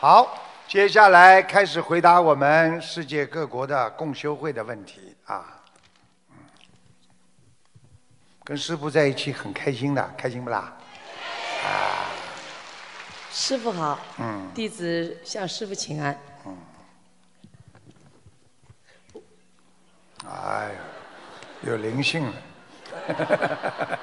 [0.00, 0.32] 好，
[0.66, 5.60] 接下来开始回答我们世界各国的共修会的问题啊。
[6.30, 6.36] 嗯
[8.42, 10.74] 跟师傅在一起很开心的，开心不啦？
[13.30, 16.18] 师傅好，嗯弟子向师傅请安。
[16.46, 16.56] 嗯
[20.26, 20.80] 哎呀，
[21.60, 22.32] 有灵性了。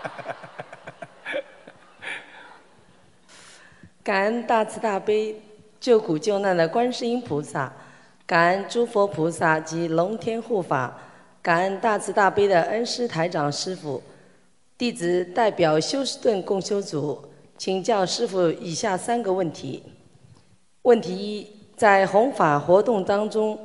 [4.04, 5.42] 感恩大慈大悲
[5.88, 7.72] 救苦救难的观世音菩萨，
[8.26, 11.00] 感恩诸佛菩萨及龙天护法，
[11.42, 14.04] 感恩大慈大悲的恩师台长师傅。
[14.78, 17.24] 弟子代表休斯顿共修组
[17.58, 19.82] 请教师傅以下三个问题。
[20.82, 21.48] 问题一，
[21.78, 23.58] 在弘法活动当中，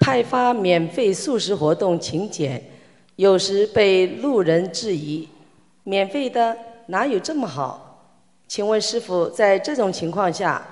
[0.00, 2.62] 派发免费素食活动请柬，
[3.16, 5.26] 有时被路人质疑，
[5.82, 6.54] 免费的
[6.88, 8.12] 哪有这么好？
[8.46, 10.62] 请问师傅，在这种情况下，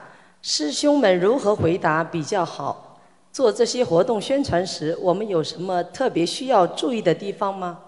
[0.42, 2.98] 师兄们如何回答比较好？
[3.32, 7.78] 做这些活动宣传时，我们有什么特别需要注意的地方吗？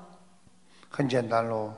[0.88, 1.72] 很简单喽，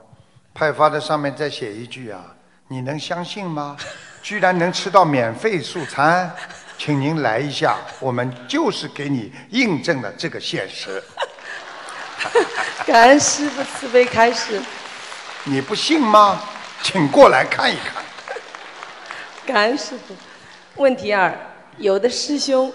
[0.53, 2.23] 派发的上面再写一句啊，
[2.69, 3.75] 你能相信吗？
[4.23, 6.31] 居然能吃到免费素餐，
[6.77, 11.03] 请您来一下，我们就是给你印证了这个现实。
[12.85, 14.61] 感恩师傅慈悲开始，
[15.45, 16.39] 你不信吗？
[16.83, 18.05] 请过来看一看。
[19.47, 20.15] 感恩师傅。
[20.77, 21.35] 问题二，
[21.79, 22.71] 有的师兄，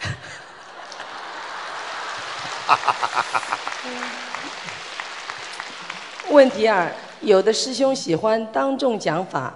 [6.30, 9.54] 问题二，有的师兄喜欢当众讲法，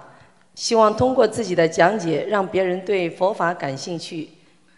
[0.53, 4.29] 希望通过自己的讲解让别人对佛法感兴趣，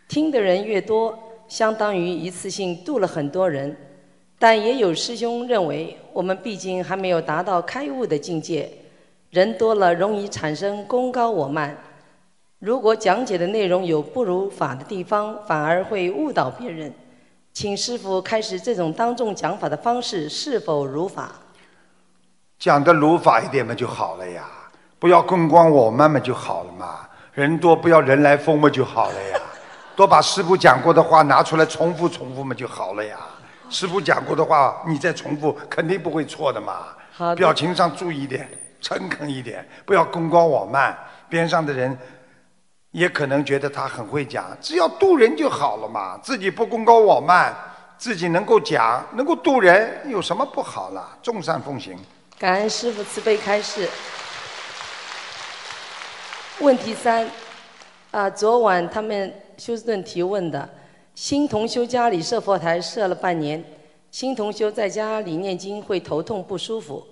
[0.08, 3.76] 听的人越多，相当于一次性度了很多人。
[4.40, 8.72] 但也有师兄认为，我们毕竟还没有达到开悟的境界，
[9.32, 11.78] 人多了容易产生功高我慢。
[12.64, 16.90] 如果讲解的内容有不如法的地方，反而会误导别人。
[17.52, 21.30] 请师傅开始这种当众讲法的方式是否如法？
[22.58, 24.46] 讲的如法一点嘛就好了呀，
[24.98, 27.00] 不要功光我慢嘛就好了嘛，
[27.34, 29.42] 人多不要人来疯嘛就好了呀，
[29.94, 33.18] 多把师傅讲过的话拿出来重复重复嘛就好了呀。
[33.70, 36.88] 师傅讲过的话，你再重复肯定不会错的嘛。
[37.12, 38.50] 好的表情上注意一点，
[38.80, 41.96] 诚恳一点，不要功高我慢，边上的人
[42.94, 47.52] 也可能觉得他很会讲，只要渡人就好了嘛，自己不功高我慢，
[47.98, 51.18] 自己能够讲，能够渡人，有什么不好啦？
[51.22, 51.98] 众善奉行。
[52.38, 53.90] 感恩师傅慈悲开示。
[56.60, 57.28] 问题三，
[58.12, 60.70] 啊，昨晚他们休斯顿提问的，
[61.16, 63.64] 新同修家里设佛台设了半年，
[64.12, 67.04] 新同修在家里念经会头痛不舒服，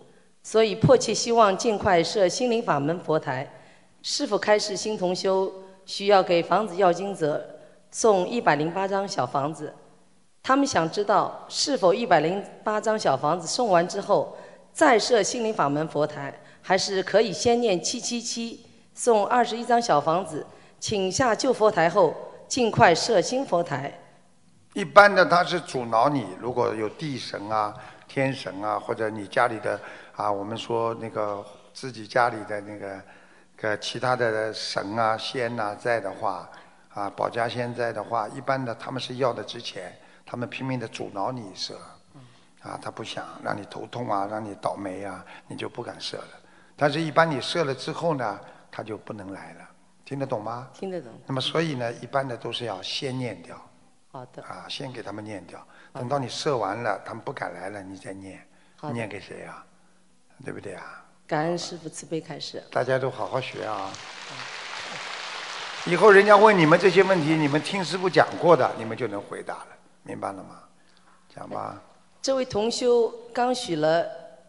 [0.43, 3.51] 所以迫切希望尽快设心灵法门佛台。
[4.03, 5.51] 是否开示新同修
[5.91, 7.45] 需要给房子要经者
[7.91, 9.73] 送一百零八张小房子？
[10.41, 14.37] 他们想知道是否一百零八张小房子送完之后，
[14.71, 20.47] 再设心灵法门佛台，还是可以先念七七七，送二十一张小房子，
[20.79, 22.15] 请下旧佛台后，
[22.47, 23.93] 尽快设新佛台。
[24.73, 27.75] 一般的他是阻挠你，如果有地神啊、
[28.07, 29.77] 天神啊，或者你家里的
[30.15, 32.97] 啊，我们说那个自己家里的那个
[33.61, 36.49] 个其他的神啊、仙呐、在的话，
[36.89, 39.95] 啊，保家仙在的话，一般的他们是要的之前，
[40.25, 41.79] 他们拼命的阻挠你射，
[42.63, 46.39] 啊，他不想让你头痛啊，让你倒霉啊，你就不敢射了。
[46.75, 48.39] 但是，一般你射了之后呢，
[48.71, 49.69] 他就不能来了，
[50.03, 50.67] 听得懂吗？
[50.73, 51.11] 听得懂？
[51.27, 53.55] 那么，所以呢，一般的都是要先念掉。
[54.11, 58.43] 好的，啊，先给他们念掉，等到你射完了，他们不敢来了，你再念，
[58.91, 59.63] 念给谁啊？
[60.43, 61.00] 对不对啊？
[61.31, 62.61] 感恩师傅慈悲开示。
[62.69, 63.89] 大家都好好学啊！
[65.87, 69.67] 以后人家问你们这些问题，你们听师傅讲过的，你们就能回答了，
[70.03, 70.59] 明白了吗？
[71.33, 71.81] 讲吧。
[72.21, 74.05] 这位同修刚许了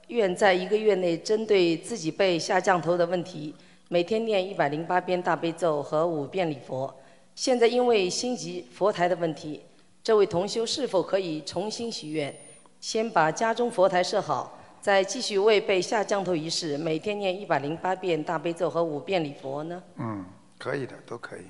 [0.08, 3.54] 愿，在一个月内针对自己被下降头的问题，
[3.86, 6.92] 每天念一百零八遍大悲咒和五遍礼佛。
[7.36, 9.64] 现在因为心急佛台的问题，
[10.02, 12.36] 这位同修是否可以重新许愿，
[12.80, 19.80] 先把家中佛台设好，再继续为被下降头仪式每天念一百零八遍大悲咒和五遍礼佛呢？
[19.94, 20.24] 嗯，
[20.58, 21.42] 可以的，都可以。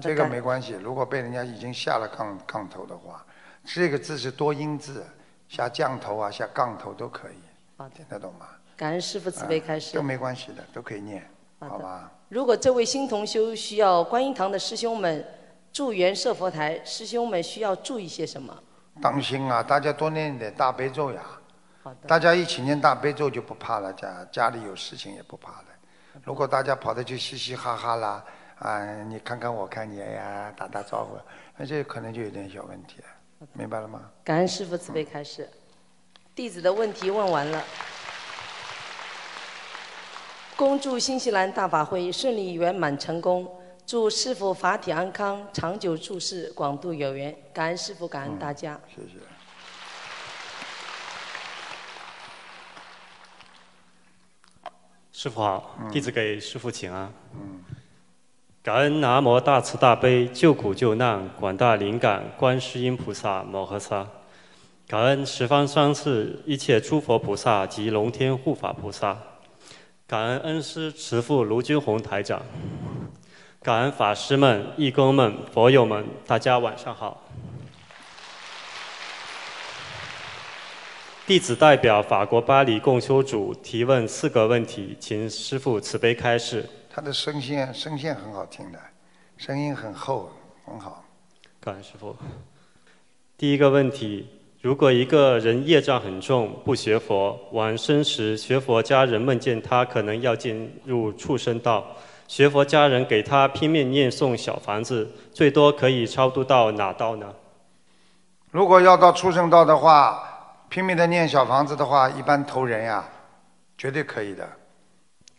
[0.00, 0.74] 这个没关系。
[0.74, 3.26] 如果被人家已经下了杠杠头的话，
[3.64, 5.04] 这个字是多音字，
[5.48, 7.34] 下降头啊，下杠头都可以，
[7.76, 8.46] 好，听得懂吗？
[8.76, 9.96] 感恩师傅慈悲开始。
[9.96, 11.28] 都没关系的，都可以念，
[11.58, 12.12] 好好吧？
[12.28, 15.26] 如果这位新同修需要观音堂的师兄们
[15.72, 18.56] 助缘设佛台，师兄们需要注意些什么？
[19.02, 21.22] 当心啊，大家多念一点大悲咒呀。
[21.88, 25.64] 好的，大家一起念大悲咒就不怕了，家家里有事情也不怕了。
[26.22, 28.22] 如果大家跑的就嘻嘻哈哈啦，
[28.58, 31.16] 啊，你看看我看你，哎呀，打打招呼，
[31.56, 34.02] 那这可能就有点小问题了，明白了吗？
[34.22, 35.48] 感恩师父慈悲开示，
[36.34, 37.64] 弟子的问题问完了。
[40.56, 43.48] 恭祝新西兰大法会顺利圆满成功，
[43.86, 47.34] 祝师父法体安康，长久住世，广度有缘。
[47.54, 48.78] 感恩师父，感恩大家。
[48.94, 49.18] 谢谢。
[55.20, 57.12] 师傅好，弟子给师傅请安。
[58.62, 64.06] 感恩南无大慈大悲救苦救难广大灵感观世音菩萨摩诃萨，
[64.86, 69.18] 感恩十方三世一切诸佛菩萨及龙天护法菩萨，
[70.06, 72.40] 感恩恩师慈父卢军宏台长，
[73.60, 77.24] 感恩法师们、义工们、佛友们，大家晚上好。
[81.28, 86.66] 弟子代表法国巴黎共修组提问四个问题，请师父慈悲开示。
[86.88, 88.78] 他的声线声线很好听的，
[89.36, 90.30] 声音很厚，
[90.64, 91.04] 很好。
[91.60, 92.16] 感恩师父。
[93.36, 94.26] 第一个问题：
[94.62, 101.86] 如果一个人业障很重，不学佛，往生时学佛家人梦见他可能要进入畜生道，
[102.26, 107.26] 学佛家人给他拼命念诵小房子，最多可以超度到哪道呢？
[108.50, 110.24] 如果要到畜生道的话。
[110.68, 113.08] 拼命的念小房子的话，一般投人呀，
[113.76, 114.48] 绝对可以的。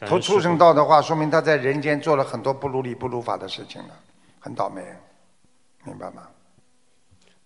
[0.07, 3.89] 投畜生道的话，说明他在人间做了很多不如理不如法的事情了，
[4.39, 4.81] 很倒霉，
[5.83, 6.23] 明白吗？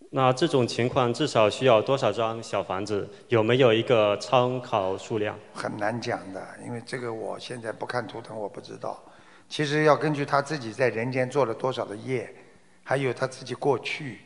[0.10, 3.10] 那这种情况至少需要多少张小房子？
[3.28, 5.36] 有没有一个参考数量？
[5.54, 9.04] 很难讲的，因为这个我现在不看图腾，我不知道。
[9.50, 12.34] 其实要根据他自己在人间做了多少的业，
[12.84, 14.20] 还有他自己过去，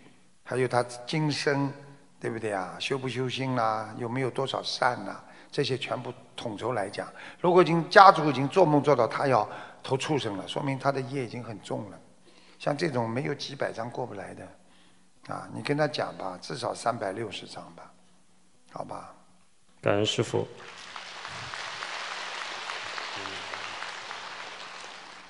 [0.43, 1.71] 还有他今生。
[2.19, 2.75] 对不对啊？
[2.79, 3.93] 修不修心啦？
[3.97, 5.15] 有没有多少善呐？
[5.51, 7.07] 这些全部统筹来讲。
[7.39, 9.47] 如果已经家族已经做梦做到他要
[9.81, 11.99] 投畜生了，说明他的业已经很重了。
[12.59, 17.91] 像这种没有几百张过不来的，啊，你跟他讲吧，至少三百六十张吧，
[18.71, 19.13] 好吧？
[19.81, 20.47] 感恩师傅。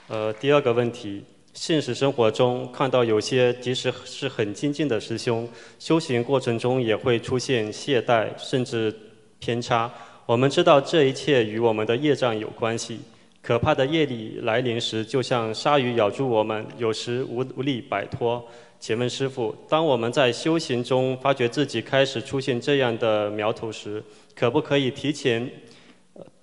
[0.07, 1.25] 呃，第二个问题。
[1.57, 5.49] 现实生活中看到有些即使是很精进的师兄，
[5.79, 8.95] 修行过程中也会出现懈怠甚至
[9.39, 9.91] 偏差。
[10.27, 12.99] 我们知道这一切与我们的业障有关系。
[13.41, 18.45] 可怕的业力来临时，就像鲨鱼咬住我们，有时无无力摆脱。
[18.79, 24.03] 请问师傅，当我们在修行中发觉自己开始出现这样的苗头时，
[24.35, 25.49] 可不可以提前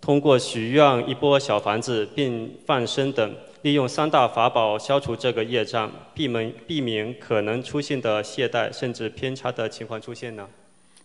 [0.00, 3.32] 通过许愿一波小房子并放生等？
[3.64, 10.46] 利用三大法宝消除这个业障，避免避免可能出现的懈怠甚至偏差的情况出现呢？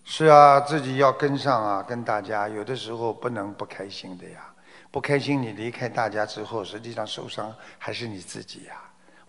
[0.04, 2.50] 是啊，自己要跟上啊，跟大家。
[2.50, 4.54] 有的时候不能不开心的呀，
[4.92, 8.74] 不开心你离开大家之后，实际上受伤还是你自己呀。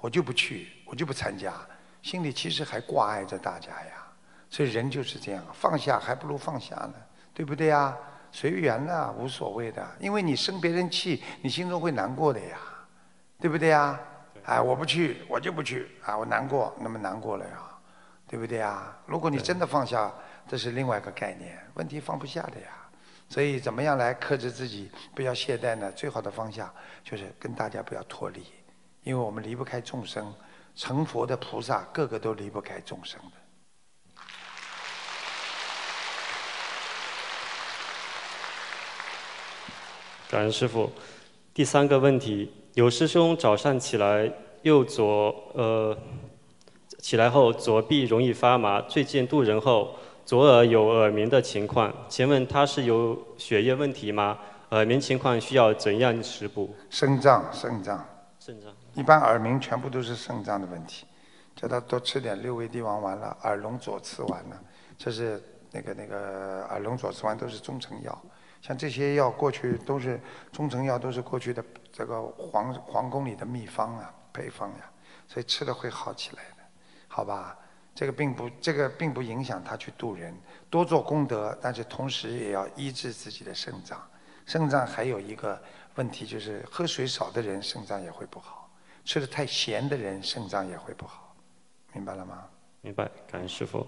[0.00, 1.53] 我就不去，我就不参加，
[2.03, 4.09] 心里其实还挂碍着大家呀。
[4.50, 6.94] 所以人就是这样，放下还不如放下呢，
[7.33, 7.97] 对不对呀？
[8.33, 12.59] 随缘呢，无所谓的，因为你生别人气，你心中会难过的呀。
[13.41, 13.99] 对不对呀？
[14.45, 16.17] 哎，我不去，我就不去啊！
[16.17, 17.59] 我难过，那么难过了呀，
[18.27, 18.97] 对不对呀？
[19.07, 20.13] 如果你真的放下，
[20.49, 21.57] 这是另外一个概念。
[21.75, 22.69] 问题放不下的呀，
[23.29, 25.93] 所以怎么样来克制自己，不要懈怠呢？
[25.93, 26.73] 最好的方向
[27.05, 28.45] 就是跟大家不要脱离，
[29.03, 30.35] 因为我们离不开众生，
[30.75, 33.37] 成佛的菩萨个个都离不开众生的。
[40.29, 40.91] 感恩师傅，
[41.55, 42.60] 第三个问题。
[42.75, 44.31] 有师兄早上起来
[44.62, 45.97] 右左呃
[46.99, 54.39] 起来后左臂容易发麻，最近渡人后左耳有耳鸣的情况，请问他是有血液问题吗？
[54.71, 56.73] 耳鸣情况需要怎样食补？
[56.91, 58.07] 肾脏，肾脏。
[58.39, 58.71] 肾脏。
[58.95, 61.05] 一般耳鸣全部都是肾脏的问题，
[61.57, 64.61] 叫他多吃点六味地黄丸了，耳聋左次丸了，
[64.97, 68.23] 这是那个那个耳聋左次丸都是中成药。
[68.61, 70.21] 像这些药过去都是
[70.52, 74.90] 中成药，都是过去的这个皇皇宫里的秘方啊、配方呀，
[75.26, 76.62] 所以吃了会好起来的，
[77.09, 77.57] 好吧？
[77.95, 80.35] 这个并不，这个并不影响他去渡人，
[80.71, 84.00] 多做功德，但是同时也要医治自己的肾脏。
[84.47, 85.61] 肾脏还有一个
[85.97, 88.71] 问题就是，喝水少的人肾脏也会不好，
[89.05, 91.35] 吃的太咸的人肾脏也会不好，
[91.93, 92.45] 明白了吗？
[92.81, 93.87] 明白，感恩师傅。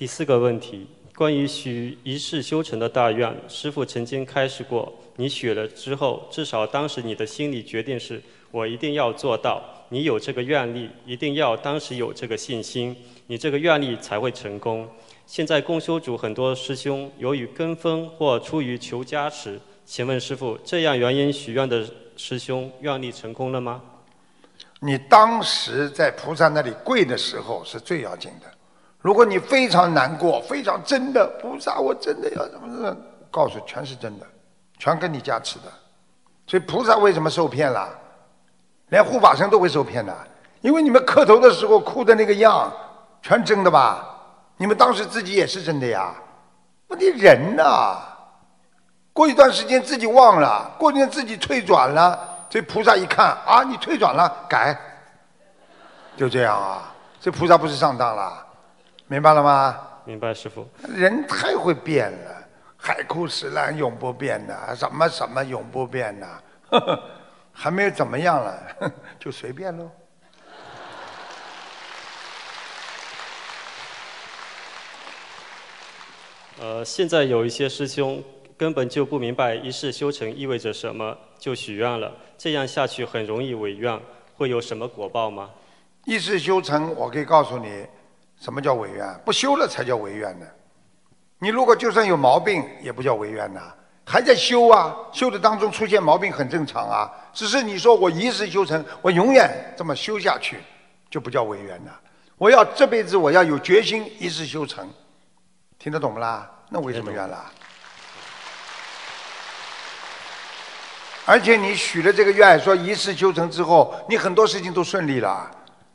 [0.00, 9.62] 第四个问题，关于许一世修成的大愿，师父曾经开示过，你许了之后，至少当时你的心理决定是，我一定要做到。
[9.90, 14.88] 你有这个愿力，一定要当时有这个信心，你这个愿力才会成功。
[15.26, 23.82] 现在共修组很多师兄由于跟风或出于求加持，请问师傅，这样原因许愿的师兄愿力成功了吗？
[24.80, 28.50] 你当时在菩萨那里跪的时候是最要紧的。
[29.00, 32.96] 如果你非常难过，非常真的菩萨，我真的要怎么怎么，
[33.30, 34.26] 告诉全是真的，
[34.78, 35.64] 全跟你加持的。
[36.46, 37.88] 所以菩萨为什么受骗了？
[38.88, 40.14] 连护法神都会受骗的，
[40.60, 42.72] 因为你们磕头的时候哭的那个样，
[43.22, 44.04] 全真的吧？
[44.56, 46.12] 你们当时自己也是真的呀？
[46.88, 47.96] 问题人呐，
[49.12, 52.18] 过一段时间自己忘了，过一段自己退转了。
[52.50, 54.76] 这菩萨一看啊，你退转了，改，
[56.16, 56.92] 就这样啊。
[57.20, 58.44] 这菩萨不是上当了，
[59.10, 59.76] 明白了吗？
[60.04, 60.64] 明白，师傅。
[60.96, 66.42] 人太会变了，海枯石烂永不变的，什么什么永不变的，
[67.52, 68.76] 还没有怎么样了，
[69.18, 69.90] 就随便喽。
[76.60, 78.22] 呃，现在有一些师兄
[78.56, 82.12] 根本就不明白一世修成意味着什么，就许愿了。
[82.38, 84.00] 这样下去很容易违愿，
[84.36, 85.50] 会有什么果报吗？
[86.04, 87.84] 一世修成，我可以告诉你，
[88.40, 89.06] 什么叫违愿？
[89.24, 90.46] 不修了才叫违愿呢。
[91.38, 93.60] 你如果就算有毛病，也不叫违愿呐，
[94.04, 94.96] 还在修啊。
[95.12, 97.10] 修的当中出现毛病很正常啊。
[97.32, 100.58] 只是你说我一世修成，我永远这么修下去，
[101.10, 101.92] 就不叫违愿呐。
[102.36, 104.88] 我要这辈子我要有决心一世修成，
[105.78, 106.50] 听得懂不啦？
[106.70, 107.44] 那为什么愿啦？
[111.26, 115.50] 而且你许了这个愿，说一世修成之后，你很多事情都顺利了。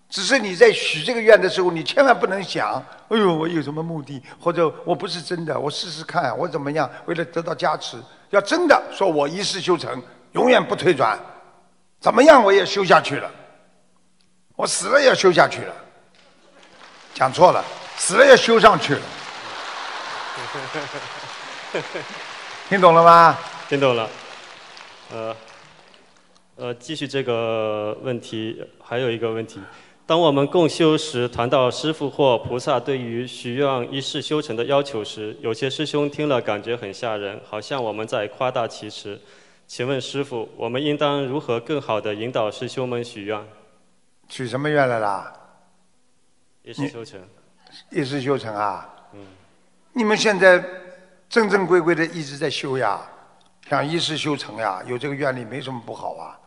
[0.10, 7.98] 只是你在许这个愿的时候，你千万不能想，哎呦，我有什么目的，或者我不是真的，我试试看，我怎么样，为了得到加持，
[8.30, 10.02] 要真的说我一世修成，
[10.34, 11.20] 永远不退转，
[12.00, 13.30] 怎么样我也修下去了，
[14.56, 15.74] 我死了也修下去了。
[17.14, 17.64] 讲错了，
[17.98, 19.02] 死了也修上去了。
[22.70, 23.38] 听懂了吗？
[23.68, 24.10] 听懂了。
[25.12, 25.36] 呃，
[26.56, 29.62] 呃，继续这个问题，还有一个问题：
[30.08, 39.20] 当我们共修时谈到师父或菩萨对于许愿一世修成的要求时，有些师兄听了感觉很吓人，好像我们在夸大其词。
[39.66, 43.44] 请问师父，我们应当如何更好的引导师兄们许愿？
[44.30, 45.34] 许什么愿来啦？
[46.62, 47.20] 一世修成。
[47.90, 48.88] 一世修成啊？
[49.14, 49.26] 嗯。
[49.94, 50.64] 你们现在
[51.28, 53.02] 正正规规的一直在修呀。
[53.68, 56.38] 想一世修成呀，有这个愿力没什么不好啊。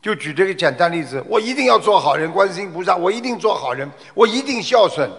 [0.00, 5.10] 就举这个简单例子，我一定要做好人，观世音菩萨，我一定做好人，我一定孝顺，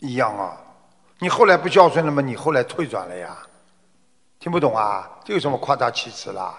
[0.00, 0.56] 一样啊。
[1.18, 2.20] 你后来不孝顺了吗？
[2.20, 3.36] 你后来退转了呀？
[4.38, 5.08] 听不懂啊？
[5.24, 6.54] 这有什么夸大其词啦？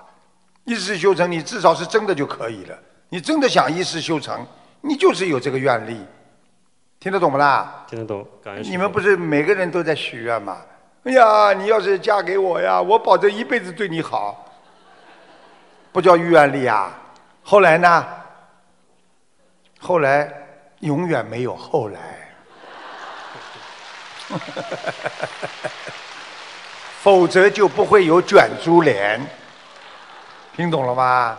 [0.64, 2.78] 一世修成，你至少是真的就可以了。
[3.10, 4.44] 你真的想一世修成，
[4.82, 6.04] 你就是有这个愿力。
[7.00, 7.86] 听得懂不啦？
[7.88, 8.64] 听得懂，感恩。
[8.64, 10.58] 你们不是每个人都在许愿吗？
[11.04, 14.46] 哎呀，你要是嫁给我呀，我保证一辈子对你好，
[15.92, 17.02] 不叫愿力啊。
[17.44, 18.08] 后来呢？
[19.80, 20.32] 后来
[20.80, 22.00] 永远没有后来，
[27.02, 29.20] 否则就不会有卷珠帘。
[30.56, 31.38] 听懂了吗？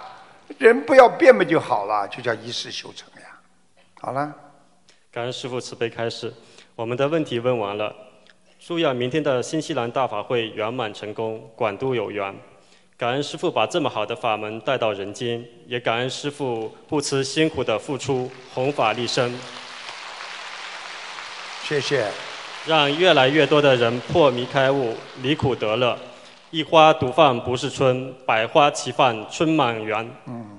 [0.58, 3.28] 人不要变不就好了，就叫一世修成呀。
[4.00, 4.32] 好了。
[5.10, 6.34] 感恩师父慈悲开示，
[6.74, 7.94] 我们的问题问完了。
[8.58, 12.34] 祝愿明天的新西兰大法会圆满成功，广度有缘。
[12.96, 19.36] 感恩师父把这么好的法门带到人间，也感恩师父不辞辛苦的付出，弘法利生。
[21.64, 22.08] 谢谢。
[22.66, 25.98] 让越来越多的人破迷开悟，离苦得乐。
[26.50, 30.08] 一花独放不是春，百花齐放春满园。
[30.26, 30.56] 嗯。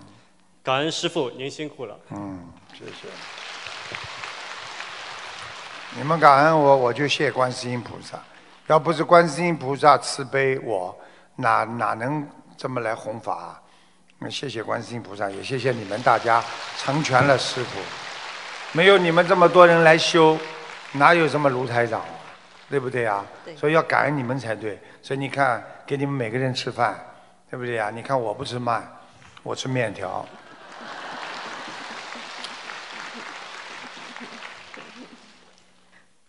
[0.62, 1.98] 感恩师父，您辛苦了。
[2.10, 3.08] 嗯，谢谢。
[5.98, 8.20] 你们感恩我，我就谢观世音菩萨。
[8.68, 10.96] 要不是观世音菩萨慈悲我，
[11.36, 12.28] 哪哪能
[12.58, 13.62] 这么来弘法？
[14.20, 16.44] 那谢谢观世音菩萨，也谢谢你们大家
[16.78, 17.80] 成全了师傅。
[18.72, 20.38] 没有你们这么多人来修，
[20.94, 22.02] 哪有什么卢台长？
[22.70, 23.24] 对不对呀？
[23.58, 24.82] 所以要感恩你们才对。
[25.02, 26.98] 所以你看，给你们每个人吃饭，
[27.50, 27.92] 对不对呀？
[27.94, 28.98] 你看我不吃饭，
[29.44, 30.26] 我吃面条。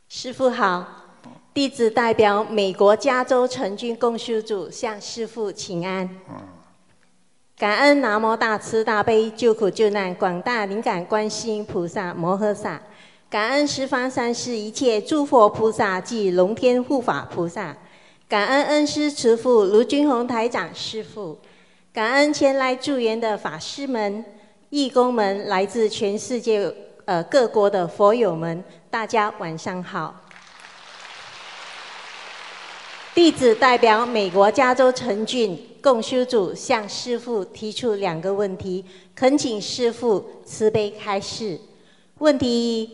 [0.09, 0.87] 师傅好，
[1.57, 6.07] 弟子代表美国加州成军共修组向师父请安。
[7.57, 12.79] 感恩南无大慈大悲救苦救难广大灵感观世音菩萨摩诃萨，
[13.31, 17.75] 感恩十方三世一切诸佛菩萨及龙天护法菩萨，
[18.29, 21.39] 感恩恩师慈父卢军宏台长师父，
[21.91, 24.23] 感恩前来助缘的法师们、
[24.69, 26.71] 义工们，来自全世界
[27.07, 30.15] 呃各国的佛友们，大家晚上好。
[33.17, 41.59] 弟子代表美国加州陈俊共修组向师父提出两个问题，恳请师父慈悲开示。
[42.19, 42.47] 问题
[42.83, 42.91] 一：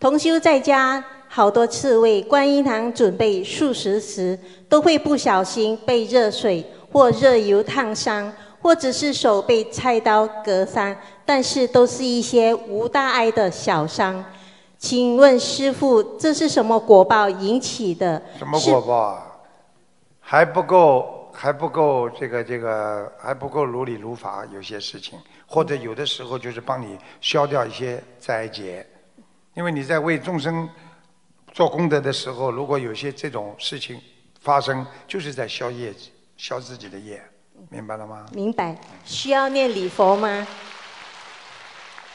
[0.00, 14.24] 同修在家好多次为观音堂准备素食时，都会不小心被热水或热油烫伤，或者是手被菜刀割伤，但是都是一些无大碍的小伤。
[14.78, 18.22] 请问师父，这是什么果报引起的？
[18.38, 19.22] 什么果报啊？
[20.28, 25.16] 还不够，还不够，这个这个还不够如理如法，有些事情，
[25.46, 28.84] 或者有的时候就是帮你消掉一些灾劫，
[29.54, 30.68] 因为你在为众生
[31.52, 34.00] 做功德的时候，如果有些这种事情
[34.40, 35.94] 发生，就是在消业，
[36.36, 37.22] 消自己的业，
[37.70, 38.26] 明白了吗？
[38.32, 38.76] 明白。
[39.04, 40.44] 需要念礼佛吗？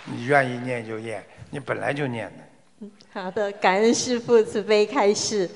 [0.03, 2.89] 你愿意念就念，你本来就念的。
[3.13, 5.49] 好的，感恩师父慈悲开示。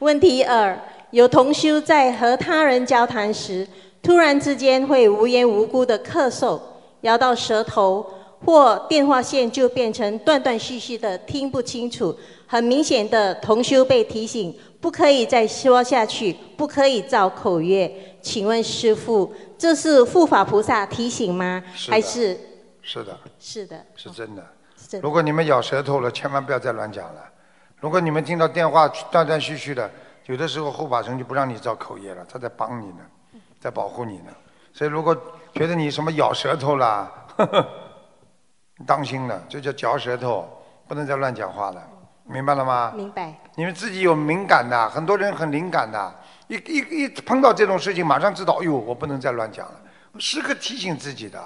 [0.00, 0.78] 问题二。
[1.12, 3.68] 有同修在和他人交谈时，
[4.02, 6.58] 突然之间会无缘无故的咳嗽，
[7.02, 8.04] 咬到舌头，
[8.42, 12.16] 或电话线就变成断断续续的，听不清楚。
[12.46, 18.16] 很明显的，同修被提醒不可以再说下去，不可以造口业。
[18.22, 21.62] 请问师父，这是护法菩萨提醒吗？
[21.90, 22.38] 还是？
[22.80, 23.18] 是的。
[23.38, 23.84] 是的。
[23.94, 24.42] 是真的。
[25.02, 27.22] 如果你们咬舌头了，千万不要再乱讲了。
[27.80, 29.90] 如果你们听到电话断断续续的。
[30.26, 33.04] 有的时候护法神就不让你造口业了，他在帮你呢，
[33.60, 34.32] 在保护你呢。
[34.72, 35.16] 所以如果
[35.54, 37.10] 觉得你什么咬舌头啦，
[38.86, 40.48] 当心了，这叫嚼舌头，
[40.88, 41.82] 不能再乱讲话了，
[42.24, 42.92] 明白了吗？
[42.94, 43.34] 明白。
[43.54, 46.14] 你们自己有敏感的，很多人很敏感的，
[46.46, 49.80] 一一一碰到这种事情，马上知道，哎呦，我不能再乱讲了，
[50.18, 51.42] 时刻提醒自己的。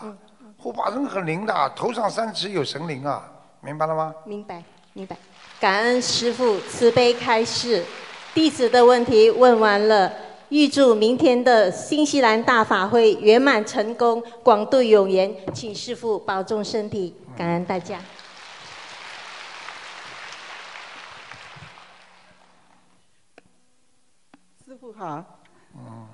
[0.58, 3.28] 护法神很灵的，头上三尺有神灵啊，
[3.60, 4.14] 明白了吗？
[4.24, 5.16] 明白，明白。
[5.58, 7.84] 感恩师父慈悲开示。
[8.36, 10.12] 弟子的问题问完了，
[10.50, 17.98] 预祝明天的新西兰大法会圆满成功，广度有缘，请师父保重身体，感恩大家。
[24.66, 25.40] 师父好。
[25.74, 26.06] 嗯。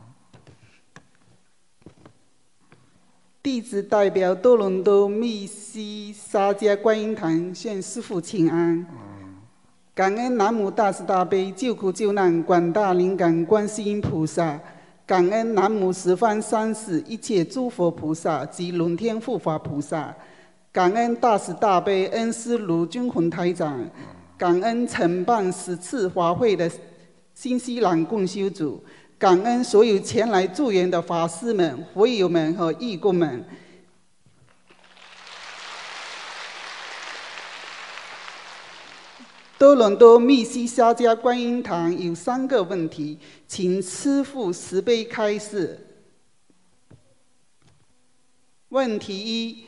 [3.42, 8.86] 弟子代表多伦多密西沙加观音堂向师父请安。
[9.94, 14.58] 感恩南无大慈大悲救苦救难广大灵感观世音菩萨，
[15.04, 20.16] 感恩南无十方三世一切诸佛菩萨及龙天护法菩萨，
[20.72, 23.86] 感恩大慈大悲恩师卢军宏台长，
[24.38, 26.70] 感恩承办十次法会的
[27.34, 28.82] 新西兰共修组，
[29.18, 33.44] 感恩所有前来助缘的法师们、佛友们和义工们。
[39.62, 45.78] 多伦多密西沙加观音堂有三个问题，请师父慈悲开示。
[48.70, 49.64] 问题一：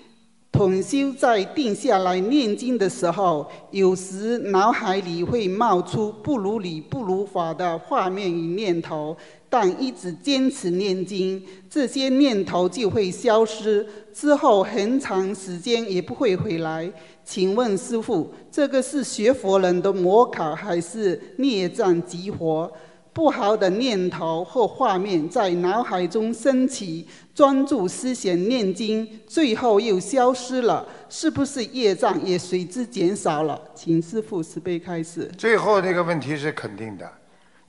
[0.50, 9.16] 同修在定下来念经的时候，有时脑海里会冒出不如理、不如法的画面与念头，
[9.54, 11.40] 但一直坚持念经，
[11.70, 16.92] 这些念头就会消失，之后很长时间也不会回来。
[17.24, 22.68] 请问师傅，这个是学佛人的模考，还是孽障激活？
[23.12, 33.62] 不好的念头或画面在脑海中升起，专注思想念经，最后又消失了，是不是业障也随之减少了？
[33.72, 35.30] 请师傅慈悲开示。
[35.38, 37.08] 最后那个问题是肯定的。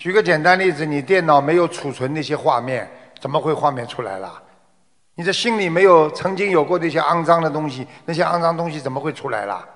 [0.06, 2.88] 举个简单例子，你电脑没有储存那些画面，
[3.20, 4.40] 怎么会画面出来了？
[5.16, 9.68] 你的心里没有曾经有过那些肮脏的东西，那些肮脏东西怎么会出来了？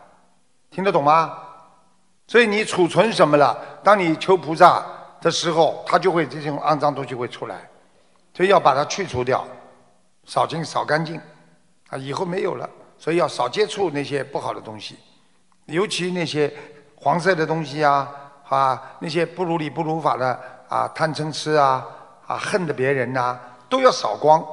[0.69, 1.35] 听得懂吗？
[2.27, 3.57] 所以你储存什么了？
[3.83, 4.85] 当你求菩萨
[5.19, 7.67] 的时候，它就会这种肮脏东西会出来，
[8.35, 9.43] 所以要把它去除掉，
[10.25, 11.19] 扫净扫干净，
[11.89, 12.69] 啊，以后没有了。
[12.99, 14.95] 所以要少接触那些不好的东西，
[15.65, 16.53] 尤其那些
[16.93, 18.07] 黄色的东西啊，
[18.49, 21.85] 啊，那些不如理不如法的啊，贪嗔痴啊，
[22.27, 24.43] 啊，恨的别人呐，都要扫光。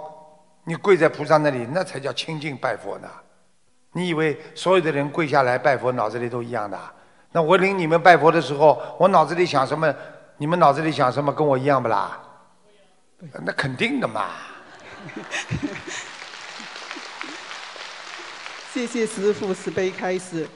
[0.64, 3.08] 你跪在菩萨那里，那才叫清净拜佛呢。
[3.92, 6.78] 你以为所有的人跪下来拜佛，脑子里都一样的？
[7.32, 9.92] 那我领你们拜佛的时候，我脑子里想什么？
[10.36, 11.32] 你们脑子里想什么？
[11.32, 12.20] 跟我一样不啦？
[13.44, 14.26] 那肯定的嘛。
[18.74, 20.46] 谢谢师父慈悲开始。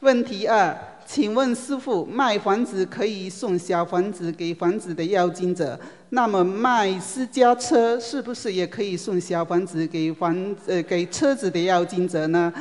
[0.00, 0.76] 问题二：
[1.10, 12.52] 请问师傅，卖房子可以送小房子给房子的要金者，那么卖私家车是不是也可以送小房子给房呃给车子的要金者呢？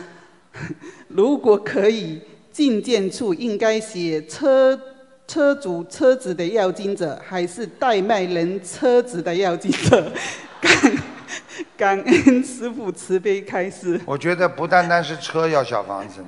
[1.09, 4.79] 如果可以，进件处应该写车
[5.27, 10.09] 车主车子的要金者，还是代卖人车子的要金者？
[11.75, 13.99] 感感恩师傅慈悲开示。
[14.05, 16.23] 我觉得不单单是车要小房子，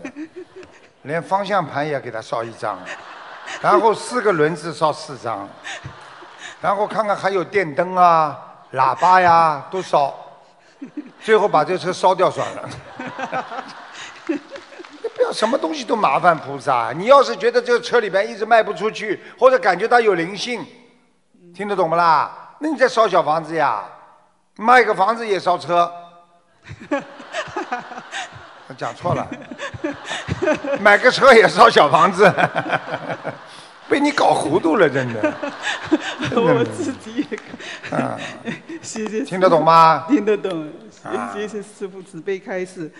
[1.03, 2.77] 连方向盘也给他烧一张，
[3.61, 5.47] 然后四个轮子烧四张，
[6.61, 8.37] 然后看看还有电灯啊、
[8.73, 10.13] 喇叭呀都烧，
[11.21, 12.69] 最后把这车烧掉算了。
[15.15, 16.93] 不要什么东西都麻烦菩萨。
[16.93, 20.65] 你要是觉得这个车里边一直卖不出去，或者感觉到有灵性，
[21.53, 22.31] 听得懂不啦？
[22.59, 23.83] 那你再烧小房子呀，
[24.57, 25.91] 卖个房子也烧车。
[28.77, 29.27] 讲错了，
[30.79, 32.31] 买个车也烧小房子，
[33.89, 35.33] 被你搞糊涂了，真的。
[36.35, 37.37] 我自己也
[38.81, 39.23] 谢谢。
[39.23, 40.05] 听得懂吗？
[40.07, 40.67] 听得懂，
[41.03, 42.91] 啊谢谢师傅慈悲开示。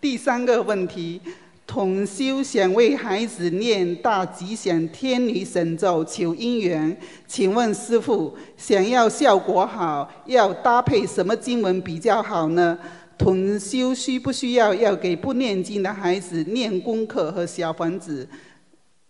[0.00, 1.20] 第三个问题，
[1.64, 6.96] 同修想为孩子念大吉祥天女神咒求姻缘，
[7.28, 12.76] 请问师傅，想要效果好，要搭配什么经文比较好呢？
[13.22, 18.28] 同修需不需要要给不念经的孩子念功课和小房子？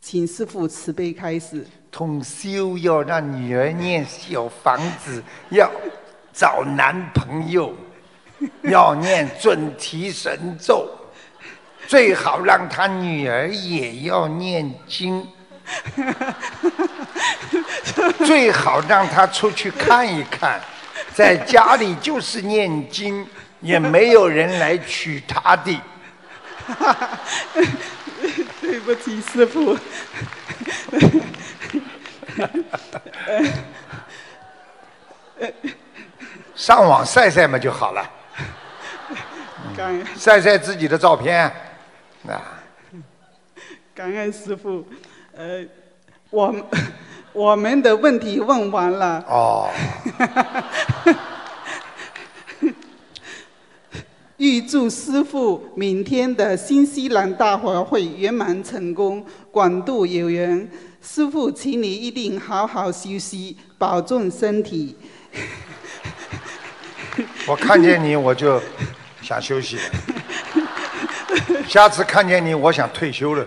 [0.03, 1.67] 请师傅慈悲开始。
[1.91, 5.71] 同修要让女儿念小房子，要
[6.31, 7.75] 找男朋友，
[8.65, 10.87] 要念准提神咒，
[11.87, 15.27] 最好让他女儿也要念经，
[18.27, 20.61] 最好让他出去看一看，
[21.15, 23.27] 在家里就是念经，
[23.63, 25.81] 也没有人来娶他的。
[28.61, 29.77] 对不起，师傅。
[36.55, 38.09] 上网晒晒嘛就好了，
[39.77, 41.51] 感恩晒晒自己的照片，
[42.29, 42.41] 啊。
[43.95, 44.87] 感恩师傅，
[45.37, 45.65] 呃，
[46.31, 46.65] 我们
[47.33, 49.25] 我们的问题问完了。
[49.27, 49.69] 哦，
[54.43, 60.69] 预祝师傅明天的新西兰大法会圆满成功，广度有缘。
[61.01, 64.97] 师傅，请你一定好好休息，保重身体。
[67.47, 68.61] 我看见你我就
[69.21, 69.83] 想休息了，
[71.69, 73.47] 下次看见你我想退休了，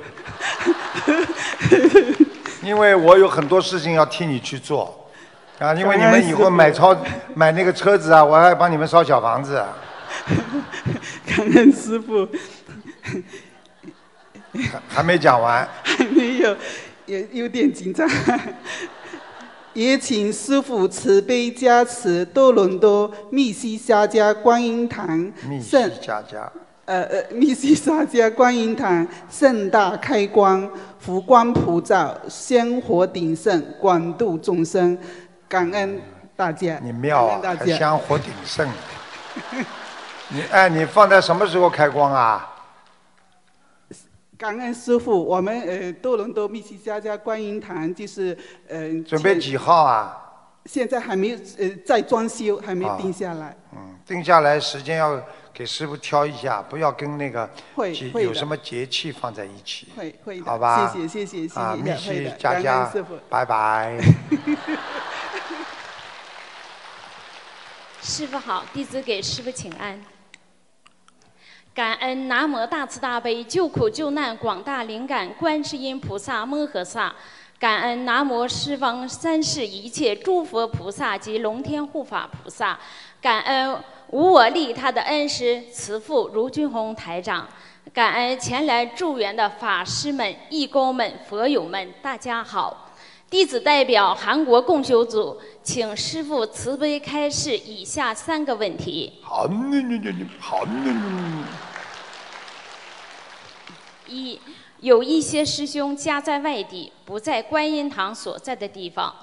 [2.64, 5.10] 因为我有很多事情要替你去做，
[5.60, 6.96] 啊，因为你们以后买超
[7.34, 9.68] 买那个车子啊，我还帮你们烧小房子啊，
[11.25, 12.28] 感恩师傅，
[14.54, 16.56] 还还没讲完，还没有，
[17.06, 18.10] 也有点紧张。
[19.73, 26.49] 也请师傅慈悲加持多伦多密西沙加观音堂密西圣家家，
[26.86, 34.97] 呃呃，密西沙加观音堂盛大开光，福光普照，香火鼎盛，广度众生，
[35.49, 35.99] 感恩
[36.38, 36.80] 大家。
[36.82, 37.73] 你妙啊，感恩大家。
[37.73, 38.65] 还香火鼎盛。
[40.30, 42.52] 你哎，你放在什么时候开光啊？
[44.38, 50.18] 感恩师傅，我们呃多伦多密西加加观音堂就是呃准备几号啊？
[50.66, 53.56] 现在还没有呃在装修，还没啊定下来。
[53.72, 55.22] 嗯，定下来时间要
[55.54, 59.88] 给师傅挑一下，不要跟那个会会有什么节气放在一起。
[59.96, 60.92] 会会的，好吧？
[60.92, 63.98] 谢谢谢谢谢谢，啊，密西的感佳佳恩师傅。，拜拜。
[68.02, 69.98] 师傅好，弟子给师傅请安。
[71.76, 77.14] 感恩南无大慈大悲救苦救难广大灵感观世音菩萨摩诃萨，
[77.60, 82.80] 感恩南无十方三世一切诸佛菩萨及龙天护法菩萨，
[83.22, 83.78] 感恩
[84.12, 87.46] 无我利他的恩师慈父卢俊宏台长，
[87.94, 92.85] 感恩前来助缘的法师们、义工们、佛友们，大家好。
[93.36, 101.43] 弟子代表韩国共修组，请师父慈悲开示以下三个问题：好，那那那那好，那那
[104.08, 104.39] 一，
[104.80, 109.13] 有一些师兄家在外地，不在观音堂所在的地方，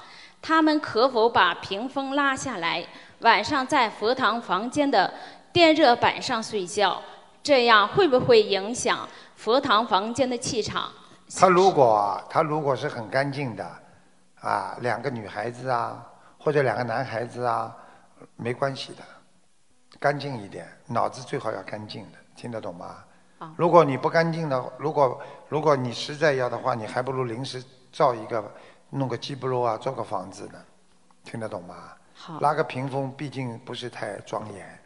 [0.43, 2.85] 他们可否把屏风拉下来，
[3.21, 5.15] 晚上在佛堂房间的
[5.55, 7.01] 电热板上睡觉？
[7.43, 10.93] 这样会不会影响佛堂房间的气场？
[11.35, 13.67] 他如果啊他如果是很干净的，
[14.43, 16.05] 啊，两个女孩子啊，
[16.39, 17.75] 或者两个男孩子啊，
[18.37, 19.03] 没关系的，
[19.99, 23.05] 干净一点，脑子最好要干净的，听得懂吗？
[23.39, 28.45] 好，如果你不干净的，如果如果你实在要的话，你还不如临时造一个，
[28.91, 30.63] 弄个鸡布楼啊，造个房子呢，
[31.25, 31.93] 听得懂吗？
[32.15, 34.79] 好，拉个屏风，毕竟不是太庄严，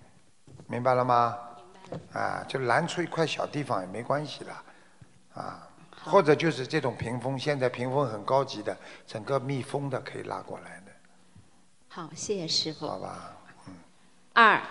[0.67, 1.37] 明白了吗？
[2.13, 4.53] 啊，就拦出一块小地方也没关系的，
[5.35, 5.66] 啊，
[6.07, 10.93] 或者就是这种屏风，现在屏风很高级的，整个密封的可以拉过来的，
[11.89, 12.87] 好，谢谢师傅。
[12.87, 13.37] 好吧？
[13.67, 13.75] 嗯
[14.33, 14.63] 二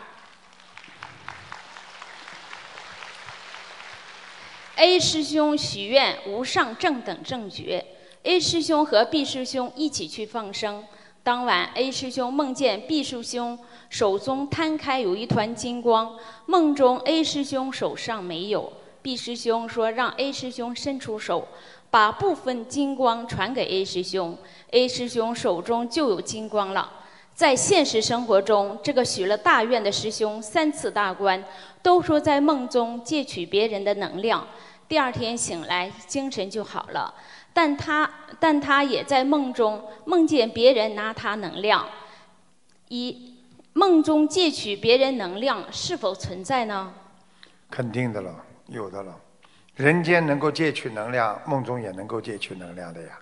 [4.75, 7.83] ，A 师兄许愿无上正等正觉
[8.23, 10.85] ，A 师兄和 B 师兄一起去放生。
[11.23, 13.57] 当晚，A 师兄梦见 B 师兄
[13.89, 18.71] 手中摊开有一团金光，梦中 A 师兄手上没有。
[19.05, 21.47] B 师兄说让 A 师兄伸出手，
[21.91, 24.35] 把部分金光传给 A 师兄
[24.71, 26.91] ，A 师兄手中就有金光了。
[27.35, 31.43] 在现实生活中，这个许了大愿的师兄三次大关，
[31.83, 34.47] 都说在梦中借取别人的能量，
[34.87, 37.13] 第二天醒来精神就好了。
[37.53, 41.87] 但他但他也在梦中梦见别人拿他能量，
[42.87, 43.35] 一
[43.73, 46.91] 梦中借取别人能量是否存在呢？
[47.69, 49.15] 肯定的了，有的了。
[49.75, 53.19] 人间能够借取能量，梦中也能够借取能量的呀。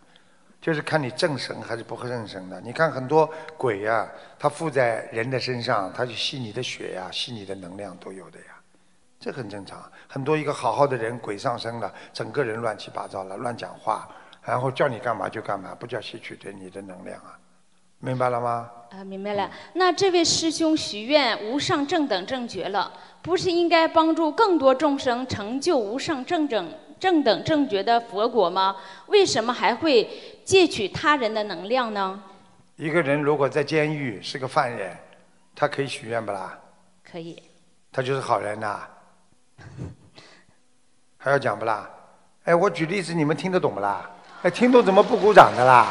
[0.61, 2.61] 就是看你正神还是不正神的。
[2.61, 4.07] 你看很多鬼呀、
[4.39, 8.45] 他附在人的身上，他就吸你的血呀、吸你的能量都有的呀，
[9.19, 9.83] 这很正常。
[10.07, 14.07] 很多一个好好的人，鬼上身了，整个人乱七八糟了，乱讲话，
[14.41, 17.37] 然后叫你干嘛就干嘛，不叫吸取对你的能量啊，
[18.03, 18.69] 明白了吗？
[18.91, 19.49] 啊，明白了。
[19.75, 28.75] 那这位师兄许愿无上正等正觉了，不是应该帮助更多众生成就无上正等正等正觉的佛果吗？
[29.07, 30.09] 为什么还会
[30.43, 32.21] 借取他人的能量呢？
[32.75, 34.93] 一个人如果在监狱是个犯人，
[35.55, 36.59] 他可以许愿不啦？
[37.09, 37.41] 可以，
[37.89, 38.81] 他就是好人呐、
[41.17, 41.89] 还要讲不啦？
[42.43, 44.11] 哎，我举例子，你们听得懂不啦？
[44.41, 45.87] 哎，听懂怎么不鼓掌的啦？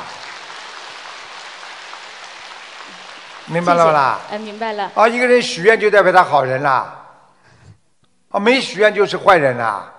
[3.53, 4.19] 明白了不啦？
[4.31, 4.91] 哎，明白了。
[4.95, 6.95] 啊，一个人许愿就代表他好人啦，
[8.31, 9.93] 啊，没许愿就是坏人啦。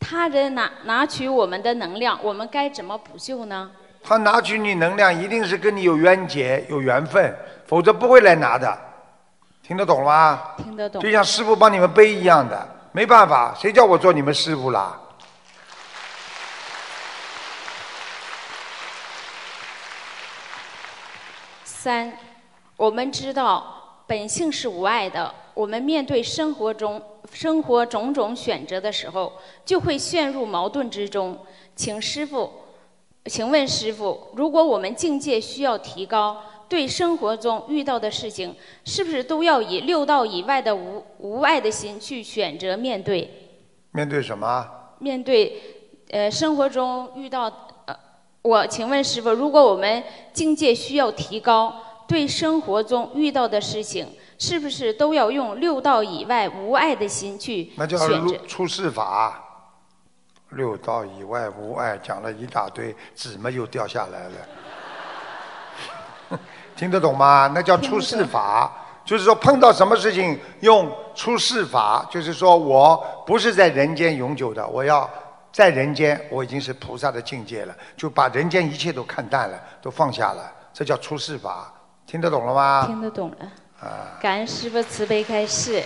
[0.00, 3.70] 他人拿拿取我们的能量，我们该怎么补救呢？
[4.02, 7.34] 他拿取你能量，一定是跟你有冤结、有缘分，
[7.66, 8.78] 否则不会来拿的。
[9.62, 10.42] 听得懂吗？
[10.58, 11.10] 听得懂就。
[11.10, 14.98] 像师傅帮你们背一样的，没办法，谁叫我做你们师傅啦？
[21.84, 22.10] 三，
[22.78, 26.98] 我们知道本性是无爱的，我们面对生活中
[27.30, 29.30] 生活种种选择的时候，
[29.66, 31.36] 就会陷入矛盾之中。
[31.76, 32.50] 请师傅，
[33.26, 43.28] 请问师傅，如果我们境界需要提高，对生活中遇到的事情，是不是都要以六道以外的无无爱的心去选择面对？
[43.92, 44.66] 面对什么？
[45.00, 45.60] 面对
[46.12, 47.63] 呃生活中遇到呃，
[48.44, 50.04] 我请问师傅，如果我们
[50.34, 51.74] 境界需要提高，
[52.06, 54.06] 对生活中遇到的事情，
[54.38, 58.34] 是不是都要用六道以外无爱的心去那叫选择？
[58.34, 59.40] 入出世法。
[60.50, 64.34] 六道以外无爱，讲了一大堆，纸嘛又掉下来了。
[66.76, 67.50] 听得懂吗？
[67.54, 68.70] 那叫出世法，
[69.06, 75.08] 就是说碰到什么事情用出世法，就是说我不是在人间永久的，我要
[75.54, 81.72] 在人间，我已经是菩萨的境界了，就把人间一切都看淡了，都放下了，这叫出世法。
[82.04, 82.86] 听得懂了吗？
[82.88, 83.52] 听得懂了。
[83.80, 85.80] 啊，感恩师傅慈悲开示。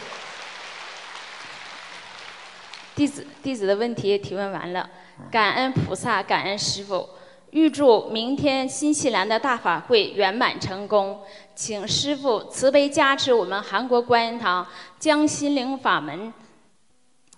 [2.95, 4.89] 弟子弟子的问题也提问完了，
[5.31, 7.07] 感恩菩萨，感恩师傅，
[7.51, 11.21] 预祝明天新西兰的大法会圆满成功，
[11.55, 14.67] 请师傅慈悲加持我们韩国观音堂，
[14.99, 16.33] 将心灵法门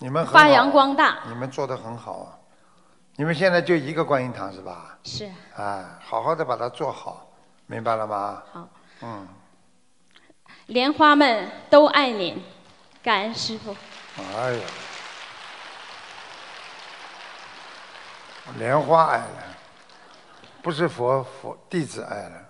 [0.01, 1.19] 你们发扬光大。
[1.29, 2.37] 你们做的很好啊！
[3.17, 4.99] 你们现在就一个观音堂是吧？
[5.05, 7.31] 是，啊，好好的把它做好，
[7.67, 8.43] 明白了吗？
[8.51, 8.69] 好。
[9.03, 9.29] 嗯，
[10.67, 12.43] 莲花们都爱您，
[13.03, 13.77] 感恩师傅。
[14.17, 14.65] 哎呀，
[18.59, 19.45] 莲花爱了，
[20.63, 22.43] 不是佛佛弟子爱了。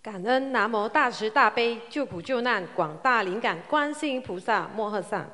[0.00, 5.26] 感恩南无大慈大悲救苦救难广大灵感观世音菩萨摩诃萨，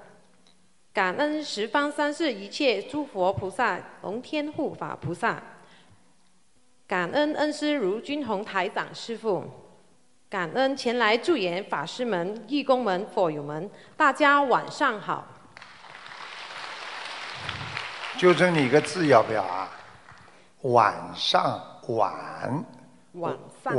[0.97, 5.43] 感恩十方三世一切诸佛菩萨龙天护法菩萨，
[6.89, 9.45] 感恩恩师如君宏台长师父，
[10.31, 15.27] 感恩前来助演法师们、义工们、佛友们，大家晚上好。
[18.17, 19.69] 纠正你一个字要不要啊？
[20.63, 22.65] 晚上晚。
[23.13, 23.77] 晚饭。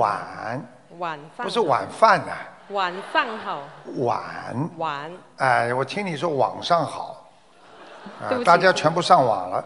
[1.00, 2.34] 晚，不是晚饭呐、
[2.70, 3.64] 晚上好，
[4.00, 7.30] 晚，晚，哎，我听你说网上好，
[8.44, 9.64] 大家全部上网了，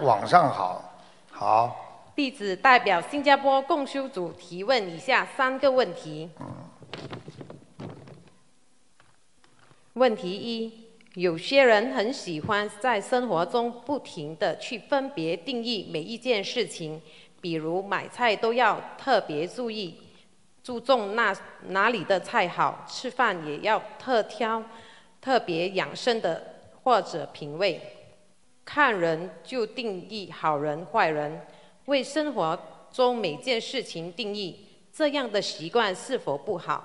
[0.00, 0.82] 网上好，
[1.30, 1.76] 好，
[2.16, 6.28] 弟子代表新加坡共修组提问以下三个问题。
[9.92, 17.00] 问题一：有些人很喜欢在生活中不停的去分别定义每一件事情，
[17.40, 20.00] 比如买菜都要特别注意，
[20.68, 21.34] 注重那
[21.68, 24.62] 哪里的菜好，吃饭也要特挑，
[25.18, 27.80] 特别养生的或者品味。
[28.66, 31.40] 看人就定义好人坏人，
[31.86, 36.84] 为生活中每件事情定义，这样的习惯是否不好？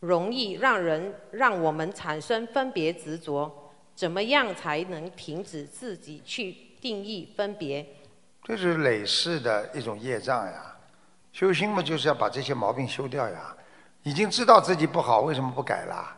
[0.00, 3.74] 容易让人让我们产生分别执着。
[3.94, 7.84] 怎么样才能停止自己去定义分别？
[8.44, 10.77] 这是累世的一种业障呀。
[11.38, 13.54] 修心嘛，就是要把这些毛病修掉呀。
[14.02, 16.16] 已经知道自己不好，为什么不改啦？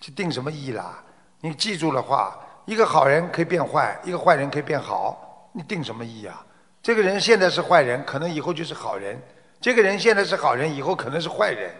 [0.00, 1.04] 去定什么义啦？
[1.42, 6.42] 你记住了话，一个好人可以变坏，一个坏人可以变好，你定什么义啊？
[6.82, 9.14] 这个人现在是坏人，可能以后就是好人；
[9.60, 11.70] 这个人现在是好人，以后可能是坏人。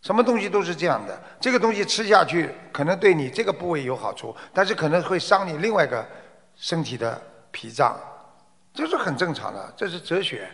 [0.00, 6.02] 什么东西都是这样的，这个东西吃下去可能对你这个部位有好处，但是可能会伤你另外一个
[6.56, 8.00] 身体的脾脏，
[8.72, 10.48] 这是很正常的，这是哲学。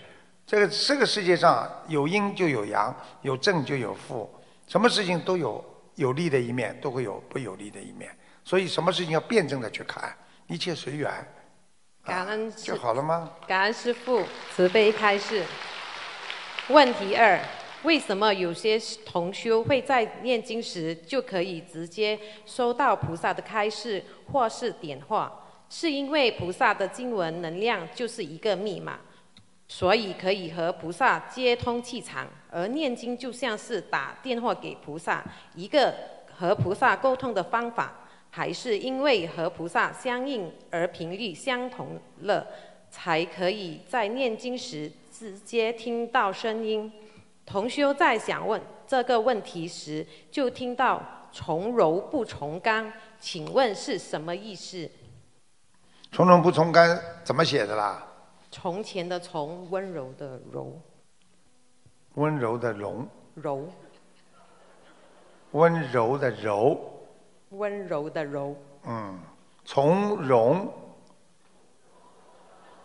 [0.50, 4.28] 这个这个世界上有阴就有阳，有正就有负，
[4.66, 8.10] 什么事情都有有利的一面，都会有不有利的一面，
[8.42, 10.12] 所以什么事情要辩证的去看，
[10.48, 11.08] 一切随缘，
[12.02, 13.30] 感恩就好了吗？
[13.46, 15.44] 感恩师父慈悲开示。
[16.70, 17.40] 问题二：
[17.84, 25.32] 为什么有些同修会在念经时就可以直接收到菩萨的开示或是点化？
[25.68, 28.98] 是因为菩萨的经文能量就是一个密码，
[29.72, 35.94] 所以可以和菩萨接通气场，而念经就像是打电话给菩萨，一个
[36.34, 37.94] 和菩萨沟通的方法。
[38.32, 42.46] 还是因为和菩萨相应而频率相同了，
[42.88, 46.92] 才可以在念经时直接听到声音。
[47.44, 51.02] 同修在想问这个问题时，就听到
[51.32, 54.88] “从柔不从刚”，请问是什么意思？
[56.12, 58.09] 从容不从刚怎么写的啦？
[58.50, 60.80] 从前的从，温柔的柔，
[62.14, 63.68] 温柔的容，柔，
[65.52, 66.80] 温柔的柔，
[67.50, 69.18] 温柔的柔，嗯，
[69.64, 70.68] 从容，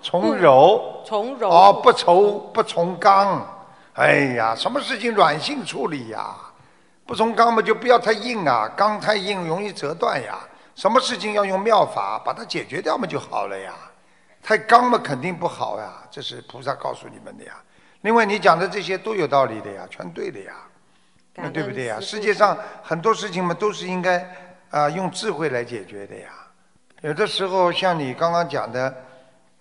[0.01, 1.49] 从柔，从柔。
[1.49, 3.43] 哦，不愁不从刚，
[3.93, 6.36] 哎呀，什么事情软性处理呀？
[7.08, 10.39] 不从刚嘛，就不要太硬啊，刚太硬容易折断呀。
[10.75, 13.73] 什么事情要用妙法把它解决掉嘛就好了呀。
[14.45, 17.53] 太刚嘛肯定不好呀，这是菩萨告诉你们的呀。
[18.01, 20.53] 另外你讲的这些都有道理的呀，全对的呀，
[21.34, 21.99] 那对不对呀？
[21.99, 24.23] 世界上很多事情嘛都是应该
[24.69, 26.29] 啊、用智慧来解决的呀。
[27.01, 28.95] 有的时候像你刚刚讲的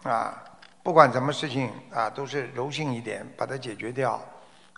[0.02, 0.44] 啊，
[0.82, 4.20] 不管什么事情啊，都是柔性一点把它解决掉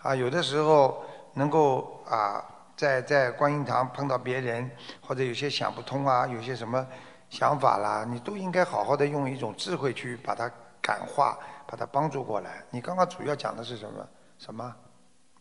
[0.03, 0.15] 啊。
[0.15, 2.45] 有的时候能够啊，
[2.77, 6.87] 在在观音堂碰到别人，或者有些想不通啊，有些什么
[7.29, 12.63] 想法啦，你都应该好好的用一种智慧去把它感化，把它帮助过来。
[12.71, 14.09] 你刚刚主要讲的是什么？
[14.39, 14.75] 什么？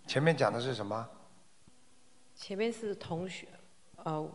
[0.08, 1.08] 前面讲的是什么？
[2.36, 3.48] 前面是同学，
[4.04, 4.30] 呃，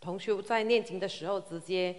[0.00, 1.94] 同学在念经的时候直接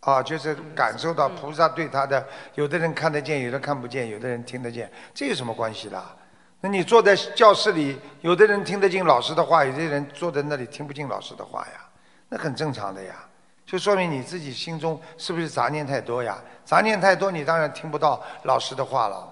[0.00, 6.16] 啊，就是感受到菩萨对他的，有的人看得见，有的看不见，有的人听得见，这有什么关系啦？
[6.60, 11.88] 那你坐在教室里，有的人听得进老师的话，有的人坐在那里听不进老师的话呀，
[12.28, 13.25] 那很正常的呀，
[13.66, 16.40] 就说明你自己心中是不是杂念太多呀？
[16.64, 19.28] 杂念太多，你当然听不到老师的话了，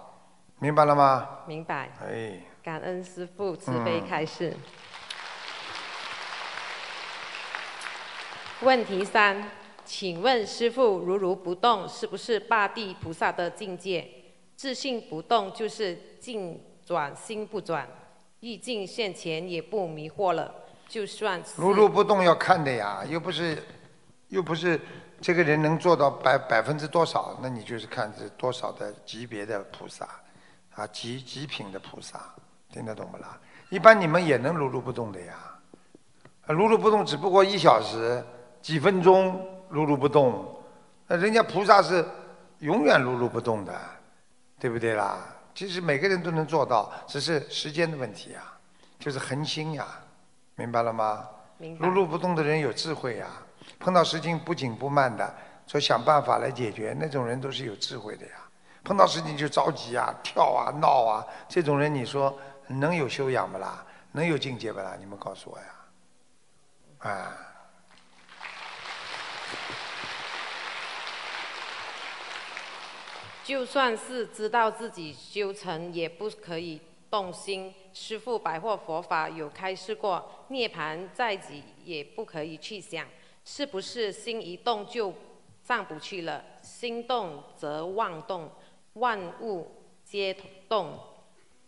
[0.58, 1.28] 明白了吗？
[1.46, 1.88] 明白。
[2.04, 4.52] 哎，感恩师父慈悲开示。
[8.60, 9.50] 问题三，
[9.84, 14.08] 请问师父，如如不动是不是八地菩萨的境界？
[14.56, 17.86] 自信不动就是境转心不转，
[18.40, 20.52] 意境现前也不迷惑了。
[20.88, 23.60] 就算如如不动要看的呀，又不是，
[24.34, 24.80] 又不是
[25.20, 30.08] 这个人能做到百百分之多少，那你就是看是多少的级别的菩萨，
[30.74, 32.20] 啊，极极品的菩萨，
[32.68, 33.38] 听得懂不啦？
[33.70, 35.34] 一般你们也能如如不动的呀，
[36.46, 38.22] 啊如如不动只不过一小时、
[38.60, 40.44] 几分钟如如不动，
[41.06, 42.04] 那人家菩萨是
[42.58, 43.72] 永远如如不动的，
[44.58, 45.16] 对不对啦？
[45.54, 48.42] 其实每个人都能做到，只是时间的问题呀，
[48.98, 49.86] 就是恒心呀，
[50.56, 51.24] 明白了吗？
[51.56, 53.28] 明白如如不动的人有智慧呀，
[53.84, 55.34] 碰到事情不紧不慢的，
[55.66, 58.32] 说想办法来解决，那种人都是有智慧的呀。
[58.82, 62.34] 碰到事情就着急啊、跳啊、闹啊，这种人你说
[62.66, 63.84] 能有修养不啦？
[64.12, 64.96] 能有境界不啦？
[64.98, 67.36] 你们告诉我呀，啊。
[73.44, 76.80] 就算是知道自己修成，也不可以
[77.10, 77.74] 动心。
[77.92, 83.06] 师父百货佛法有开示过，涅盘在即，也不可以去想。
[83.44, 85.12] 是不是心一动就
[85.62, 86.42] 上不去了？
[86.62, 88.50] 心动则妄动，
[88.94, 89.70] 万物
[90.04, 90.34] 皆
[90.68, 90.98] 动，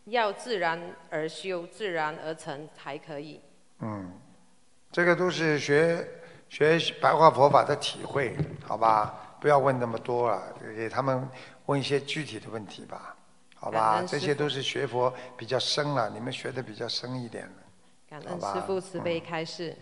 [0.04, 3.40] 要自然而修，自然而成才可以。
[3.80, 4.12] 嗯，
[4.90, 6.06] 这个都是学
[6.48, 9.36] 学白话佛法的体会，好吧？
[9.40, 11.28] 不要问那么多了，给他们。
[11.66, 13.16] 问一些具体的问题吧，
[13.56, 14.00] 好吧？
[14.06, 17.52] 这些都是学佛比较深了，你们学的比较深一点
[18.08, 19.76] 感恩师父慈悲开示，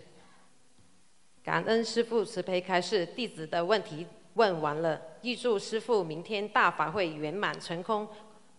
[1.45, 8.07] 感恩师父慈悲开示，弟子的问题问完了，预祝师父明天大法会圆满成功，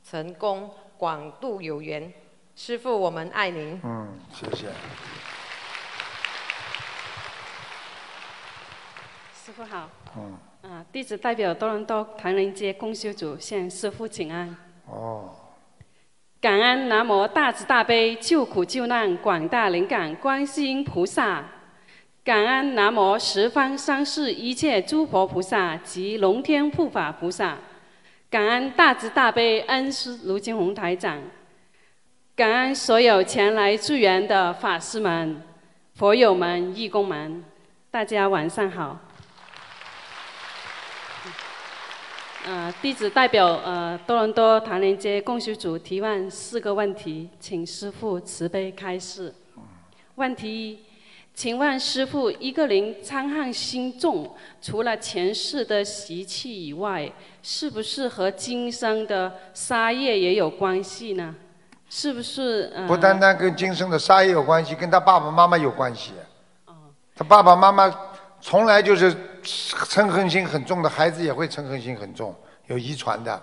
[0.04, 2.12] 成功广度有缘。
[2.54, 3.80] 师父，我们爱您。
[3.82, 4.68] 嗯，谢谢。
[9.34, 9.90] 师父好。
[10.16, 10.38] 嗯。
[10.62, 10.86] 啊！
[10.92, 14.56] 弟子代表多伦多唐人街公修组向师父请安。
[14.86, 15.34] 哦。
[16.40, 21.44] 感恩南无大慈大悲救苦救难广大灵感观世音菩萨，
[22.26, 27.56] 感恩南无十方三世一切诸佛菩萨及龙天护法菩萨，
[28.28, 31.22] 感恩大慈大悲恩师卢金红台长，
[32.34, 35.40] 感恩所有前来助缘的法师们、
[35.94, 37.44] 佛友们、义工们，
[37.92, 38.98] 大家晚上好。
[42.44, 49.32] 呃，弟子代表呃多伦多唐人街共修组提问四个问题，请师父慈悲开示。
[50.16, 50.78] 问题一，
[51.36, 57.12] 请问师傅，一个人嗔恨心重，除了前世的习气以外，
[57.42, 61.34] 是不是和今生的杀业也有关系呢？
[61.90, 62.72] 是不是？
[62.88, 66.12] 不单单跟今生的杀业有关系，跟他爸爸妈妈有关系。
[67.14, 67.94] 他爸爸妈妈
[68.40, 69.14] 从来就是。
[69.46, 72.34] 嗔恨心很重的孩子也会嗔恨心很重，
[72.66, 73.40] 有遗传的。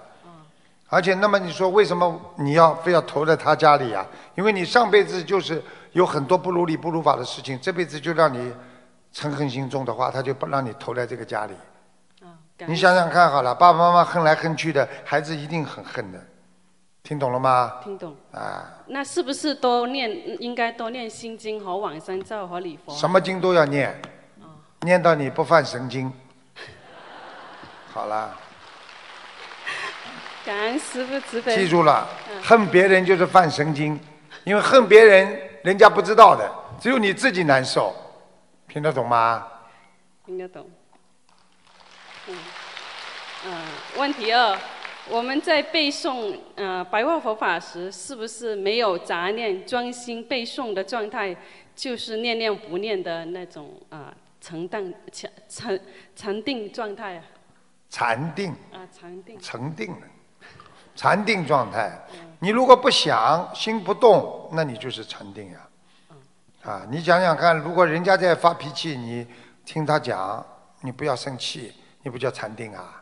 [0.93, 4.05] 而且，那么你说为什么你要非要投在他家里呀？
[4.35, 5.59] 因为你上辈子就是
[5.93, 8.53] 有很多不如理不如法的事情，这辈子就让你
[9.11, 11.53] 嗔恨心重的话，他就不让你投在这个家里。
[12.67, 16.19] 你想想看好了，爸爸妈妈恨来恨去的孩子一定很恨的，
[17.01, 17.73] 听懂了吗？
[17.83, 18.15] 听懂。
[18.31, 18.63] 啊。
[18.85, 22.93] 那是不是多念应该多念心经和往生咒和礼佛？
[22.93, 23.99] 什么经都要念。
[24.81, 26.13] 念到你不犯神经，
[27.91, 28.37] 好了。
[30.45, 31.55] 感恩师父慈悲。
[31.55, 32.07] 记住了，
[32.41, 33.99] 恨别人就是犯神经，
[34.43, 37.95] 因为恨别人，人家不知道的，只有你自己难受，
[38.67, 39.47] 听得懂吗？
[40.25, 40.69] 听得懂。
[42.27, 42.37] 嗯，
[43.45, 43.53] 嗯，
[43.97, 44.57] 问题二，
[45.09, 51.35] 我们在背诵呃白话佛法时，是不是没有杂念，专心背诵的状态，
[51.75, 54.13] 就是念念不念的那种啊？
[54.39, 55.81] 沉定、沉沉
[56.17, 57.23] 沉定状态啊！
[57.89, 60.01] 禅定啊，禅定，沉定了，
[60.95, 61.91] 禅定状态。
[62.39, 65.59] 你如果不想，心不动，那你就是禅定呀。
[66.63, 69.27] 啊，你想想看，如果人家在发脾气，你
[69.65, 70.45] 听他讲，
[70.81, 73.01] 你不要生气，你不叫禅定啊，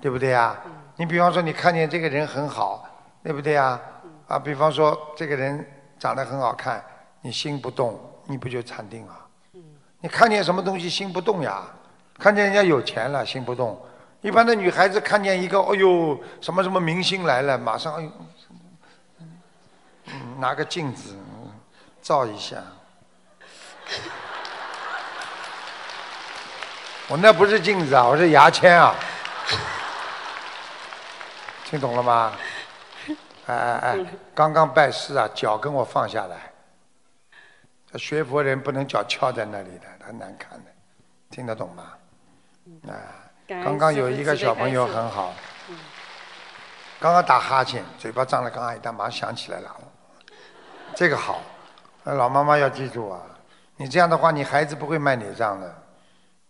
[0.00, 0.56] 对不对呀？
[0.96, 2.86] 你比方说，你看见这个人很好，
[3.22, 3.80] 对不对呀？
[4.28, 5.66] 啊，比方说这个人
[5.98, 6.82] 长得很好看，
[7.20, 9.26] 你心不动，你不就禅定啊？
[10.00, 11.62] 你看见什么东西心不动呀？
[12.18, 13.80] 看见人家有钱了心不动。
[14.24, 18.10] 一般的女孩子看见一个，哎呦，什么什么明星来了，马上哎呦，
[20.38, 21.14] 拿个镜子
[22.00, 22.56] 照一下。
[27.08, 28.94] 我那不是镜子啊，我是牙签啊。
[31.66, 32.32] 听懂了吗？
[33.44, 36.50] 哎哎哎，刚刚拜师啊，脚跟我放下来。
[37.98, 40.06] 学佛人不能脚翘在那里的。
[40.06, 40.70] 很难看的，
[41.28, 41.92] 听得懂吗？
[42.88, 45.34] 啊，刚刚有一个小朋友很好，
[46.98, 49.76] 刚刚打哈欠，嘴巴张了刚刚一大，马上想起来了，
[50.94, 51.42] 这个好，
[52.04, 53.20] 老妈妈要记住啊，
[53.76, 55.74] 你这样的话，你孩子不会卖你账的，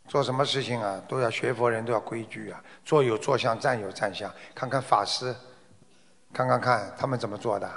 [0.06, 5.34] 做什么事情啊，都要学佛人都要规矩啊，坐有坐相，站有站相，看看法师，
[6.32, 7.68] 看看看他们怎么做的。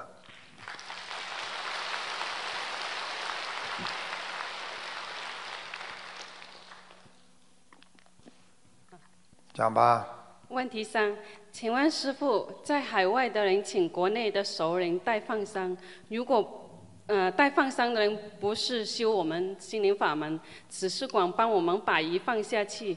[9.58, 10.08] 讲吧。
[10.50, 11.18] 问题三，
[11.52, 15.76] 请问师傅，在海外的人请国内的熟人带放生，
[16.10, 16.70] 如果
[17.08, 20.40] 呃带放生的人不是修我们心灵法门，
[20.70, 22.96] 只是光帮我们把鱼放下去，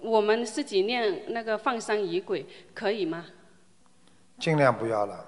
[0.00, 2.44] 我们自己念那个放生仪轨
[2.74, 3.24] 可以吗？
[4.40, 5.24] 尽量不要了。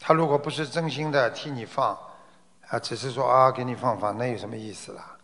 [0.00, 1.96] 他如果不是真心的替你放，
[2.66, 5.16] 啊，只是说啊给你放放，那有什么意思啦？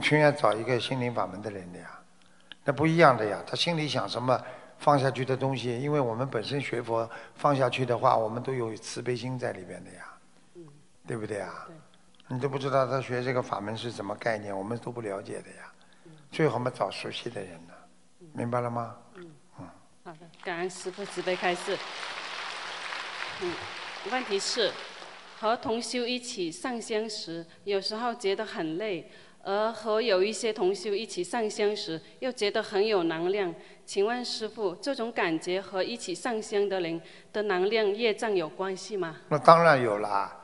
[0.00, 1.93] 全要找一个心灵法门的人的呀，
[2.64, 3.42] 那不一样的呀。
[3.46, 4.40] 他心里想什么，
[4.78, 10.12] 放下去的东西，因为我们本身学佛放下去的话，我们都有慈悲心在里边的呀，
[11.06, 11.68] 对不对啊？
[12.28, 15.70] 你都不知道他学这个法门是什么概念，我们都不了解的呀。
[16.32, 17.74] 最好嘛找熟悉的人呢，
[18.32, 18.96] 明白了吗？
[19.16, 19.30] 嗯。
[20.02, 21.78] 好的，感恩师父慈悲开示。
[23.40, 23.52] 嗯，
[24.10, 24.70] 问题是，
[25.38, 29.10] 和同修一起上香时，有时候觉得很累，
[29.44, 33.54] 而和有一些同修一起上香时，又觉得很有能量。
[33.84, 39.16] 请问师傅，这种感觉和一起上香的人的能量业障有关系吗？
[39.28, 40.34] 那当然有啦。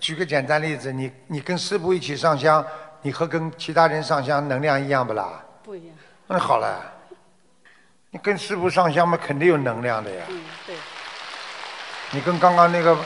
[0.00, 2.64] 举个简单例子，你你跟师傅一起上香，
[3.02, 5.42] 你和跟其他人上香能量一样不啦？
[5.62, 5.96] 不一样。
[6.26, 6.92] 那好了，
[8.10, 10.24] 你跟师傅上香嘛，肯定有能量的呀。
[10.28, 10.76] 嗯，对。
[12.10, 12.98] 你跟刚刚那个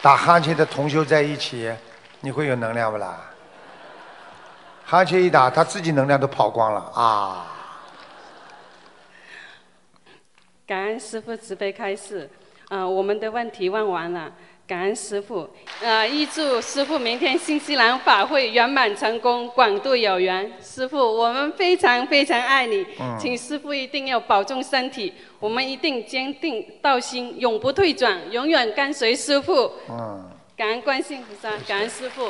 [0.00, 1.70] 打哈欠的同修在一起，
[2.20, 3.29] 你会有能量不啦？
[4.90, 7.46] 哈欠一打，他自己能量都跑光了啊！
[10.66, 12.28] 感恩师傅慈悲开示，
[12.70, 14.32] 嗯，我们的问题问完了。
[14.66, 15.48] 感恩师傅，
[15.80, 20.52] 呃，预祝师傅明天新西兰法会圆满成功，广度有缘。
[20.60, 22.84] 师傅，我们非常非常爱你，
[23.16, 29.72] 请师傅一定要保重身体，我们一定坚定道心，永不退转，永远跟随师傅。
[29.88, 32.24] 嗯，感恩观世菩萨，感恩师傅，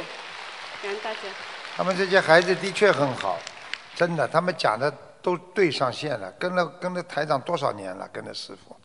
[0.82, 1.20] 感恩大家。
[1.80, 3.38] 他们这些孩子的确很好，
[3.94, 8.76] 真的，他们讲的都对上线了，跟了跟了台长多少年了，跟着师傅，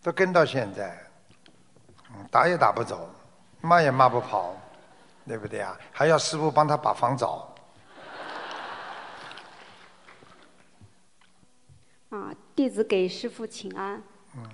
[0.00, 0.96] 都跟到现在。
[2.30, 3.10] 打也打不走，
[3.60, 4.54] 骂也骂不跑，
[5.26, 5.76] 对不对啊？
[5.90, 7.52] 还要师傅帮他把房找。
[12.10, 14.00] 啊，弟子给师傅请安。
[14.36, 14.46] 嗯。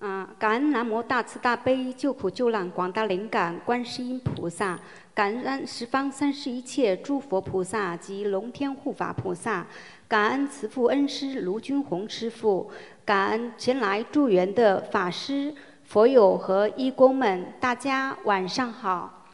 [0.00, 4.80] 啊，感恩南无大慈大悲救苦救难广大灵感观世音菩萨，
[5.12, 9.66] 感恩十方三世一切诸佛菩萨及龙天护法菩萨，
[10.08, 12.70] 感恩慈父恩师卢军宏师傅，
[13.04, 15.54] 感恩前来助缘的法师。
[15.84, 19.26] 佛友和义工们，大家晚上好。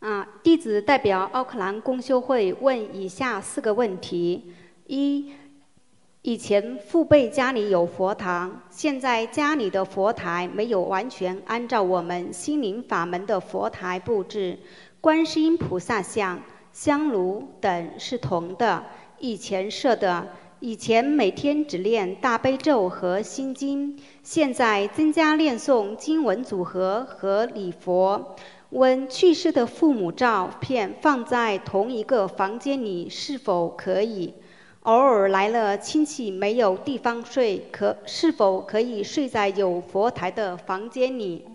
[0.00, 4.52] 啊，弟子代表奥克兰公修会问以下四个问题：
[4.88, 5.32] 一，
[6.26, 14.58] 以前父辈家里有佛堂，现在家里的佛台没有完全按照我们心灵法门的佛台布置，
[15.02, 16.40] 观世音菩萨像、
[16.72, 18.86] 香炉等是铜的，
[19.18, 20.28] 以前设的。
[20.60, 28.34] 以前每天只练大悲咒和心经，现在增加念诵经文组合和礼佛。
[28.70, 34.32] 问去世的父母照片放在同一个房间里是否可以？
[34.84, 41.48] 偶尔来了亲戚没有地方睡，可是否可以睡在有佛台的房间里？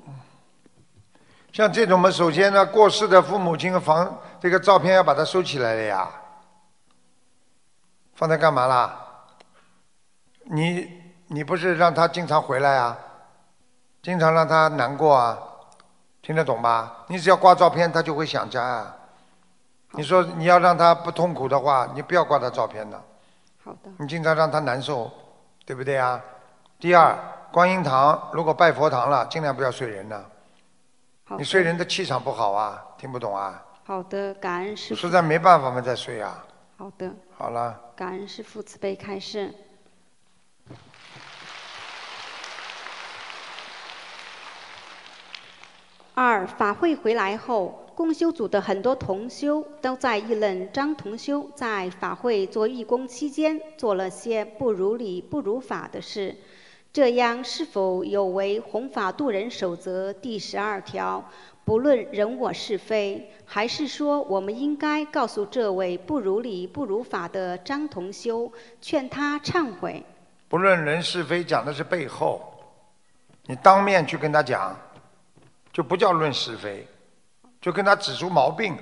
[1.51, 6.09] 像这种嘛，首先呢，过世的父母亲房这个照片要把它收起来了呀。
[8.15, 8.99] 放在干嘛啦？
[10.45, 10.89] 你
[11.27, 12.97] 你不是让他经常回来啊？
[14.01, 15.37] 经常让他难过啊？
[16.23, 17.05] 听得懂吧？
[17.07, 18.95] 你只要挂照片，他就会想家啊。
[19.91, 22.99] 你说你要让他不痛苦的话，你不要挂他照片的。
[23.69, 23.91] 好的。
[23.99, 25.11] 你经常让他难受，
[25.63, 26.19] 对不对啊？
[26.79, 27.15] 第二，
[27.51, 30.25] 观音堂如果拜佛堂了，尽量不要睡人呢。
[31.37, 33.63] 你睡人的气场不好啊，听不懂啊？
[33.85, 35.01] 好的，感恩师父。
[35.01, 36.43] 实在没办法嘛，再睡啊。
[36.77, 37.11] 好的。
[37.37, 37.79] 好了。
[37.95, 39.53] 感恩师父慈悲开示。
[46.15, 56.33] 二法会回来后，共修组的很多同修都在议论张同修在法会做义工期间做了些不如理、不如法的事，
[56.93, 61.21] 这样是否有违弘法度人守则第十二条？
[61.65, 70.01] 不论人我是非，还是说我们应该告诉这位不如理不如法的张同修，劝他忏悔？
[70.47, 72.49] 不论人是非，讲的是背后，
[73.47, 74.73] 你当面去跟他讲，
[75.73, 76.87] 就不叫论是非，
[77.61, 78.77] 就跟他指出毛病，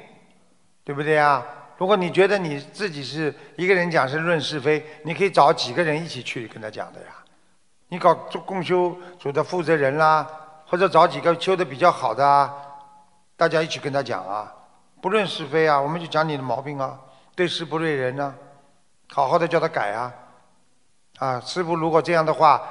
[0.84, 1.44] 对不对呀？
[1.78, 7.08] 如果你觉得你自己是一个人讲是论是非，你可以找几个人一起去跟他讲的呀。
[7.90, 10.28] 你搞做共修组的负责人啦，
[10.66, 12.54] 或者找几个修的比较好的啊。
[13.36, 14.52] 大家一起跟他讲啊，
[15.02, 17.00] 不论是非啊，我们就讲你的毛病啊，
[17.36, 18.34] 对事不对人呢，
[19.14, 20.14] 好好的叫他改啊，
[21.20, 22.62] 啊，师傅如果这样的话，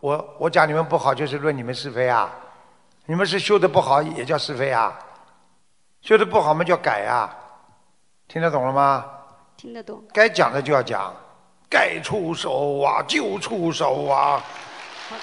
[0.00, 2.34] 我我讲你们不好就是论你们是非啊，
[3.04, 4.98] 你们是修的不好也叫是非啊，
[6.04, 7.34] 修的不好嘛就要改啊，
[8.28, 9.06] 听得懂了吗？
[9.56, 10.04] 听得懂。
[10.12, 11.10] 该讲的就要讲，
[11.70, 14.44] 该出手啊就出手啊。
[15.08, 15.22] 好的。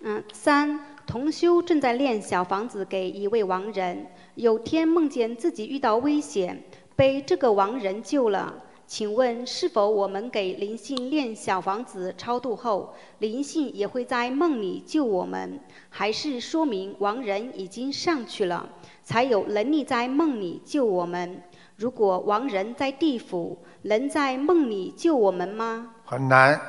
[0.00, 6.64] 嗯，三同修正在练小房子给一位亡人，有天梦见自己遇到危险，
[6.96, 8.52] 被这个亡人救了。
[8.92, 18.68] 请问是否我们给灵性练小房子超度后，灵性也会在梦里救我们，还是说明亡人已经上去了，
[19.02, 21.42] 才有能力在梦里救我们？
[21.76, 25.94] 如果亡人在地府，能在梦里救我们吗？
[26.04, 26.60] 很难，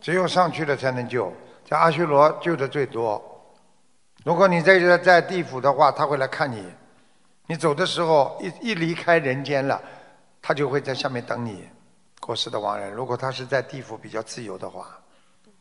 [0.00, 1.32] 只有上去了才能救。
[1.68, 3.20] 在阿修罗救的最多。
[4.22, 6.64] 如果你在这在地府的话，他会来看你。
[7.48, 9.82] 你走的时候一一离开人间了。
[10.42, 11.68] 他就会在下面等你，
[12.20, 12.92] 过世的亡人。
[12.92, 14.98] 如果他是在地府比较自由的话，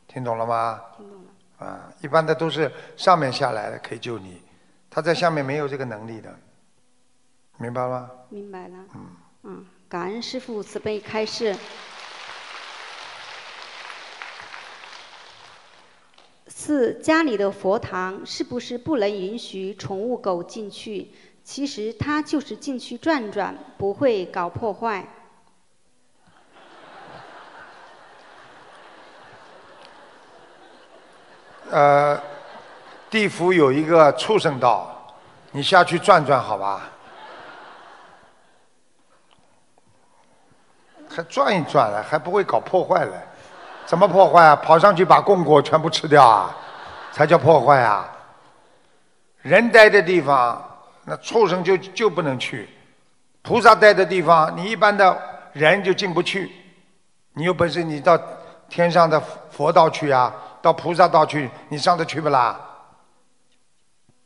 [0.07, 0.81] 听懂了吗？
[0.97, 1.67] 听懂了。
[1.67, 4.41] 啊，一般的都是上面下来的可以救你，
[4.89, 6.33] 他在下面没有这个能力的，
[7.57, 8.09] 明白吗？
[8.29, 8.77] 明白了。
[8.95, 9.07] 嗯。
[9.43, 11.55] 嗯，感恩师父慈悲开示。
[16.47, 21.11] 四，家里的佛堂是不是不能允许宠物狗进去？
[21.49, 25.03] 其实他就是进去转转，不会搞破坏。
[31.71, 32.21] 呃，
[33.09, 35.11] 地府有一个畜生道，
[35.49, 36.83] 你下去转转好吧？
[41.09, 43.23] 还转一转了，还不会搞破坏了？
[43.87, 44.55] 怎么破坏啊？
[44.55, 46.55] 跑上去把供果全部吃掉啊？
[47.11, 48.07] 才叫破坏啊！
[49.41, 50.63] 人待的地方。
[51.09, 52.69] 那畜生就就不能去，
[53.41, 55.19] 菩萨待的地方，你一般的
[55.53, 56.51] 人就进不去。
[57.33, 58.15] 你有本事，你到
[58.69, 60.31] 天上的佛道去啊，
[60.61, 62.59] 到菩萨道去，你上得去不啦？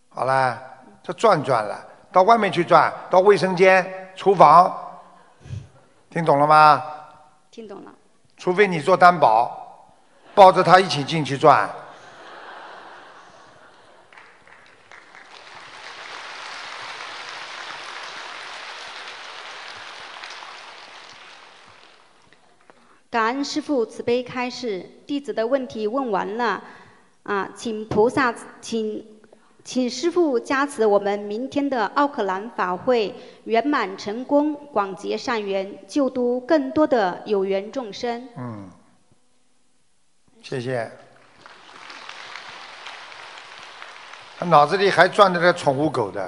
[0.10, 0.62] 好啦，
[1.02, 4.76] 这转转了，到外面去转，到卫生间、厨房，
[6.10, 6.84] 听懂了吗？
[7.50, 7.92] 听懂了。
[8.36, 9.88] 除非你做担保，
[10.36, 11.70] 抱着他一起进去转。
[23.14, 26.60] 感恩师父慈悲开示，弟子的问题问完了，
[27.22, 29.06] 啊，请菩萨，请，
[29.64, 38.28] 请师父加持我们明天的奥克兰法会圆满成功，广结善缘，救度更多的有缘众生。
[38.36, 38.68] 嗯，
[40.42, 40.90] 谢谢。
[44.40, 46.28] 他脑子里还转着个宠物狗的，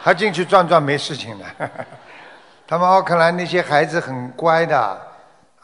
[0.00, 1.44] 还进去转转没事情的。
[2.68, 5.07] 他们奥克兰那些孩子很乖的。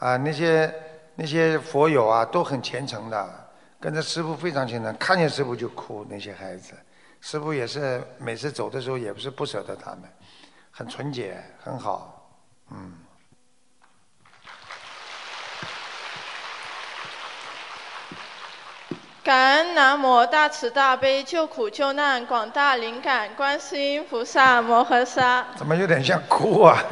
[0.05, 0.71] 啊，那些
[1.15, 3.49] 那些佛友啊，都很虔诚的，
[3.79, 6.05] 跟着师傅非常虔诚，看见师傅就哭。
[6.07, 6.73] 那些孩子，
[7.21, 10.01] 师傅也是每次走的时候，也不是不舍得他们，
[10.69, 12.29] 很纯洁，很好，
[12.69, 12.93] 嗯。
[19.25, 25.47] 感恩南无大慈大悲救苦救难广大灵感观世音菩萨摩诃萨。
[25.57, 26.77] 怎么有点像哭啊？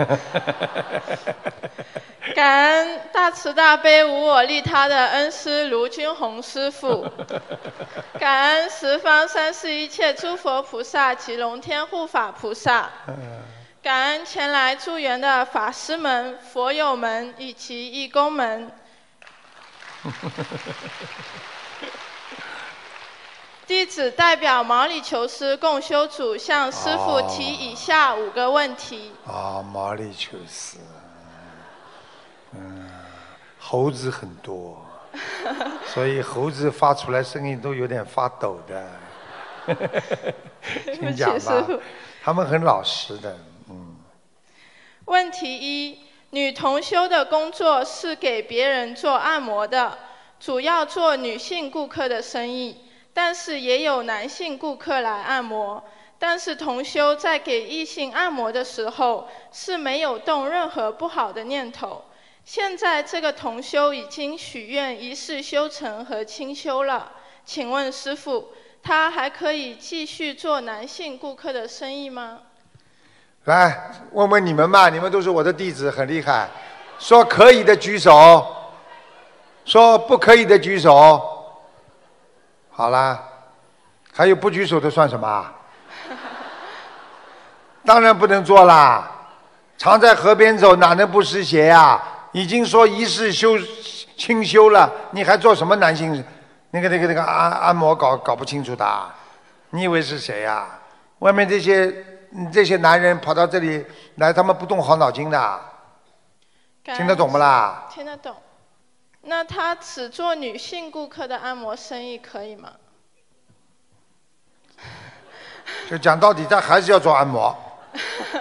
[2.33, 7.07] 感恩大慈大悲无我利他的恩师卢军宏师傅，
[8.19, 12.89] 感恩十方三世一切诸佛菩萨及龙天护法菩萨，
[13.83, 18.71] 感恩前来助缘的法师们、佛友们以及义工们。
[23.65, 29.11] 弟子代表毛里求斯共修组向师傅提以下五个问题。
[29.25, 30.79] 啊，毛里求斯，
[32.51, 32.89] 嗯，
[33.57, 34.85] 猴子很多，
[35.87, 38.89] 所以猴子发出来声音都有点发抖的。
[40.93, 41.65] 请讲吧，
[42.21, 43.37] 他们很老实的，
[43.69, 43.95] 嗯。
[45.05, 45.99] 问题一：
[46.31, 49.97] 女同修的工作是给别人做按摩的，
[50.37, 52.81] 主要做女性顾客的生意。
[53.13, 55.83] 但是也有男性顾客来按摩，
[56.17, 62.05] 但是同修在给异性按摩的时候是没有动任何不好的念头。
[62.43, 67.11] 现在这个同修已经许愿一世修成和清修了，
[67.45, 68.49] 请问师傅，
[68.81, 72.39] 他还可以继续做男性顾客的生意吗？
[73.45, 76.49] 来问问你们吧，你们都是我的弟子，很厉害。
[76.99, 78.45] 说可以的举手，
[79.65, 81.29] 说不可以的举手。
[82.75, 83.19] 好啦，
[84.13, 85.45] 还有不举手的算什么？
[87.85, 89.09] 当然不能做啦！
[89.77, 92.01] 常在河边走，哪能不湿鞋呀？
[92.31, 93.55] 已经说一世修
[94.17, 96.23] 清修了，你还做什么男性？
[96.71, 99.05] 那个、那个、那个按按摩搞搞不清楚的？
[99.69, 100.65] 你以为是谁呀？
[101.19, 101.93] 外面这些
[102.51, 105.61] 这些男人跑到这里来，他们不动好脑筋的，
[106.83, 107.85] 听得懂不啦？
[107.91, 108.35] 听得懂。
[109.25, 112.73] 那他只做女性顾客的按摩生意可以吗？
[115.89, 117.55] 就讲到底，他还是要做按摩。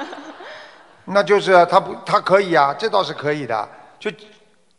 [1.05, 3.69] 那就是他不，他可以啊，这倒是可以的。
[3.99, 4.11] 就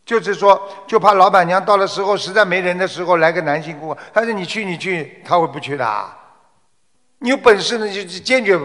[0.05, 6.11] 就是说，就怕老板娘到了时候实在没人的时候来个男性顾客，但是你去你去，他会不去的。
[7.19, 8.59] 你有本事呢，就坚决，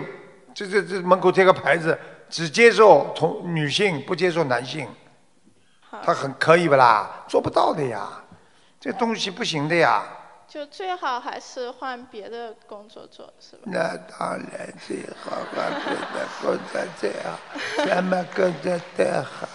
[0.53, 1.97] 这这这门口贴个牌子，
[2.29, 4.89] 只接受同女性，不接受男性。
[6.05, 7.25] 他很可以不啦？
[7.29, 8.09] 做不到的呀，
[8.81, 10.03] 这东西不行的呀。
[10.49, 13.63] 就最好还是换别的工作做，是吧？
[13.67, 17.39] 那当然最好换别的工作最好，
[17.85, 19.47] 什么工作都好。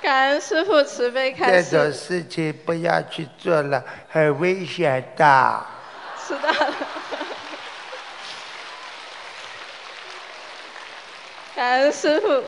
[0.00, 1.70] 感恩师傅慈悲开始。
[1.70, 5.66] 这种事情不要去做了，很危险的。
[6.24, 6.74] 知道了。
[11.56, 12.44] 感恩师傅。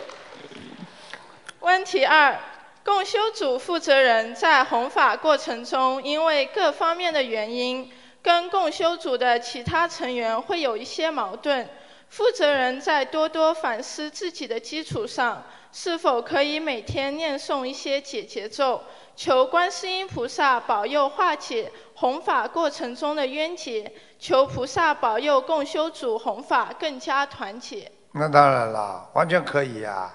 [1.58, 2.38] 问题二。
[2.82, 7.90] 共修组负责人在弘法过程中，因为各方面的原因，
[8.22, 11.68] 跟共修组的其他成员会有一些矛盾。
[12.08, 18.82] 负责人在多多反思自己的基础上，是否可以每天念诵一些解结咒，
[19.14, 27.92] 求观世音菩萨保佑化解弘法过程中的冤结，求菩萨保佑共修组弘法更加团结。
[28.12, 30.10] 那当然了，完全可以呀，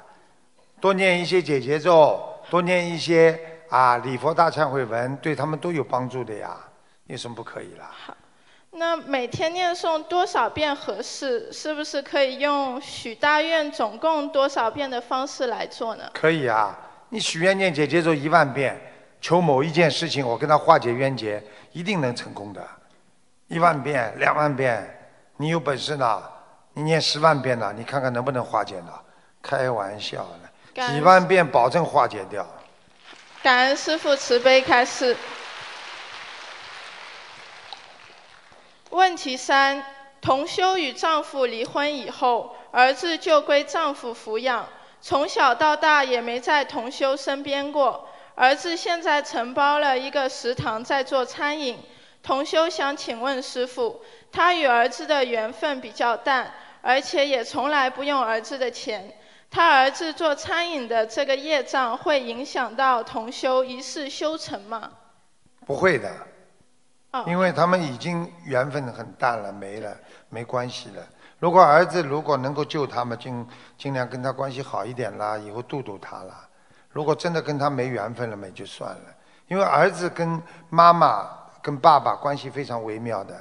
[0.82, 2.20] 多念一些解结咒。
[2.50, 3.40] 多念一些
[3.70, 6.58] 啊礼佛大忏悔文，对他们都有帮助的呀，
[7.08, 7.90] 有什么不可以啦？
[7.92, 8.16] 好，
[8.72, 11.52] 那每天念诵多少遍合适？
[11.52, 16.10] 是不是可以用许大愿总共多少遍的方式来做呢？
[16.14, 16.78] 可以啊，
[17.10, 18.80] 你许愿念姐姐咒一万遍，
[19.20, 22.62] 求某一件事情，我跟他化解冤结，一定能成功的。
[23.48, 24.88] 一万遍、两万遍，
[25.38, 26.24] 你有本事呢，
[26.74, 28.92] 你念十万遍呢，你看看能不能化解呢？
[29.42, 30.45] 开玩笑呢。
[30.76, 32.46] 几万遍保证化解掉。
[33.42, 35.16] 感恩师父慈悲开示。
[38.90, 39.86] 问题三：
[40.20, 44.68] 同修与丈夫离婚以后，儿子就归丈夫抚养，
[45.00, 48.10] 从小到大也没在同修身边过。
[48.36, 51.80] 儿子现在承包了一个食堂，在做餐饮。
[52.22, 54.02] 同修想请问师父，
[54.32, 59.18] 他与儿子的缘分比较淡，而且也从来不用儿子的钱。
[59.56, 64.92] 他儿子做餐饮的这个业障会影响到同修一世修成吗？
[65.66, 66.12] 不会的，
[67.26, 69.96] 因为他们已经缘分很淡了，没了，
[70.28, 71.02] 没关系了。
[71.40, 73.48] 如果儿子如果能够救他们，尽
[73.78, 76.46] 尽量跟他关系好一点啦，以后度度他啦。
[76.90, 79.16] 如果真的跟他没缘分了，也就算了。
[79.48, 81.30] 因为儿子跟妈妈、
[81.62, 83.34] 跟爸爸关系非常微妙的。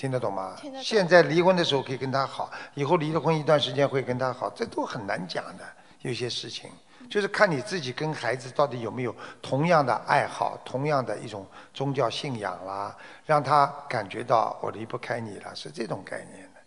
[0.00, 0.56] 听得懂吗？
[0.82, 5.64] 现在离婚的时候可以跟他好，以后离了婚一段时间会跟他好，这都很难讲的。
[6.00, 6.70] 有些事情
[7.10, 12.96] 就是看你自己跟孩子到底有没有同样的爱好，同样的一种宗教信仰啦，
[13.26, 16.60] 让他感觉到我离不开你了，是这种概念的。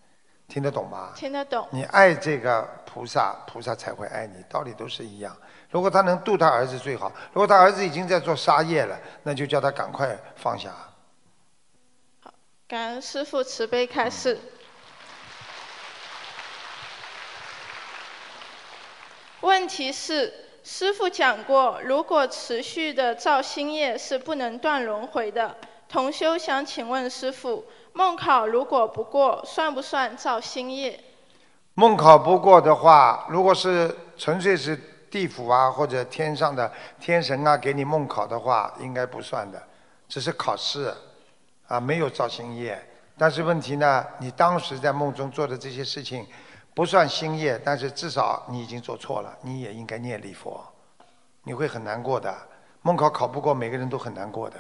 [0.48, 1.10] 听得懂吗？
[1.16, 1.68] 听得懂。
[1.72, 5.36] 你爱这个菩萨，菩萨才会爱你，道理都是一样。
[5.72, 10.72] 如果他能度他儿子最好，如果他儿子已经在做杀业了，那就叫他赶快放下。
[12.74, 14.40] 感恩师父慈悲开示。
[19.42, 25.56] 问题是，师父讲过，如果持续的造新业是不能断轮回的。
[25.88, 31.00] 同修想请问师父，梦考如果不过，算不算造新业？
[31.76, 34.76] 梦考不过的话，如果是纯粹是
[35.12, 39.62] 地府啊或者天上的天神啊给你梦考的话，应该不算的，
[40.10, 40.92] 只是考试。
[41.74, 42.80] 啊，没有造新业，
[43.18, 46.24] 但是问题呢，你当时在梦中做的这些事情，
[46.76, 50.64] 不算新业，但是至少你已经做错了，你也应该念礼佛，
[51.42, 52.32] 你会很难过的。
[52.84, 54.58] 梦考考不过，每个人都很难过的，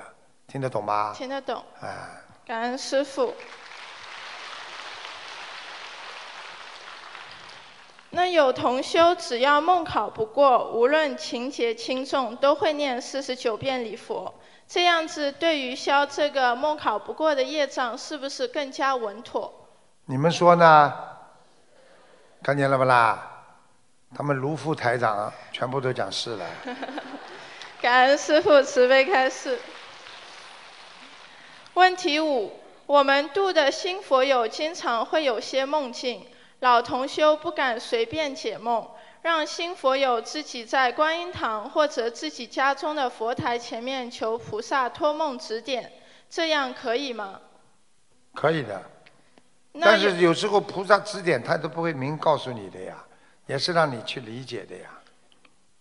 [0.48, 1.14] 听得懂吗？
[1.16, 1.64] 听得懂。
[1.82, 2.20] 啊。
[2.48, 3.32] 感恩师傅。
[8.10, 14.34] 那有同修，只要梦考不过，无论情节轻重，都会念四十九遍礼佛。
[14.68, 19.54] 这样子对于消这个梦考不过的业障，是不是更加稳妥？
[20.06, 20.94] 你们说呢？
[22.42, 23.30] 看见了不啦？
[24.16, 26.46] 他们卢副台长全部都讲是了。
[27.82, 29.60] 感恩师父慈悲开示。
[31.74, 36.28] 问题五：我们度的新佛友经常会有些梦境，
[36.60, 38.88] 老同修不敢随便解梦。
[39.24, 45.92] 让新佛友自己在观音堂或者自己家中的佛台前面求菩萨托梦指点，
[46.30, 47.40] 这样可以吗？
[48.34, 48.84] 可以的，
[49.80, 53.02] 但是有时候菩萨指点他都不会明告诉你的呀，
[53.48, 54.90] 也是让你去理解的呀，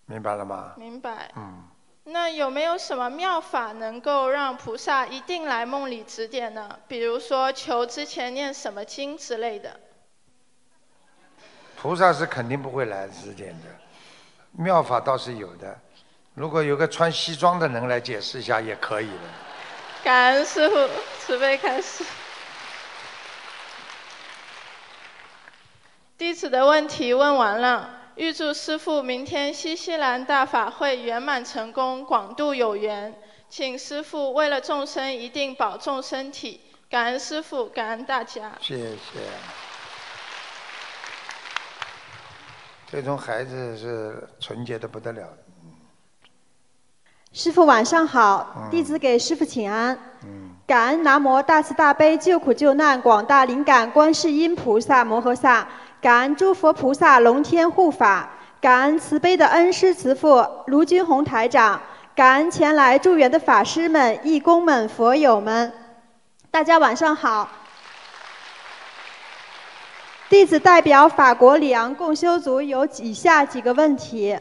[0.06, 0.74] 明白了吗？
[0.76, 1.28] 明白。
[1.34, 1.64] 嗯。
[2.04, 6.78] 那有没有什么妙法能够让菩萨一定来梦里指点呢？
[6.86, 9.80] 比如说求之前念什么经之类的。
[11.82, 13.66] 菩萨是肯定不会来指点的，
[14.52, 15.76] 妙法倒是有的。
[16.32, 19.28] 如果有个穿西装的人来解释一下也可以的。
[20.04, 22.04] 感恩师傅慈悲开始。
[26.16, 27.98] 弟子的问题问完了。
[28.14, 33.12] 预祝师傅明天新西兰大法会圆满成功，广度有缘。
[33.48, 38.52] 请师傅为了众生一定保重身体，感恩师傅，感恩大家。
[38.60, 39.61] 谢谢。
[42.92, 45.26] 这种孩子是纯洁的不得了。
[47.32, 49.98] 师傅晚上好，弟子给师傅请安。
[50.66, 55.66] 感恩南无大慈大悲救苦救难广大灵感观世音菩萨摩诃萨。
[56.02, 58.28] 感恩诸佛菩萨龙天护法，
[58.60, 61.80] 感恩慈悲的恩师慈父卢军宏台长，
[62.14, 65.72] 感恩前来助缘的法师们、义工们、佛友们，
[66.50, 67.48] 大家晚上好。
[70.32, 74.34] 弟子代表法国里昂共修组有以下几个问题：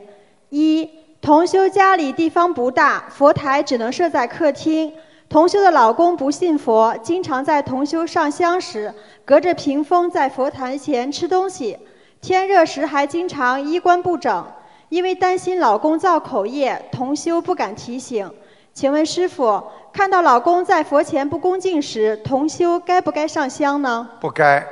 [0.47, 0.89] 一、
[1.19, 4.93] 同修家里地方不大，佛台只能设在客厅。
[5.27, 8.93] 同修的老公不信佛，经常在同修上香时
[9.25, 11.77] 隔着屏风在佛坛前吃东西，
[12.21, 14.45] 天热时还经常衣冠不整。
[14.87, 18.31] 因为担心老公造口业，同修不敢提醒。
[18.73, 19.61] 请问师傅，
[19.91, 24.07] 看到老公在佛前不恭敬时，同修该不该上香呢？
[24.21, 24.65] 不该。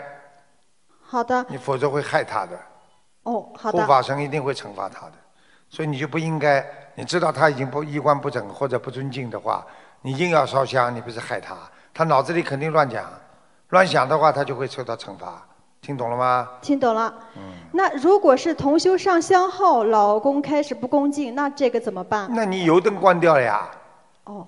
[1.09, 1.43] 好的。
[1.49, 2.59] 你否则会害他的。
[3.23, 3.79] 哦，好的。
[3.79, 5.13] 护法神一定会惩罚他的，
[5.67, 6.63] 所以你就不应该。
[6.93, 9.65] 你知道他已经不衣冠不整或者不尊敬的话。
[10.01, 11.55] 你硬要烧香，你不是害他？
[11.93, 13.03] 他脑子里肯定乱讲，
[13.69, 15.41] 乱想的话，他就会受到惩罚。
[15.81, 16.47] 听懂了吗？
[16.61, 17.13] 听懂了。
[17.35, 17.41] 嗯。
[17.73, 22.29] 那如果是同修上香后，老公开始不恭敬，那这个怎么办？
[22.31, 23.67] 那你油灯关掉了呀。
[24.25, 24.45] 哦。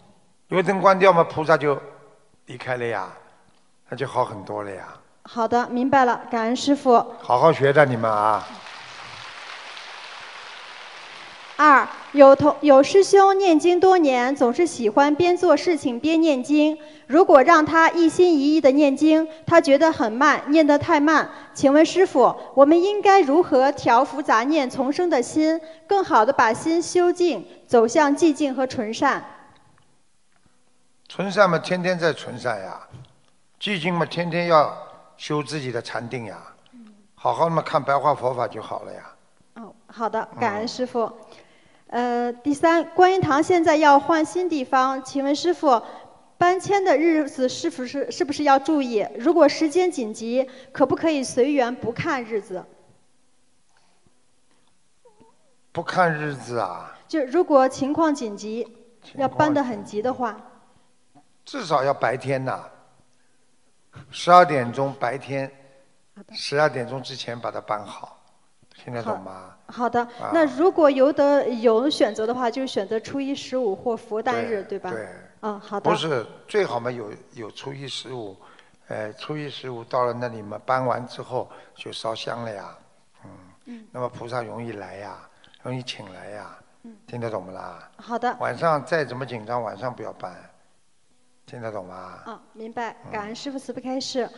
[0.49, 1.77] 油灯关掉嘛，菩萨就
[2.45, 3.09] 离开了呀，
[3.89, 4.87] 那就好很多了呀。
[5.23, 6.93] 好的，明白了，感恩师傅。
[7.21, 8.45] 好好学着你们啊。
[11.57, 16.75] 二有同有师兄念经多年，总是喜欢边做事情边念经。
[17.05, 21.29] 如果让他一心一意的念经，他觉得很慢，念得太慢。
[21.53, 29.23] 请问师傅，我们应该如何调伏杂念丛生的心，更好的把心修静，走向寂静和纯善？
[31.07, 32.87] 纯善嘛，天天在纯善呀；
[33.61, 34.75] 寂静嘛，天天要
[35.21, 36.41] 修自己的禅定呀。
[37.13, 39.15] 好好的嘛，看白话佛法就好了呀。
[39.53, 41.11] 哦，好的，感恩师傅。
[41.85, 45.79] 呃，第三，观音堂现在要换新地方，请问师傅，
[46.39, 49.05] 搬迁的日子是不是是不是要注意？
[49.19, 52.65] 如果时间紧急，可不可以随缘不看日子？
[55.71, 56.97] 不看日子啊？
[57.07, 58.67] 就如果情况紧急，
[59.13, 60.35] 要搬得很急的话，
[61.45, 62.67] 至少要白天呐，
[64.09, 65.51] 十二点钟白天，
[66.31, 68.17] 十二点钟之前把它搬好。
[68.83, 69.55] 听得懂吗？
[69.67, 74.89] 好的，那如果有的有选择的话，就选择初一十五或佛诞日，对吧？
[74.89, 75.07] 对。
[75.41, 75.87] 嗯，好的。
[75.87, 76.89] 不是最好嘛？
[76.89, 78.35] 有有初一十五，
[78.87, 82.75] 呃，初一十五到了那里嘛，搬完之后就烧香了呀，
[83.23, 83.29] 嗯。
[83.65, 83.87] 嗯。
[83.91, 85.15] 那么菩萨容易来呀，
[85.61, 86.57] 容易请来呀。
[86.83, 86.95] 嗯。
[87.05, 87.87] 听得懂不啦？
[87.97, 88.35] 好的。
[88.39, 90.35] 晚上再怎么紧张，晚上不要搬。
[91.45, 92.19] 听得懂吗？
[92.27, 92.95] 嗯，明白。
[93.11, 94.29] 感恩师傅慈悲开示。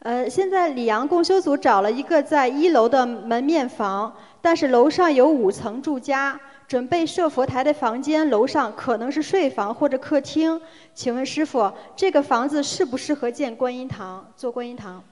[0.00, 10.60] 呃，现在里昂共修组找了一个在一楼的门面房，但是楼上有五层住家，准备设佛台的房间，楼上可能是睡房或者客厅。
[10.94, 14.24] 请问师傅，这个房子适不适合建观音堂？
[14.36, 15.02] 做观音堂？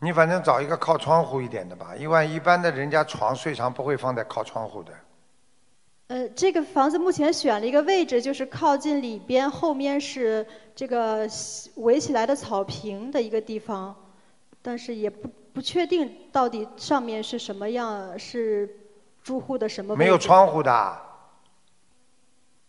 [0.00, 4.92] 你反正找一个靠窗户一点的吧，因为一般的人家床睡床不会放在靠窗户的。
[6.08, 11.28] 呃，这个房子目前选了一个位置，就是靠近里边，后面是这个
[11.76, 13.94] 围起来的草坪的一个地方。
[14.62, 18.68] 但是也不不确定到底上面是什么样，是
[19.22, 19.96] 住户的什么？
[19.96, 20.96] 没有窗户的。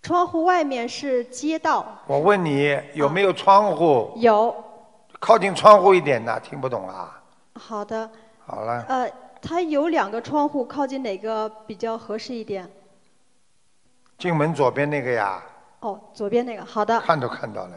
[0.01, 1.85] 窗户外面是街道。
[2.07, 4.11] 我问你有没有窗户？
[4.15, 4.55] 有。
[5.19, 7.21] 靠近窗户一点的，听不懂啊？
[7.53, 8.09] 好的。
[8.45, 8.83] 好了。
[8.87, 9.11] 呃，
[9.41, 12.67] 它有两个窗户，靠近哪个比较合适一点？
[14.17, 15.41] 进门左边那个呀。
[15.81, 16.99] 哦，左边那个，好的。
[17.01, 17.73] 看都看到了。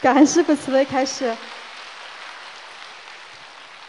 [0.00, 1.36] 感恩师傅慈悲开始。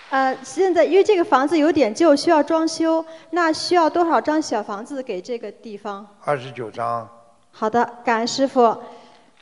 [0.09, 6.07] 呃，现在因为这个房子有点旧，需要装修，那需要多少张小房子给这个地方？
[6.25, 7.07] 二十九张。
[7.51, 8.75] 好的，感恩师傅。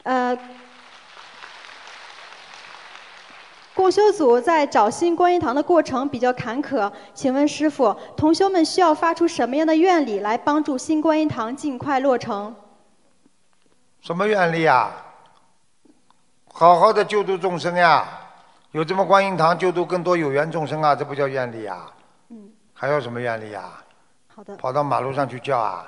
[0.03, 0.37] 呃，
[3.77, 12.55] 共修组在找新观音堂的过程比较坎坷，请问师傅，同修们需要发出什么样的愿力来帮助新观音堂尽快落成？
[14.01, 14.89] 什么愿力啊？
[16.51, 18.03] 好好的救度众生呀！
[18.71, 21.93] 有这么观音堂救度更多有缘众生啊，这不叫愿力啊？
[22.29, 22.49] 嗯。
[22.73, 23.83] 还有什么愿力啊？
[24.33, 24.55] 好的。
[24.55, 25.85] 跑到马路上去叫啊？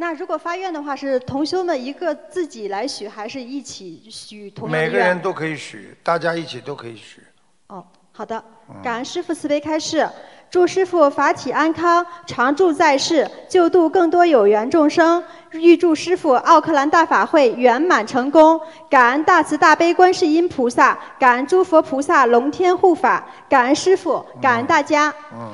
[0.00, 7.22] 那如果发愿的话，是同修们一个自己来许，还是一起许同每个人都可以许，大家一起都可以许。
[7.66, 8.42] 哦，好的。
[8.82, 10.08] 感恩师父慈悲开示，
[10.48, 15.22] 祝师父法体安康，常驻在世，救度更多有缘众生。
[15.50, 18.58] 预祝师父奥克兰大法会圆满成功。
[18.88, 25.12] 感恩大慈大悲观世音菩萨，感恩诸佛菩萨龙天护法，感恩师父，感恩大家。
[25.34, 25.52] 嗯。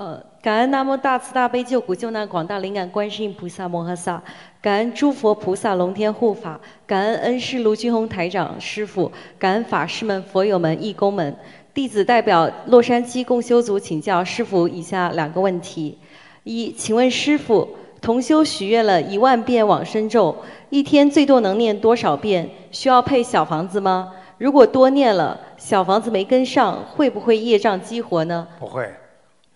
[0.00, 4.22] 呃，感恩南无大慈大悲救苦救难广大灵感观世音菩萨摩诃萨，
[4.62, 11.36] 感恩诸佛菩萨龙天护法，感恩恩师卢俊宏台长师傅，感恩法师们、佛友们、义工们。
[11.74, 15.98] 弟子代表洛杉矶共修组请教师傅以下两个问题：
[16.44, 17.68] 一，请问师傅，
[18.00, 20.34] 同修许愿了一万遍往生咒，
[20.70, 22.48] 一天最多能念多少遍？
[22.70, 24.14] 需要配小房子吗？
[24.38, 28.48] 如果多念了，小房子没跟上，会不会业障激活呢？
[28.58, 28.90] 不会。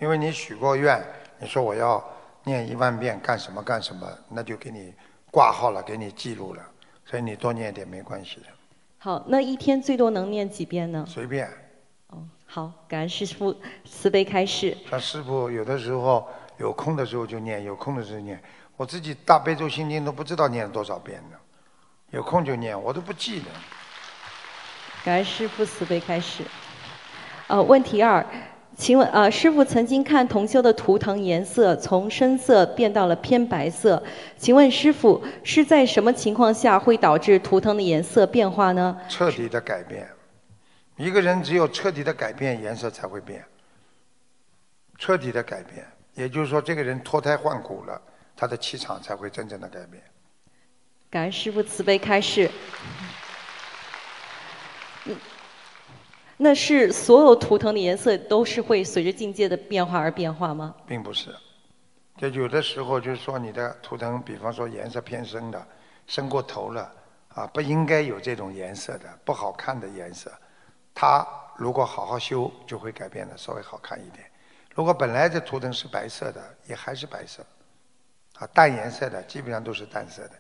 [0.05, 1.03] 因为你许过愿，
[1.39, 2.05] 你说我要
[2.43, 4.93] 念一万遍干什么干什么，那就给你
[5.31, 6.63] 挂号了，给你记录了，
[7.07, 8.47] 所以你多念点没关系的。
[8.99, 11.07] 好，那一天最多能念几遍呢？
[11.09, 11.49] 随便。
[12.09, 14.77] 哦，好，感恩师父慈悲开示。
[14.91, 16.29] 像师傅有的时候
[16.59, 18.39] 有空的时候就念，有空的时候念。
[18.77, 21.39] 我自己大悲咒心经都不知道念了多少遍呢，
[22.11, 23.47] 有空就念，我都不记得。
[25.03, 26.45] 感恩师父慈悲开示。
[27.47, 28.23] 呃，问题二。
[28.77, 34.03] 请问，呃，师傅曾经看同修的图腾颜色从深色变到了偏白色，
[34.37, 38.99] 请问师傅是在什么情况下会导致图腾的颜色变化呢？
[39.09, 40.09] 彻底的改变，
[40.97, 43.45] 一个人只有彻底的改变，颜色才会变。
[44.99, 48.01] 彻底的改变，也就是说，这个人脱胎换骨了，
[48.37, 50.03] 他的气场才会真正的改变。
[51.11, 52.51] 感恩师傅慈悲开示。
[55.05, 55.17] 嗯。
[56.37, 60.75] 那是所有图腾的颜色都是会随着境界的变化而变化吗？
[60.85, 61.33] 并不是，
[62.17, 65.65] 就有的时候就是说你的图腾，比方说颜色偏深的，
[66.09, 66.93] 深过头了，
[67.29, 70.33] 啊，不应该有这种颜色的，不好看的颜色，
[70.93, 71.25] 它
[71.57, 74.27] 如果好好修就会改变的，稍微好看一点。
[74.75, 77.47] 如果本来这图腾是白色的，也还是白色，
[78.41, 80.33] 啊，淡颜色的基本上都是淡色的，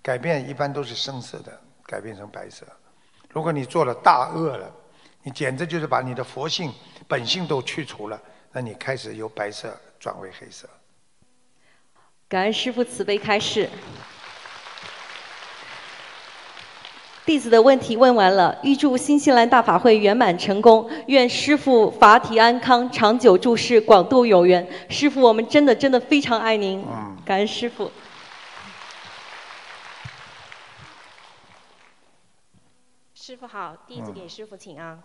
[0.00, 1.52] 改变一般都是深色的，
[1.84, 2.64] 改变成白色。
[3.28, 4.76] 如果你做了大恶了。
[5.22, 6.72] 你简直就是把你的佛性
[7.06, 8.20] 本性都去除了，
[8.52, 10.68] 那你开始由白色转为黑色。
[12.28, 13.68] 感恩师父慈悲开示。
[17.24, 24.66] 弟子的问题问完了，预祝新西兰大法会圆满成功，愿师父法体安康，长久住世，广度有缘。
[24.88, 26.84] 师父，我们真的真的非常爱您。
[27.24, 27.88] 感恩师父。
[33.24, 35.00] 师傅好，弟子给师傅请安。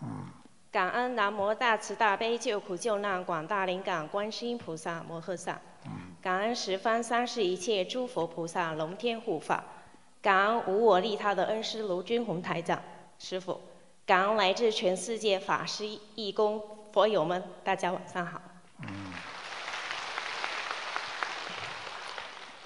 [0.71, 5.61] 感恩南无大慈大悲救苦救难广大灵感观世音菩萨摩诃萨。
[6.19, 9.63] 感恩十方三世一切诸佛菩萨龙天护法。
[10.19, 12.81] 感恩无我利他的恩师卢军宏台长
[13.19, 13.61] 师傅。
[14.03, 16.59] 感恩来自全世界法师义工
[16.91, 18.41] 佛友们，大家晚上好。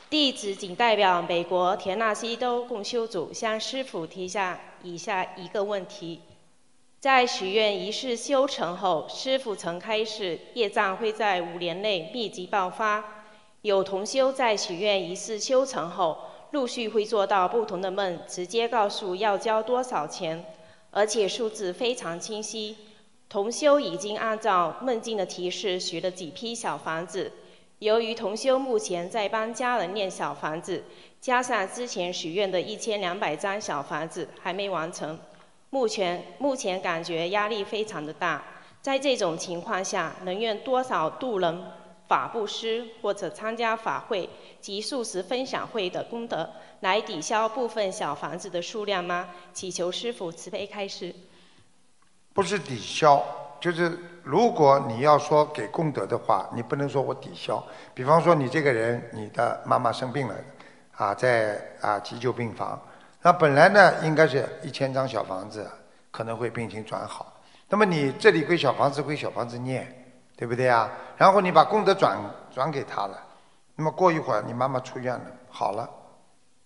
[0.09, 6.21] 弟子仅代表美国田纳西州共修组向师傅提下以下一个问题：
[6.99, 13.23] 在许愿仪式修成后，师傅曾开示业障会在五年内密集爆发。
[13.61, 16.17] 有同修在许愿仪式修成后，
[16.51, 20.43] 陆续会做到不同的梦，直接告诉要交多少钱，
[20.89, 22.75] 而且数字非常清晰。
[23.29, 27.31] 同修已经按照梦境的提示许了几批小房子。
[27.79, 30.83] 由于同修目前在帮家人念小房子，
[31.21, 35.19] 加上之前许愿的一千两百张小房子还没完成，
[35.69, 38.43] 目前目前感觉压力非常的大。
[38.81, 41.63] 在这种情况下，能愿多少度人、
[42.07, 44.27] 法布施或者参加法会
[44.59, 46.49] 及素食分享会的功德，
[46.79, 49.29] 来抵消部分小房子的数量吗？
[49.53, 51.13] 祈求师父慈悲开示。
[52.33, 53.23] 不是抵消。
[53.59, 57.63] 就是如果你要说给功德的话，你不能说我抵消。
[57.93, 60.35] 比方说你这个人，你的妈妈生病了，
[61.01, 62.79] 啊，在啊急救病房，
[63.23, 65.67] 那本来呢应该是一千张小房子，
[66.11, 67.41] 可能会病情转好。
[67.67, 69.91] 那么你这里归小房子归小房子念，
[70.37, 70.91] 对不对啊？
[71.17, 72.19] 然后你把功德转
[72.53, 73.19] 转给他了，
[73.73, 75.89] 那么过一会儿你妈妈出院了，好了，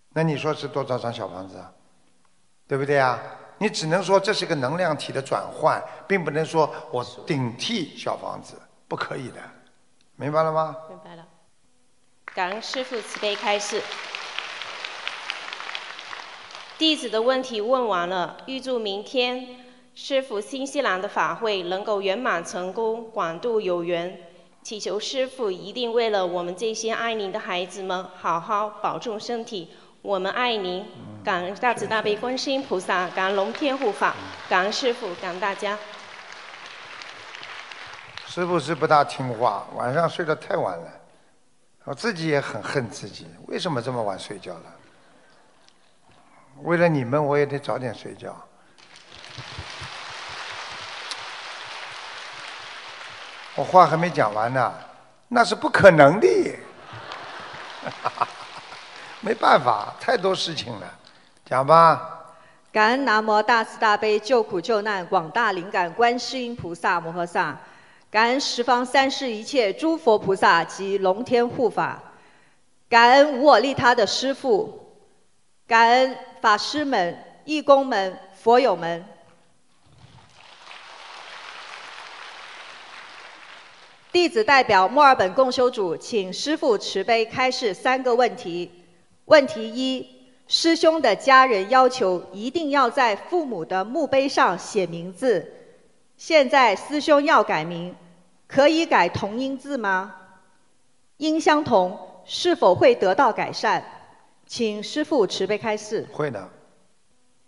[0.10, 1.72] 那你说是多少张小房子啊？
[2.68, 3.18] 对不对啊？
[3.58, 9.40] 你只能说这是个能量体的转换，并不能说我顶替小房子，不可以的，
[10.18, 10.76] 明白了吗？
[10.90, 11.26] 明白了。
[12.34, 13.82] 感恩师父慈悲开示。
[16.78, 19.48] 弟子的问题问完了，预祝明天
[19.94, 24.20] 师父新西兰的法会能够圆满成功，广度有缘。
[24.62, 29.70] 祈求师父一定为了我们这些爱您的孩子们，好好保重身体。
[30.02, 30.86] 我们爱您，
[31.24, 34.14] 感恩大慈大悲观世音菩萨，感恩龙天护法，
[34.50, 35.78] 感恩师父，感恩大家。
[38.28, 40.92] 师父是不大听话，晚上睡得太晚了，
[41.86, 44.75] 我自己也很恨自己，为什么这么晚睡觉了？
[46.62, 48.36] 为了你们，我也得早点睡觉。
[53.56, 54.74] 我话还没讲完呢，
[55.28, 56.28] 那是不可能的，
[59.22, 60.94] 没办法，太多事情了，
[61.46, 62.34] 讲吧。
[62.72, 67.58] 感恩南无大慈大悲救苦救难广大灵感观世音菩萨摩诃萨，
[68.12, 72.02] 感恩十方三世一切诸佛菩萨及龙天护法，
[72.90, 74.98] 感恩无我利他的师父，
[75.68, 76.18] 感恩。
[76.46, 79.04] 法师们、义工们、佛友们，
[84.12, 88.72] 弟子代表墨尔本共修组，请师父慈悲开示三个问题。
[89.26, 90.08] 问题一：
[90.48, 95.52] 师兄的家人要求一定要在父母的墓碑上写名字，
[96.16, 97.96] 现在师兄要改名，
[98.46, 100.16] 可以改同音字吗？
[101.18, 103.84] 音相同，是否会得到改善？
[104.46, 106.08] 请师父慈悲开示。
[106.14, 106.48] 会的，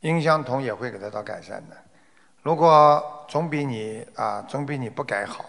[0.02, 1.78] 音相同也会给得到改善的。
[2.42, 5.46] 如果总比你啊，总比你不改好，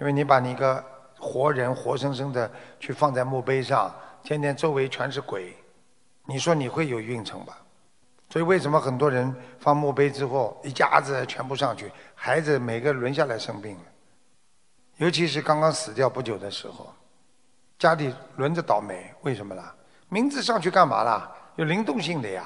[0.00, 0.84] 因为你把你一个
[1.18, 2.50] 活人活生生的
[2.80, 5.56] 去放在墓碑上，天天周围全是鬼，
[6.24, 7.62] 你说你会有运程吧？
[8.28, 13.82] 所以为什么很多人放墓碑之后，一家子全部上去，孩子每个轮下来生病了，
[14.96, 16.92] 尤其是刚刚死掉不久的时候，
[17.78, 19.72] 家里轮着倒霉，为什么啦？
[20.08, 21.30] 名字上去干嘛啦？
[21.56, 22.44] 有灵动性的呀！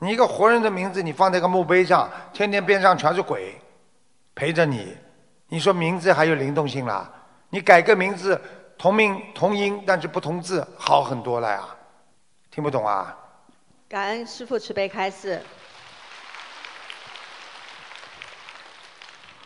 [0.00, 3.54] 你一个活人的名字，你放在个墓碑上，天天边上全是鬼
[4.34, 4.96] 陪着你，
[5.48, 7.08] 你说名字还有灵动性啦？
[7.50, 8.40] 你改个名字，
[8.76, 11.64] 同名同音，但是不同字，好很多了呀！
[12.50, 13.16] 听不懂啊？
[13.88, 15.40] 感恩师父慈悲开示。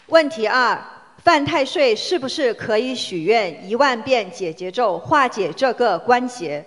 [0.07, 0.83] 问题二：
[1.19, 6.65] 犯太岁是不是可以许愿一万遍解结咒，化解这个关节？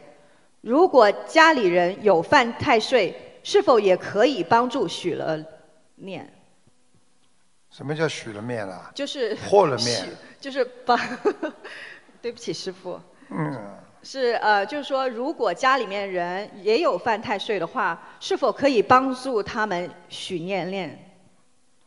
[0.62, 5.41] 如果家里人有犯太岁，是否也可以帮助许了
[5.95, 6.32] 念？
[7.70, 8.91] 什么叫许了面啊？
[8.93, 10.07] 就是破了面。
[10.39, 10.97] 就是帮，
[12.22, 12.99] 对不起师傅。
[13.30, 13.78] 嗯。
[14.01, 20.97] 是呃，就是说，如果家里面人也有犯太岁的话，是否可以帮助他们许念念？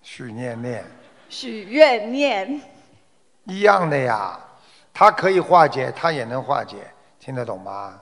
[0.03, 0.85] 许念念。
[1.29, 2.61] 许愿念。
[3.45, 4.39] 一样的呀，
[4.93, 6.77] 他可以化解，他也能化解，
[7.19, 8.01] 听得懂吗？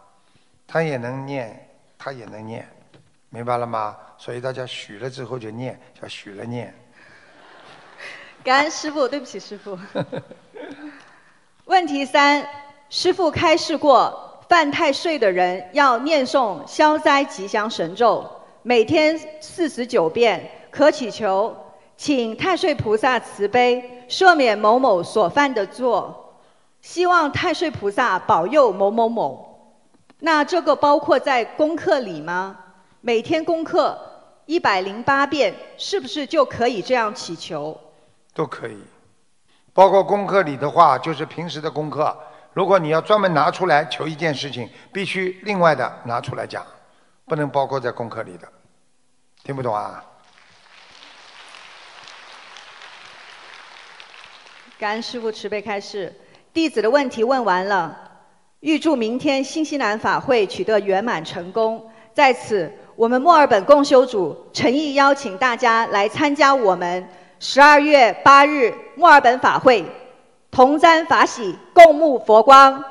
[0.73, 1.69] 他也能念，
[1.99, 2.65] 他也能念，
[3.29, 3.97] 明白了吗？
[4.17, 6.73] 所以大家许了之后就念，叫许了念。
[8.45, 9.77] 感恩师傅，对不起师傅。
[11.67, 12.47] 问题三：
[12.89, 18.25] 师傅开示过，犯太岁的人要念诵消灾吉祥神咒，
[18.63, 21.57] 每天四十九遍，可祈求
[21.97, 26.33] 请太岁菩萨慈悲赦免某某所犯的错，
[26.81, 29.50] 希望太岁菩萨保佑某某某。
[30.21, 32.57] 那这个包括在功课里吗？
[33.01, 33.99] 每天功课
[34.45, 37.79] 一百零八遍，是不是就可以这样祈求？
[38.35, 38.79] 都可以，
[39.73, 42.17] 包括功课里的话，就是平时的功课。
[42.53, 46.67] 如果你要专门拿出来求一件事情，必须另外的拿出来讲，
[47.25, 48.47] 不能包括在功课里的。
[49.43, 50.05] 听不懂啊？
[54.79, 56.15] 感恩师父慈悲开示，
[56.53, 58.10] 弟子的问题问完了。
[58.61, 61.91] 预祝明天新西兰法会取得圆满成功。
[62.13, 67.09] 在此，我们墨尔本共修组诚意邀请大家来参加我们
[67.39, 69.83] 十二月八日墨尔本法会，
[70.51, 72.85] 同沾法喜，共沐佛光。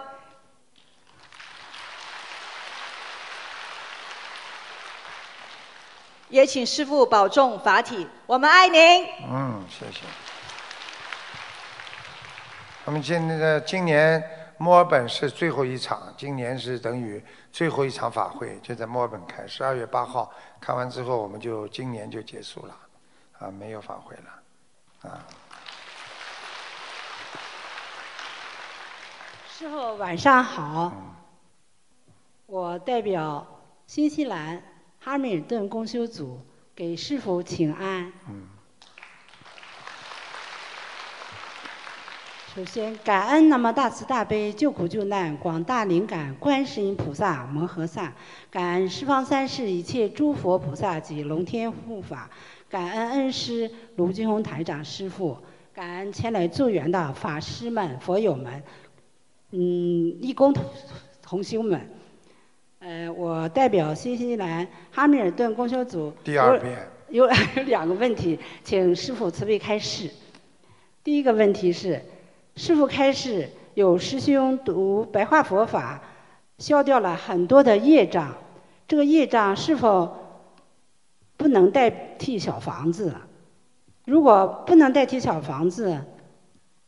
[6.29, 9.05] 也请师父保重法体，我们爱您。
[9.31, 10.01] 嗯，谢谢。
[12.85, 14.38] 我们今那个今年。
[14.61, 20.29] 墨尔本是最后一场，今年是等于最后一场法会，就在墨尔本开，十二月八号
[20.59, 22.77] 开完之后，我们就今年就结束了，
[23.39, 25.25] 啊，没有法会了，啊。
[29.47, 30.91] 师傅晚上好，
[32.45, 33.47] 我代表
[33.87, 34.61] 新西兰
[34.99, 36.45] 哈密尔顿公修组
[36.75, 38.11] 给师傅请安。
[42.59, 48.13] 首先，感恩那么大慈大悲救苦救难广大灵感观世音菩萨摩诃萨，
[48.51, 52.29] 感恩十方三世一切诸佛菩萨及龙天护法，
[52.67, 55.37] 感恩恩师卢军宏台长师傅，
[55.73, 58.61] 感恩前来助缘的法师们、佛友们，
[59.51, 60.65] 嗯，义工同
[61.21, 61.89] 同修们。
[62.79, 66.11] 呃，我代表新西兰哈密尔顿公修组。
[66.25, 66.77] 第二遍。
[67.07, 70.09] 有有两个问题，请师傅慈悲开示。
[71.01, 72.01] 第一个问题是。
[72.59, 76.01] 师傅开示，有师兄读白话佛法，
[76.57, 78.35] 消掉了很多的业障。
[78.85, 80.13] 这个业障是否
[81.37, 83.15] 不能代替小房子？
[84.03, 86.03] 如果不能代替小房子，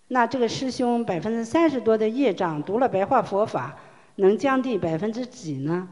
[0.09, 3.77] 那这个师兄百分之三十多的业障，读了白话佛法，
[4.15, 5.87] 能降低百分之几呢？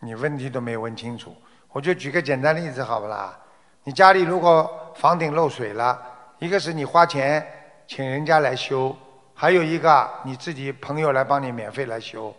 [0.00, 1.34] 你问题都没问清楚，
[1.70, 3.38] 我就举个简单例子好不啦？
[3.84, 6.00] 你家里如果房顶漏水了，
[6.38, 7.46] 一个是你花钱。
[7.86, 8.96] 请人家来修，
[9.34, 12.34] 还有一个你自己朋友来帮你免费来修，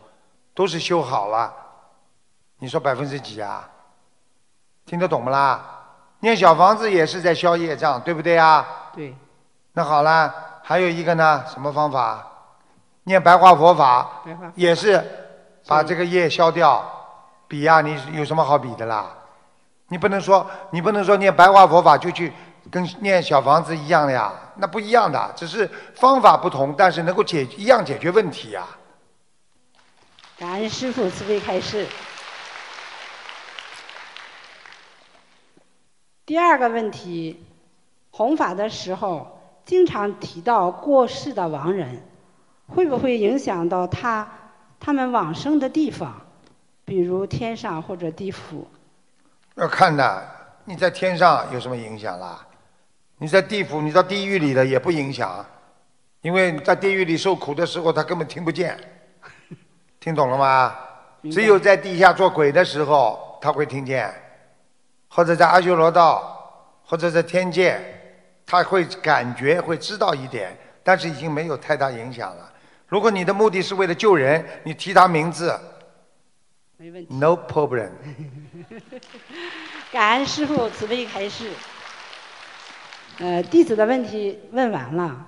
[0.54, 1.54] 都是修好了。
[2.60, 3.70] 你说百分之几啊？
[4.86, 5.64] 听得懂不啦？
[6.20, 8.66] 念小房子也是在消业障，对不对啊？
[8.94, 9.16] 对。
[9.74, 10.34] 那好啦，
[10.64, 12.28] 还有一个呢，什么方法？
[13.04, 14.10] 念白话佛法，
[14.56, 15.04] 也是
[15.68, 16.84] 把这个业消掉。
[17.48, 19.06] 比呀，你有什么好比的啦？
[19.88, 22.34] 你不能说，你不能说念白话佛法就去。
[22.70, 28.68] 跟念小房子一样的呀，那不一样的，只是方法不同，但是能够解一样解决问题呀。
[30.38, 31.88] 感恩师傅慈悲开示。
[36.26, 37.46] 第二个问题，
[38.12, 42.06] 弘法的时候经常提到过世的亡人，
[42.68, 44.28] 会不会影响到他
[44.80, 46.22] 他们往生的地方，
[46.84, 48.68] 比如天上或者地府？
[49.56, 50.30] 要看的，
[50.66, 52.46] 你在天上有什么影响啦？
[53.20, 55.44] 你在地府，你到地狱里了也不影响，
[56.22, 58.78] 因为在地狱里受苦的时候，他根本听不见，
[60.00, 60.78] 听懂了吗？
[61.32, 64.14] 只有在地下做鬼的时候，他会听见，
[65.10, 67.82] 或者在阿修罗道，或者在天界，
[68.46, 72.54] 他会感觉会知道一点，但是已经没有太大影响了。
[72.86, 75.60] 如果你的目的是为了救人，你提他名字，
[76.78, 77.90] 没问题，No problem。
[79.92, 81.52] 感恩师傅慈悲开示。
[83.20, 85.26] 呃，弟子的问题问完了，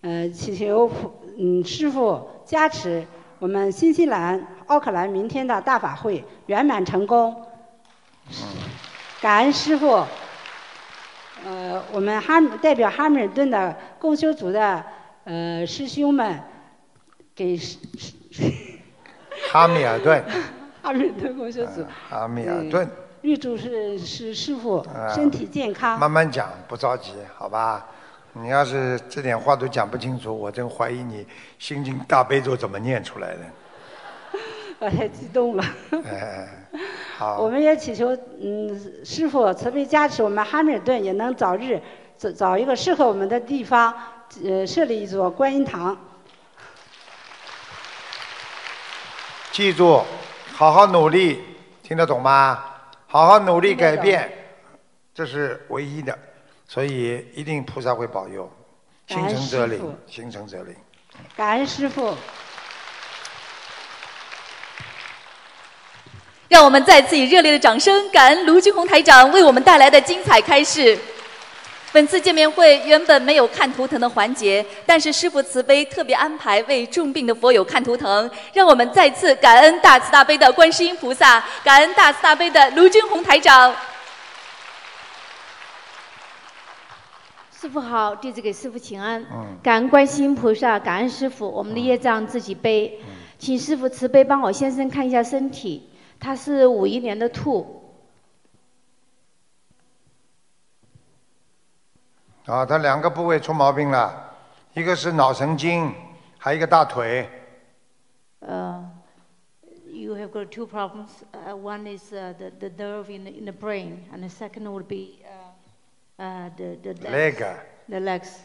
[0.00, 3.06] 呃，祈求普嗯师傅加持，
[3.38, 7.44] 我们新西兰奥克兰明天的大法会圆满成功。
[9.20, 10.04] 感恩师傅。
[11.46, 14.82] 呃，我们哈代表哈密尔顿的共修组的
[15.24, 16.40] 呃师兄们
[17.34, 17.76] 给师。
[19.52, 20.24] 哈密尔顿。
[20.82, 21.84] 哈密尔顿共修组。
[22.08, 22.90] 哈密尔顿。
[23.24, 25.98] 预祝是是师傅身体健康。
[25.98, 27.86] 慢慢讲，不着急，好吧？
[28.34, 31.26] 你要是这点话都讲不清楚，我真怀疑你
[31.58, 33.40] 心经大悲咒怎么念出来的。
[34.78, 35.64] 我 太激动了。
[36.04, 36.46] 哎，
[37.16, 37.38] 好。
[37.40, 41.80] 我们也祈求嗯师傅慈悲加持，我们哈密尔顿也能早日
[42.18, 43.94] 找找一个适合我们的地方，
[44.44, 45.96] 呃，设立一座观音堂。
[49.50, 50.02] 记住，
[50.52, 51.42] 好好努力，
[51.82, 52.62] 听得懂吗？
[53.14, 54.28] 好好努力改变，
[55.14, 56.18] 这是唯一的，
[56.66, 58.52] 所以一定菩萨会保佑，
[59.06, 60.74] 心诚则灵，心诚则灵。
[61.36, 62.12] 感恩师傅。
[66.48, 70.98] 让我们再次以热烈的掌声，感恩卢军宏台长为我们带来的精彩开示。
[71.94, 83.72] 本次见面会原本没有看图腾的环节，但是师父慈悲特别安排为重病的佛友看图腾，让我们再次感恩大慈大悲的观世音菩萨，感恩大慈大悲的卢军宏台长。
[87.56, 89.24] 师傅好，弟子给师傅请安。
[89.62, 93.00] 感恩观世音菩萨，感恩师傅，我们的业障自己背，
[93.38, 95.88] 请师傅慈悲帮我先生看一下身体，
[96.18, 97.83] 他是五一年的兔。
[102.46, 104.32] 啊，他两个部位出毛病了，
[104.74, 105.94] 一个是脑神经，
[106.38, 107.26] 还有一个大腿。
[108.40, 108.90] 呃
[109.86, 111.08] ，you have got two problems.
[111.32, 114.86] Uh, One is the the nerve in the in the brain, and the second would
[114.86, 115.24] be
[116.18, 117.42] uh the the leg.
[117.88, 118.40] The legs.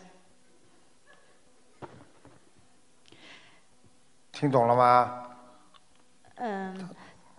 [4.32, 5.26] 听懂了吗？
[6.36, 6.90] 嗯，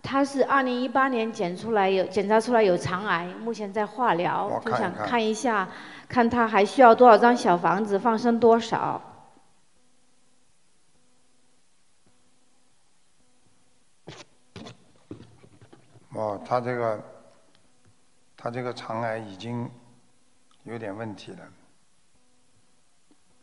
[0.03, 5.69] 他是二零一八年检出来有检查出来有肠癌，目前在化疗，就想看一下。
[6.09, 9.01] 看他还需要多少张小房子，放生多少？
[16.09, 17.03] 哦，他这个，
[18.35, 19.71] 他这个肠癌已经
[20.65, 21.39] 有点问题了，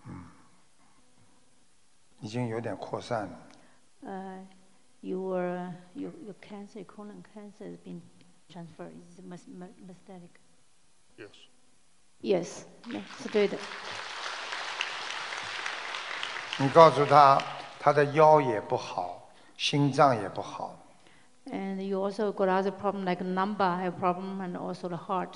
[0.07, 0.25] 嗯，
[2.21, 3.39] 已经有点扩散了。
[4.05, 4.45] Uh,
[5.02, 8.02] your, your, your cancer, colon cancer has been
[8.52, 8.94] transferred.
[9.10, 10.30] Is it mes- me- metastatic?
[11.18, 11.30] Yes.
[12.22, 12.66] Yes,
[13.22, 13.58] 是对的。
[16.58, 17.42] 你告诉他，
[17.80, 20.78] 他的腰也不好，心脏也不好，
[21.48, 25.36] And you also got other problem like lumbar have problem and also the heart.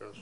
[0.00, 0.16] Yes.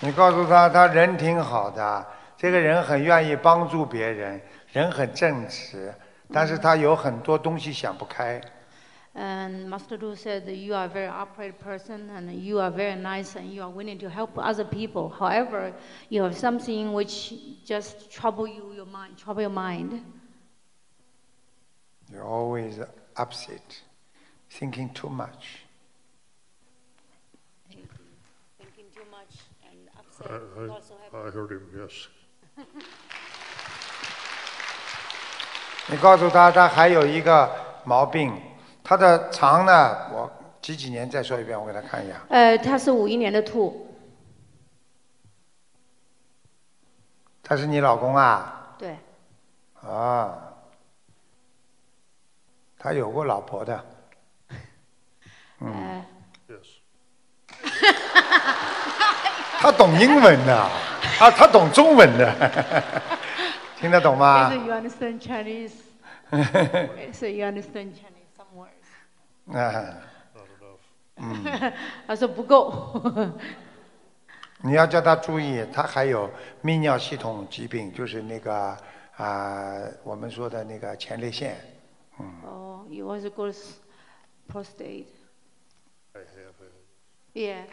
[0.00, 2.06] 你告诉他，他人挺好的，
[2.36, 4.40] 这个人很愿意帮助别人，
[4.72, 5.94] 人很正直，
[6.32, 8.40] 但是他有很多东西想不开。
[9.14, 12.96] And Master Du said that you are a very upright person and you are very
[12.96, 15.10] nice and you are willing to help other people.
[15.10, 15.74] However,
[16.08, 20.00] you have something which just trouble you, your mind, trouble your mind.
[22.10, 22.80] You're always
[23.14, 23.82] upset,
[24.48, 25.66] thinking too much.
[27.68, 29.36] Thinking too much
[29.68, 29.90] and
[30.24, 32.08] I, I, I heard him, yes.
[35.87, 37.49] 你告诉他，他还有一个
[37.83, 38.33] 毛病，
[38.83, 40.31] 他的肠呢，我
[40.61, 42.15] 几几年再说一遍，我给他看一下。
[42.29, 43.95] 呃，他是五一年的兔，
[47.43, 48.75] 他是你老公啊？
[48.77, 48.97] 对，
[49.81, 50.33] 啊，
[52.77, 53.85] 他有过老婆的。
[55.61, 56.03] 嗯.
[59.59, 60.69] 他懂英文的，啊，
[61.31, 63.01] 他懂中文的，
[63.79, 65.73] 听得懂吗 So？you understand Chinese?
[67.13, 69.57] so you understand Chinese some words?
[69.57, 69.97] 啊，
[71.17, 71.73] 嗯，
[72.05, 73.01] 他说不够。
[74.61, 76.29] 你要叫他注意，他还有
[76.63, 78.77] 泌尿系统疾病，就是那个
[79.15, 81.55] 啊、我们说的那个前列腺。
[82.19, 83.75] 嗯，oh, you also got s-
[84.51, 85.05] prostate.
[86.13, 86.53] I have
[87.33, 87.65] Yeah.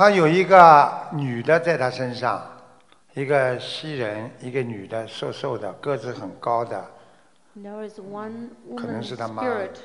[0.00, 2.42] 他有一个女的在他身上，
[3.12, 6.90] 一个西人，一个女的，瘦瘦的，个子很高的
[7.54, 9.42] ，There is one 可能 woman 是他妈。
[9.42, 9.76] spirit,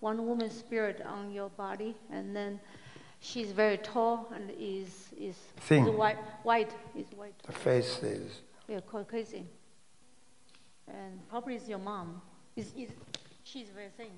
[0.00, 2.60] one woman spirit on your body, and then
[3.20, 5.84] she's very tall and is is, Thin.
[5.84, 6.16] is white.
[6.44, 7.34] White is white.
[7.46, 9.48] The face is Yeah, Caucasian.
[10.86, 12.22] And probably is your mom.
[12.56, 12.88] Is is
[13.44, 14.12] she's very thin,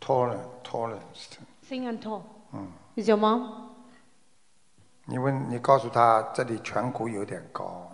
[0.00, 1.38] taller, tallest。
[1.68, 2.22] thin and tall.
[2.52, 3.70] 嗯，Is your mom?
[5.06, 7.90] 你问你告诉他这里颧骨有点高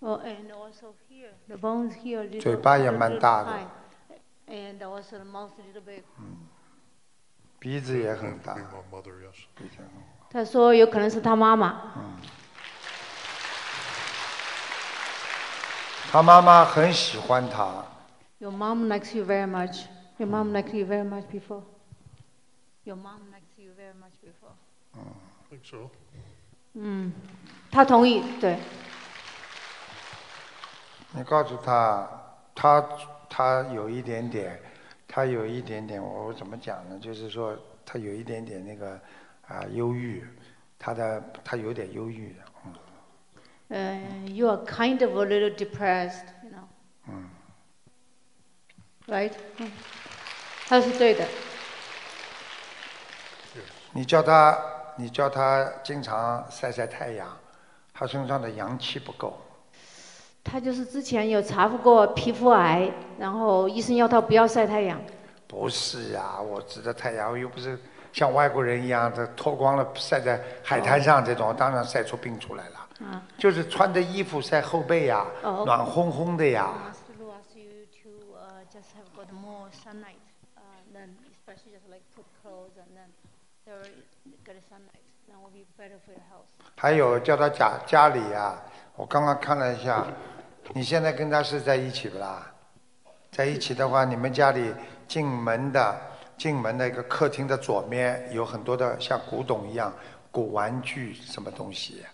[0.00, 2.22] ，Oh, and also here, the bones here.
[2.28, 3.66] Little, 嘴巴也 little 蛮大的 high.
[4.48, 6.02] And also the mouth a little big.
[7.58, 8.54] 鼻子也很大。
[8.54, 9.44] Be my mother, yes.
[9.54, 9.92] 鼻子很大
[10.30, 11.92] 他说有可能是他妈妈。
[16.10, 17.84] 他妈妈很喜欢他
[18.38, 19.84] ，Your mom likes you very much.
[20.21, 21.63] Your mom liked you very much before.
[22.85, 24.55] Your mom likes you very much before.
[24.95, 25.01] I
[25.49, 25.89] think so.
[26.73, 27.11] 嗯，
[27.71, 28.57] 他同意，对。
[31.11, 32.07] 你告诉他，
[32.53, 32.81] 他
[33.29, 34.59] 他有一点点，
[35.07, 36.99] 他有一点点，我怎么讲呢？
[36.99, 38.99] 就是说他有一点点那个
[39.47, 40.23] 啊忧郁，
[40.77, 42.73] 他的他有点忧郁的，嗯
[43.69, 46.67] 呃、y o u are kind of a little depressed, you know,
[47.07, 47.29] 嗯，
[49.07, 49.33] right?
[49.57, 49.71] 嗯，
[50.68, 51.26] 他是对的。
[53.92, 54.58] 你叫他
[54.96, 57.28] 你叫他经常晒晒太阳，
[57.92, 59.38] 他身上的阳气不够，
[60.42, 65.00] 他就是之前有查过过皮肤癌，然后医生要他不要晒太阳。
[65.46, 67.78] 不是呀、我指的太阳又不是
[68.12, 72.88] 像外国人一样的脱光了晒在海滩上这种，当然晒出病出来了。
[73.06, 73.22] 啊。
[73.36, 76.72] 就是穿着衣服晒后背呀，哦暖烘烘的呀
[77.20, 80.16] Lu asked you to uh, just have got more sunlight,
[80.56, 80.60] uh,
[80.94, 83.12] then especially just like put clothes and then
[83.64, 83.82] there
[84.44, 85.71] get sunlight, then will be better for your health.
[86.76, 88.60] 还有叫他家家里啊、
[88.96, 90.04] 我刚刚看了一下，
[90.72, 92.46] 你现在跟他是在一起不啦？
[93.30, 94.74] 在一起的话，你们家里
[95.06, 96.00] 进门的
[96.36, 99.92] 进门的一个客厅的左面有很多的像古董一样
[100.30, 102.04] 古玩具什么东西，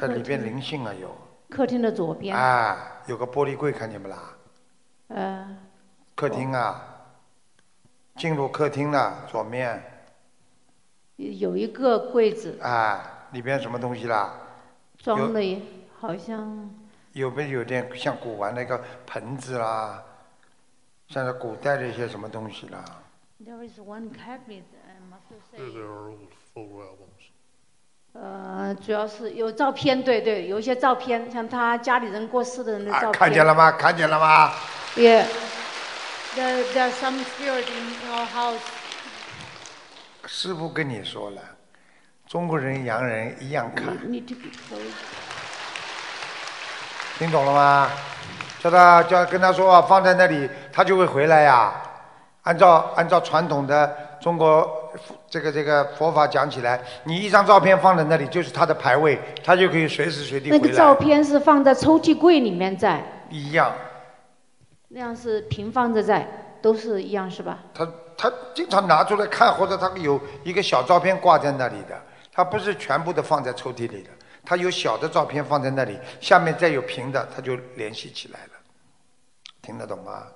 [0.00, 1.14] 在里边灵性啊有。
[1.50, 4.18] 客厅的左边，啊，有个玻璃柜看见不啦？
[5.08, 5.56] 呃，
[6.14, 6.82] 客厅啊，
[8.16, 9.82] 进入客厅的左面，
[11.16, 14.34] 有一个柜子啊，里边什么东西啦？
[15.02, 15.62] 装的
[16.00, 16.70] 好像
[17.12, 20.02] 有没有点像古玩那个盆子啦？
[21.08, 22.84] 像是古代的一些什么东西啦
[23.44, 24.62] ？there is one cabinet
[25.50, 27.30] say there are old photo albums.
[28.14, 33.12] 呃，主要是有照片，对对，有一些照片，像他家里人过世的人的照片。
[33.12, 33.72] 看见了吗？
[33.72, 34.52] 看见了吗
[34.96, 35.26] ？Yeah.
[36.34, 38.60] There, there are some spirit in our house.
[40.34, 41.42] 师傅跟你说了，
[42.26, 43.94] 中国人、洋人一样看.
[47.18, 47.90] 听懂了吗？
[48.58, 51.74] 叫他叫跟他说啊，放在那里，他就会回来呀。
[52.44, 54.90] 按照按照传统的中国
[55.28, 60.94] 这个这个佛法讲起来，你一张照片放在那里，就是他的牌位，他就可以随时随地回那个照。
[60.94, 63.70] 片是放在抽屉柜里面在，一样，
[64.88, 66.26] 那样是平放着在，
[66.62, 67.58] 都是一样是吧？
[67.74, 67.86] 他
[68.22, 72.00] 他经常拿出来看，或者他有一个小照片挂在那里的，
[72.30, 74.10] 他不是全部的放在抽屉里的，
[74.44, 78.50] 他有小的照片放在那里，下面再有平的，他就联系起来了，
[79.60, 80.28] 听得懂吗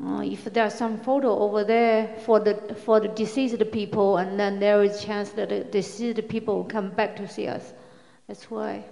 [0.00, 2.54] ？Uh, if there's some photo over there for the
[2.86, 7.16] for the deceased people, and then there is chance that the deceased people come back
[7.16, 7.72] to see us.
[8.28, 8.82] That's why.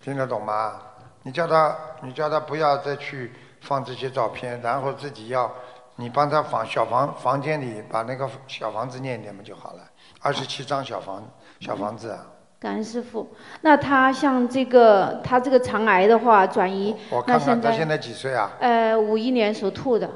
[0.00, 0.82] 听得懂吗？
[1.22, 5.52] 你叫他，你叫他不要再去放这些照片，然后自己要，
[6.00, 9.86] 你帮他房小房房间里把那个小房子念一念嘛就好了。
[10.20, 11.22] 二十七张小房
[11.60, 12.26] 小房子啊，
[12.58, 13.28] 感恩师傅。
[13.60, 18.50] 那他像这个，他这个肠癌的话转移，我看看他现在几岁啊？
[18.60, 20.10] 呃，五一年属兔的，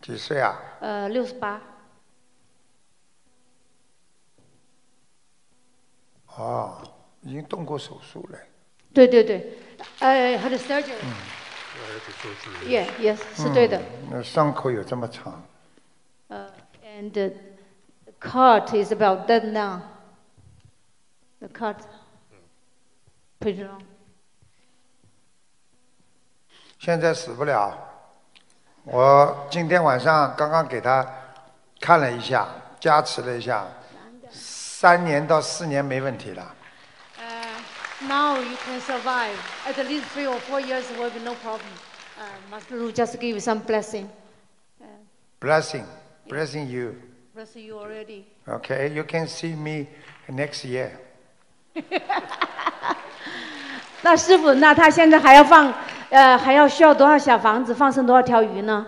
[0.00, 0.54] 几岁啊？
[0.78, 1.60] 呃，六十八。
[6.36, 6.78] 哦，
[7.22, 8.38] 已经动过手术了。
[8.94, 9.58] 对对对，
[9.98, 10.94] 呃，had a surgery。
[12.64, 13.78] Yeah, yes，是对的。
[13.78, 15.42] 嗯那伤口有这么长，
[16.28, 16.48] 呃
[16.84, 17.30] ，and the
[18.20, 19.80] cut is about that now.
[21.40, 21.76] The cut.
[23.38, 23.82] Pretty long.
[26.78, 27.76] 现在死不了。
[28.84, 31.06] 我今天晚上刚刚给他
[31.80, 32.48] 看了一下，
[32.80, 33.66] 加持了一下，
[34.30, 36.55] 三年到四年没问题了。
[38.02, 39.36] Now you can survive.
[39.66, 41.70] At least three or four years will be no problem.
[42.18, 44.08] Uh, Master Lu just give you some blessing.
[45.40, 45.84] Blessing,
[46.28, 46.94] blessing you.
[47.34, 48.26] Blessing you already.
[48.48, 49.86] Okay, you can see me
[50.28, 50.90] next year.
[54.02, 55.72] 那师傅，那他现在还要放，
[56.10, 58.86] 呃，还要需要多少小房子，放生多少条鱼呢？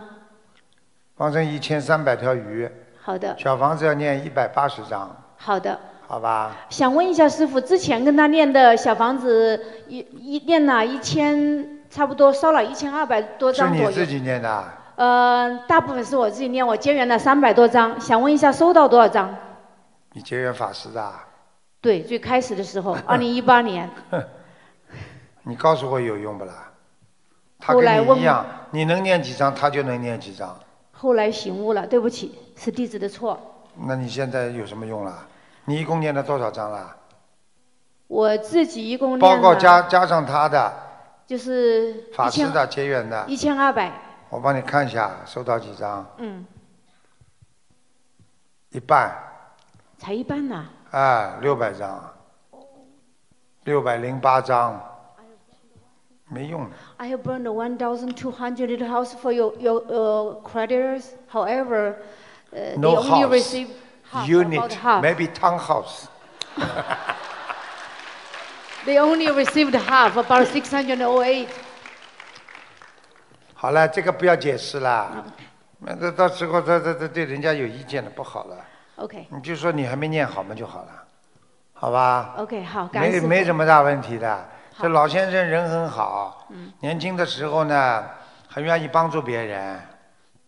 [1.17, 2.71] 放生一千三百条鱼，
[3.03, 5.79] 好的，小房子要念一百八十张，好的。
[6.11, 6.57] 好吧？
[6.71, 13.91] 想问一下师傅，之前跟他念的小房子一一念了一千，差不多烧了一千二百多是张左右。
[13.91, 14.75] 你自己念的啊？
[14.97, 19.37] 呃，大部分是我自己念，我结缘了三百多张，想问一下收到多少张？
[20.15, 21.27] 你结缘法师的啊？
[21.83, 23.89] 对，最开始的时候，二零一八年。
[25.45, 26.73] 你告诉我有用不啦？
[27.59, 30.59] 他后来问跟你一样，你能念几张，他就能念几张。
[30.93, 33.39] 后来醒悟了，对不起，是弟子的错。
[33.87, 35.27] 那你现在有什么用啦？
[35.69, 36.97] 你一共念了多少张了？
[38.07, 40.73] 我自己一共念了，加加上他的
[41.27, 43.93] 就是法师的结缘的，一千二百，
[44.31, 46.07] 我帮你看一下，收到几张？
[46.17, 46.47] 嗯，
[48.71, 49.15] 一半，
[49.99, 50.67] 才一半呢。
[50.91, 52.15] 哎，六百张，
[53.65, 54.83] 六百零八张，
[56.31, 56.71] 没用的。
[56.97, 61.11] I have burned 1,200 little house for your, your uh, creditors.
[61.31, 61.97] However,
[62.55, 63.69] uh, No they only house, receive
[64.27, 66.09] unit, maybe townhouse.
[68.87, 71.49] They only received half, about 608.
[73.55, 75.25] 好了，这个不要解释了，
[75.81, 78.57] 那到到时候他他他对人家有意见了，不好了。
[78.97, 80.89] OK 你就说你还没念好嘛就好了，
[81.73, 84.49] 好吧？OK，好，没没什么大问题的。
[84.81, 88.05] 这老先生人很好，嗯年轻的时候呢，
[88.49, 89.81] 很愿意帮助别人，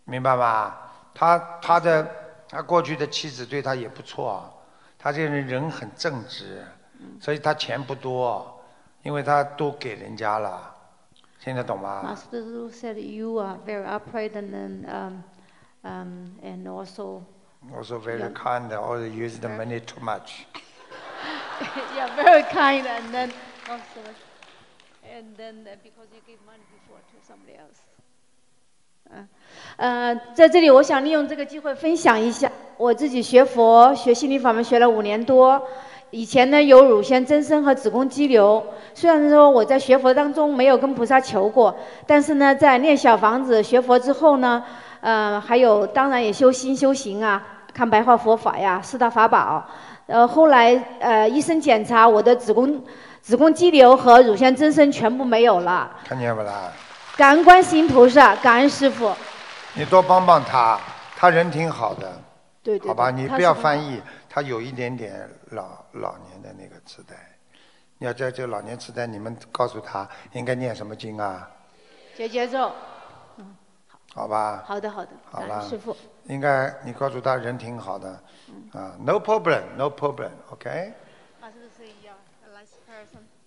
[0.05, 0.73] 明白吗？
[1.13, 2.07] 他他的
[2.50, 4.52] 他过去的妻子对他也不错，
[4.98, 6.64] 他这个人人很正直，
[6.98, 8.62] 嗯所以他钱不多，
[9.02, 10.74] 因为他都给人家了，
[11.40, 12.02] 听得懂吗？
[12.04, 15.22] Master Lu said you are very upright and then, um,
[15.82, 17.22] um, and also
[17.74, 18.30] Also very Yeah.
[18.32, 20.46] kind, or use the money too much.
[21.96, 23.32] yeah, very kind, and then
[23.68, 24.00] also,
[25.02, 27.80] and then uh, because you gave money before to somebody else.
[29.13, 29.27] 嗯，
[29.77, 35.61] 呃，在这里我想利用这个机会分享一下，我自己学佛学心理法门学了五年多，
[36.11, 38.63] 以前呢有乳腺增生和子宫肌瘤，
[38.93, 41.75] 虽然说我在学佛当中没有跟菩萨求过，
[42.07, 44.63] 但是呢在念小房子学佛之后呢，
[45.01, 47.41] 呃，还有当然也修心修行啊，
[47.73, 49.65] 看白话佛法呀，四大法宝。
[50.07, 52.83] 呃，后来呃医生检查我的子宫
[53.21, 56.71] 子宫肌瘤和乳腺增生全部没有了，看见不啦？
[57.17, 59.13] 感恩观世音菩萨，感恩师傅。
[59.73, 60.79] 你多帮帮他，
[61.15, 62.11] 他人挺好的。
[62.63, 67.15] 对对好吧，你不要很翻译，他有一点点老老年的那个痴呆。
[67.97, 71.49] 你要在这老年痴呆，你们告诉他应该念什么经啊？
[72.15, 72.71] 姐姐咒。
[74.13, 74.63] 好吧。
[74.65, 75.61] 好的好的，好了。
[75.67, 75.95] 师傅。
[76.25, 78.09] 应该你告诉他人挺好的，
[78.73, 80.93] 啊，no problem，no problem，OK。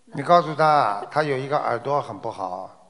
[0.06, 2.83] 你告诉他，他有一个耳朵很不好。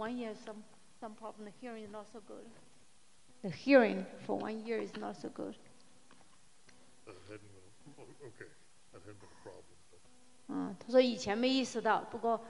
[0.00, 0.62] Oh, one year some
[0.98, 1.44] some problem.
[1.44, 2.46] The hearing is not so good.
[3.42, 5.54] The hearing for one year is not so good.
[7.06, 8.48] Okay,
[8.92, 9.76] that been a problem.
[10.48, 12.40] 嗯，他说以前没意识到，不过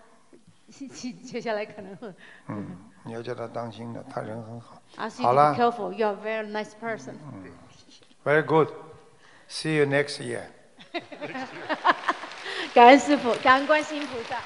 [0.70, 2.14] 接接下来可能会。
[2.48, 4.80] 嗯，你要叫他当心的，他人很好。
[4.96, 5.92] Ask you 好 to 了 be careful.
[5.92, 7.16] You are a very nice person.
[8.24, 8.68] Very good.
[9.48, 10.46] See you next year.
[12.72, 14.40] 感恩师傅，感恩观世音菩萨。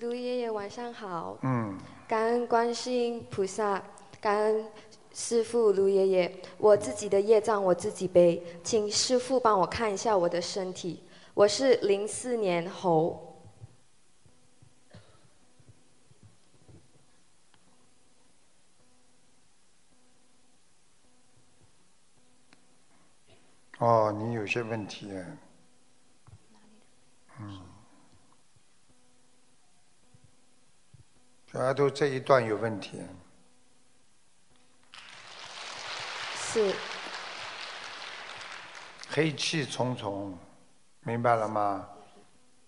[0.00, 1.36] 卢爷爷晚上好。
[1.42, 1.76] 嗯。
[2.06, 3.82] 感恩观世音菩萨，
[4.20, 4.64] 感恩
[5.12, 6.42] 师傅卢爷爷。
[6.56, 11.02] 我自己的业障我自己背，请师傅帮我看一下我的身体。
[11.34, 13.24] 我是零四年猴。
[23.78, 25.10] 哦，你有些问题。
[27.40, 27.67] 嗯。
[31.50, 33.02] 小丫头这一段有问题。
[36.36, 36.74] 是。
[39.08, 40.38] 黑气重重，
[41.00, 41.88] 明白了吗？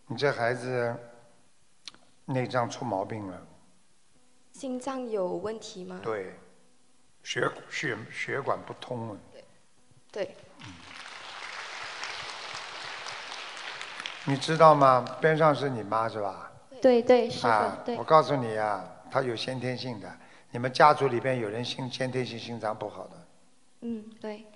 [0.07, 0.97] 你这孩子
[2.25, 3.47] 内脏出毛病了。
[4.53, 6.01] 心脏有问题吗？
[6.03, 6.35] 对，
[7.23, 9.21] 血血血管不通了。
[10.11, 10.35] 对。
[14.25, 15.05] 你知道吗？
[15.21, 16.50] 边上是你妈是吧？
[16.81, 18.05] 对对，是啊傅，对我。
[18.05, 20.11] 告诉你啊，他有先天性的，
[20.51, 23.17] 你们家族里边有人心先天性心脏不好的。
[23.83, 24.47] 嗯，对。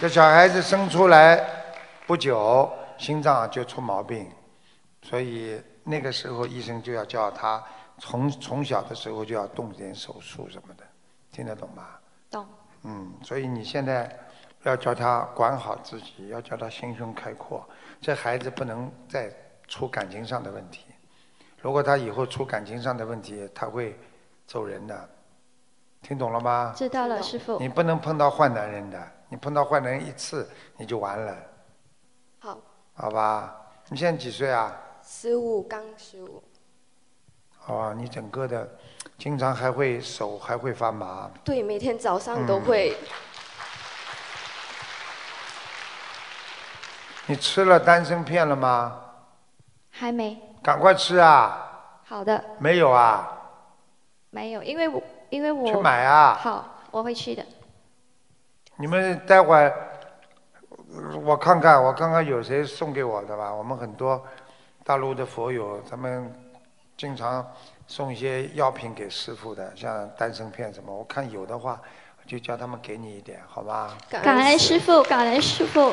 [0.00, 1.40] 这小孩子生出来
[2.06, 4.30] 不久，心脏就出毛病，
[5.02, 7.62] 所以那个时候医生就要叫他
[7.98, 10.84] 从从小的时候就要动点手术什么的，
[11.30, 11.88] 听得懂吗？
[12.30, 12.46] 懂。
[12.82, 14.10] 嗯，所以你现在
[14.64, 17.66] 要叫他管好自己，要叫他心胸开阔。
[18.00, 19.32] 这孩子不能再
[19.66, 20.84] 出感情上的问题，
[21.60, 23.98] 如果他以后出感情上的问题，他会
[24.46, 25.08] 走人的。
[26.02, 26.74] 听懂了吗？
[26.76, 27.58] 知道了，师傅。
[27.58, 30.46] 你不能碰到坏男人的，你碰到坏男人一次
[30.76, 31.36] 你就完了，
[32.40, 32.58] 好，
[32.92, 33.56] 好吧？
[33.88, 34.76] 你现在几岁啊？
[35.02, 36.42] 十五刚十五。
[37.66, 38.68] 哦，你整个的
[39.16, 41.30] 经常还会手还会发麻。
[41.42, 42.96] 对，每天早上都嗯会。
[47.26, 49.03] 你吃了丹参片了吗？
[49.96, 50.36] 还没。
[50.62, 51.60] 赶快吃啊！
[52.04, 53.30] 好的，没有啊？
[54.30, 57.44] 没有，因为我因为我去买啊好，我会去的。
[58.76, 59.72] 你们待会儿
[60.92, 63.52] 呃我看看，我看看有谁送给我的吧。
[63.54, 64.20] 我们很多
[64.84, 66.32] 大陆的佛友，他们
[66.96, 67.46] 经常
[67.86, 70.92] 送一些药品给师傅的，像丹参片什么。
[70.92, 71.80] 我看有的话，
[72.26, 73.96] 就叫他们给你一点，好吧？
[74.08, 75.92] 感恩师傅，感恩师傅。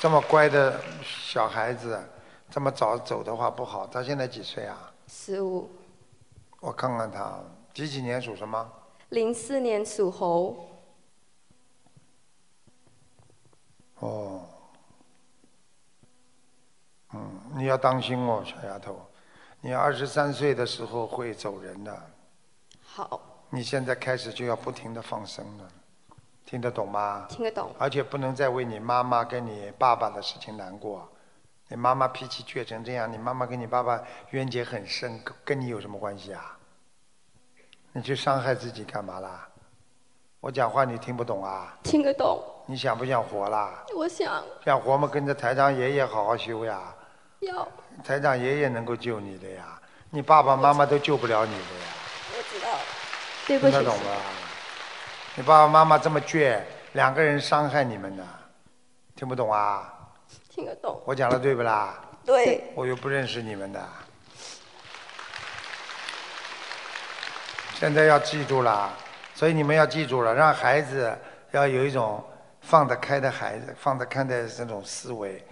[0.00, 2.02] 这么乖的小孩子，
[2.50, 3.86] 这么早走的话不好。
[3.86, 4.90] 他现在几岁啊？
[5.06, 5.70] 十五，
[6.58, 7.38] 我看看他，
[7.74, 8.72] 几几年属什么？
[9.10, 10.70] 零四年属猴。
[13.98, 14.48] 哦，
[17.12, 18.98] 嗯，你要当心哦，小丫头，
[19.60, 22.02] 你二十三岁的时候会走人的。
[22.82, 23.20] 好。
[23.50, 25.68] 你现在开始就要不停的放生了，
[26.50, 27.26] 听得懂吗？
[27.28, 27.70] 听得懂。
[27.78, 31.08] 而且不能再为你妈妈跟你爸爸的事情难过。
[31.68, 36.58] 你妈妈脾气倔成这样，你妈妈跟你爸爸冤结很深，跟跟你有什么关系啊？
[37.92, 39.48] 你去伤害自己干嘛啦？
[40.40, 41.72] 我讲话你听不懂啊？
[41.84, 42.42] 听得懂。
[42.66, 43.84] 你想不想活啦？
[43.94, 46.92] 我想想活嘛，跟着台长爷爷好好修呀。
[47.38, 47.68] 要，
[48.04, 51.86] 台长爷爷能够救你的呀，你爸爸妈妈都救不了你的呀。
[52.36, 52.68] 我知道。
[53.46, 53.72] 对不起。
[53.72, 54.10] 听得懂吗？
[55.36, 56.58] 你爸爸妈妈这么倔，
[56.92, 58.24] 两个人伤害你们的，
[59.14, 59.92] 听不懂啊？
[60.48, 61.00] 听得懂。
[61.06, 61.94] 我讲的对不啦？
[62.26, 62.64] 对。
[62.74, 63.80] 我又不认识你们的。
[67.74, 68.90] 现在要记住了，
[69.32, 71.16] 所以你们要记住了，让孩子
[71.52, 72.22] 要有一种
[72.60, 75.42] 放得开的孩子，放得开的这种思维。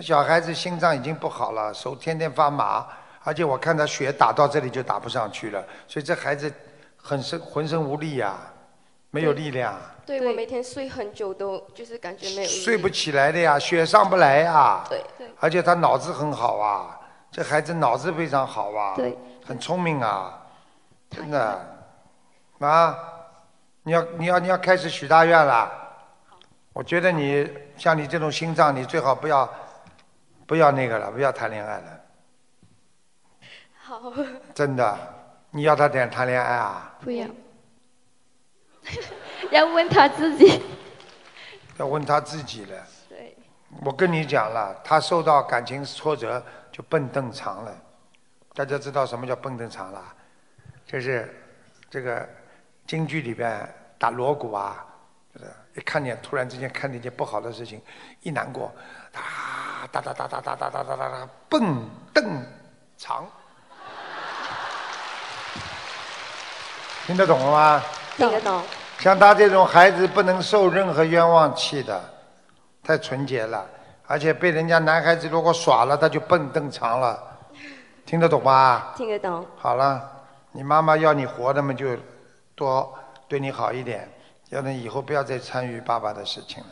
[0.00, 2.86] 小孩子心脏已经不好了，手天天发麻，
[3.22, 6.50] 而且我看他血打到这里就打不上去了，所以这孩子
[6.96, 8.36] 很身浑身无力呀、
[9.16, 9.74] 没有力量，
[10.04, 14.84] 对我每天睡很久都就是感觉没有睡不起来的呀，血上不来呀。
[14.88, 15.02] 对。
[15.16, 15.26] 对。
[15.40, 20.46] 而且他脑子很好啊，这孩子脑子非常好啊，对，很聪明啊，
[21.10, 21.72] 真的。
[22.58, 22.98] 啊！
[23.82, 25.70] 你要你要你要开始许大愿了。
[26.72, 29.48] 我觉得你像你这种心脏，你最好不要
[30.46, 32.00] 不要那个了，不要谈恋爱了。
[33.78, 34.12] 好，
[34.54, 34.98] 真的，
[35.50, 36.92] 你要他点谈恋爱啊？
[37.00, 37.26] 不要，
[39.50, 40.62] 要问他自己。
[41.78, 42.86] 要问他自己了。
[43.08, 43.36] 对，
[43.84, 46.42] 我跟你讲了，他受到感情挫折
[46.72, 47.74] 就蹦蹬长了。
[48.54, 50.02] 大家知道什么叫蹦蹬长了？
[50.86, 51.34] 就是
[51.90, 52.26] 这个
[52.86, 53.68] 京剧里边
[53.98, 54.86] 打锣鼓啊，
[55.34, 57.82] 就是一看见突然之间看见一件不好的事情，
[58.22, 58.72] 一难过，
[59.12, 59.20] 哒
[59.90, 62.42] 哒哒哒哒哒哒哒哒哒哒，蹦蹬
[62.96, 63.26] 长。
[67.06, 67.82] 听得懂了吗？
[68.16, 68.62] 听得懂。
[68.98, 72.02] 像他这种孩子不能受任何冤枉气的，
[72.82, 73.64] 太纯洁了，
[74.06, 77.22] 而且被人家男孩子如果耍了，他就蹦蹬长了，
[78.06, 78.94] 听得懂吧？
[78.96, 79.46] 听得懂。
[79.56, 80.02] 好了，
[80.52, 81.94] 你妈妈要你活的嘛，就
[82.54, 82.92] 多
[83.28, 84.08] 对你好一点，
[84.48, 86.70] 要你以后不要再参与爸爸的事情了。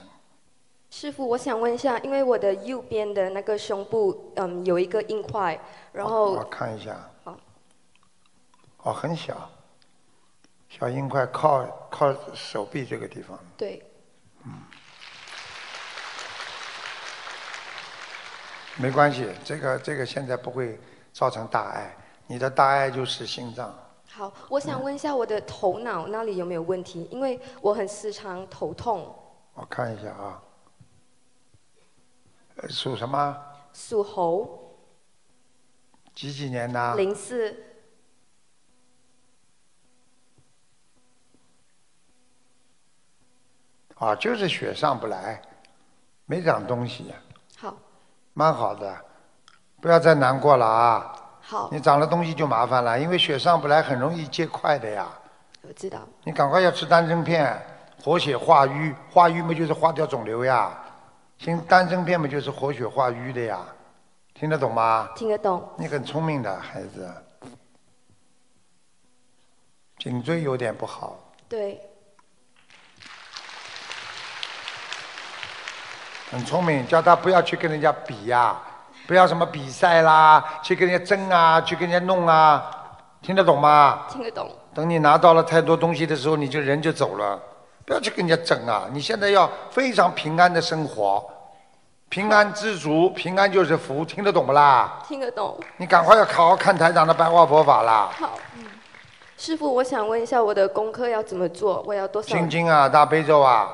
[0.90, 5.60] 师傅，我想问一下，因为我的右边的那个胸部，嗯，有一个硬块，
[5.92, 6.96] 然后我看一下。
[7.24, 7.36] 好。
[8.84, 9.34] 哦，很小，
[10.76, 13.38] 小硬块靠靠手臂这个地方。
[13.56, 13.80] 对，
[14.44, 14.52] 嗯
[18.76, 20.80] 没关系，这个这个现在不会
[21.12, 21.96] 造成大碍，
[22.26, 23.72] 你的大碍就是心脏。
[24.10, 27.06] 好，我想问一下我的头脑那里有没有问题？
[27.12, 29.16] 因为我很时常头痛。
[29.54, 30.42] 我看一下啊，
[32.56, 33.36] 呃属什么？
[33.72, 34.76] 属猴，
[36.12, 36.96] 几几年的？
[36.96, 37.56] 零四，
[43.96, 45.40] 啊，就是血上不来，
[46.26, 47.16] 没长东西呀、
[47.56, 47.76] 好，
[48.32, 48.94] 蛮好的，
[49.80, 51.16] 不要再难过了啊！
[51.40, 55.06] 好，你长了东西就麻烦了，因为血上不来很容易结块的呀。
[55.62, 56.00] 我知道。
[56.24, 57.56] 你赶快要吃丹参片，
[58.02, 60.72] 活血化瘀，化瘀嘛就是化掉肿瘤呀。
[61.38, 63.60] 听，丹参片嘛就是活血化瘀的呀，
[64.34, 65.10] 听得懂吗？
[65.14, 65.66] 听得懂。
[65.76, 67.10] 你很聪明的孩子，
[69.98, 71.18] 颈椎有点不好，
[71.48, 71.80] 对，
[76.34, 78.56] 很聪明，叫他不要去跟人家比呀、
[79.06, 82.68] 不要什么比赛啦，去跟人家争啊，去跟人家弄啊，
[83.22, 84.00] 听得懂吗？
[84.10, 84.50] 听得懂。
[84.74, 87.40] 等你拿到了太多东西的时候，你就人就走了，
[87.86, 88.86] 不要去跟人家争啊！
[88.92, 91.24] 你现在要非常平安的生活，
[92.08, 94.98] 平安知足，平安就是福，听得懂不啦？
[95.06, 95.56] 听得懂。
[95.76, 98.10] 你赶快要好好看台长的白话佛法啦！
[98.18, 98.64] 好，嗯
[99.36, 101.84] 师傅，我想问一下我的功课要怎么做？
[101.86, 102.36] 我要多少？
[102.36, 103.68] 心经啊，大悲咒啊，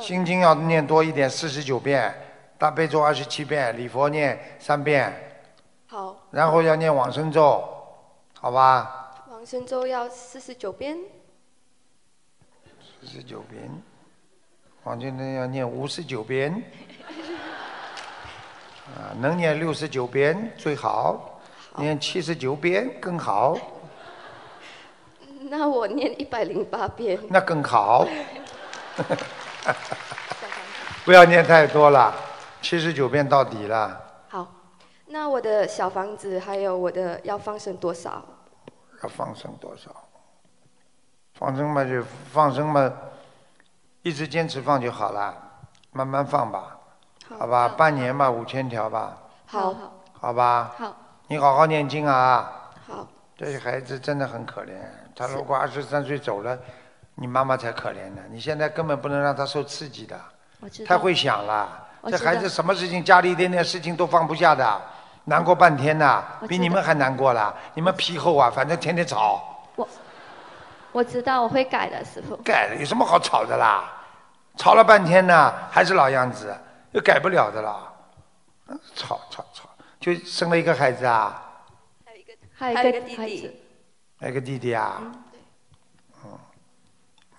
[0.00, 2.12] 心经要念多一点，四十九遍，
[2.58, 5.40] 大悲咒二十七遍，礼佛念三遍，
[5.86, 7.62] 好，然后要念往生咒，
[8.40, 9.24] 好吧？
[9.30, 10.98] 往生咒要四十九遍。
[13.00, 13.62] 四十九遍，
[14.82, 16.62] 往生咒要念五十九遍，
[18.96, 21.40] 啊，能念六十九遍最好，
[21.76, 23.56] 念七十九遍更好，
[25.42, 27.18] 那我念一百零八遍。
[27.28, 28.08] 那更好。
[31.04, 32.14] 不要念太多了，
[32.62, 34.00] 七十九遍到底了。
[34.28, 34.46] 好，
[35.06, 38.22] 那我的小房子还有我的要放生多少？
[39.02, 39.90] 要放生多少？
[41.34, 42.92] 放生嘛就放生嘛，
[44.02, 45.34] 一直坚持放就好了，
[45.92, 46.78] 慢慢放吧，
[47.38, 47.68] 好吧？
[47.68, 49.74] 半年吧，五千条吧，好，
[50.12, 50.72] 好吧？
[50.78, 50.96] 好，
[51.26, 52.70] 你好好念经啊！
[52.86, 54.74] 好，这些孩子真的很可怜，
[55.16, 56.58] 他如果二十三岁走了，
[57.14, 58.22] 你妈妈才可怜呢。
[58.30, 60.20] 你现在根本不能让她受刺激的，
[60.60, 60.88] 我知道。
[60.88, 61.86] 太会想了。
[62.10, 64.82] 这孩子什么事情，家里一点点事情都放不下的，
[65.24, 67.54] 难过半天呐，我知道比你们还难过了。
[67.74, 69.42] 你们皮厚啊，反正天天吵。
[69.76, 69.88] 我
[70.92, 72.36] 我知道我会改的，师傅。
[72.44, 73.90] 改了有什么好吵的啦？
[74.56, 76.54] 吵了半天呢，还是老样子，
[76.92, 77.92] 又改不了的啦。
[78.68, 79.68] 嗯吵吵吵，
[79.98, 81.42] 就生了一个孩子啊，
[82.54, 83.60] 还有一个弟弟。
[84.20, 84.98] 还有一个弟弟啊。
[85.00, 85.23] 嗯，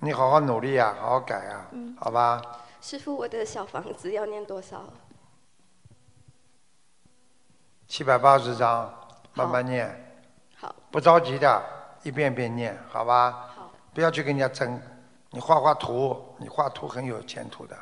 [0.06, 2.40] 你好好努力啊，好好改啊，嗯好吧？
[2.80, 4.84] 师傅，我的小房子要念多少？
[7.88, 8.94] 七百八十章，
[9.34, 10.22] 慢慢念。
[10.57, 10.76] 好。
[10.91, 11.60] 不着急的，
[12.03, 13.49] 一遍遍念，好吧？
[13.56, 13.72] 好。
[13.95, 14.80] 不要去跟人家争，
[15.32, 17.76] 你画画图，你画图很有前途的。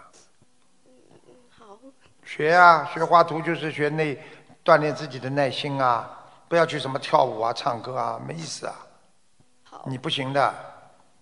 [1.50, 1.78] 好。
[2.24, 4.18] 学啊，学画图就是学内
[4.64, 6.10] 锻炼自己的耐心啊，
[6.48, 8.76] 不要去什么跳舞啊、唱歌啊，没意思啊。
[9.86, 10.54] 你不行的，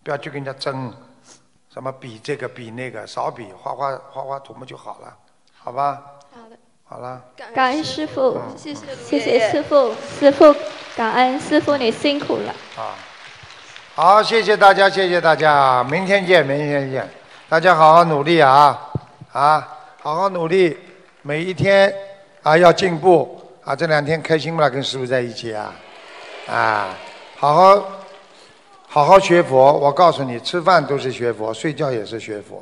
[0.03, 0.91] 不要去跟人家争，
[1.71, 5.15] 什么比这个比那个，少比，画画画画图嘛就好了，
[5.57, 6.01] 好吧？
[6.31, 6.57] 好的。
[6.83, 7.21] 好了。
[7.53, 10.53] 感恩师傅，谢谢谢谢师傅，师傅
[10.95, 12.53] 感恩师傅你辛苦了。
[12.75, 12.95] 啊，
[13.95, 17.07] 好，谢谢大家，谢谢大家，明天见，明天见，
[17.47, 18.91] 大家好好努力啊，
[19.31, 19.67] 啊，
[20.01, 20.77] 好好努力，
[21.21, 21.93] 每一天
[22.41, 24.67] 啊要进步啊，这两天开心不啦？
[24.67, 25.73] 跟师傅在一起啊，
[26.47, 26.89] 啊，
[27.37, 27.87] 好好
[28.93, 32.61] 好好学佛，我告诉你，吃饭都是学佛，睡觉也是学佛，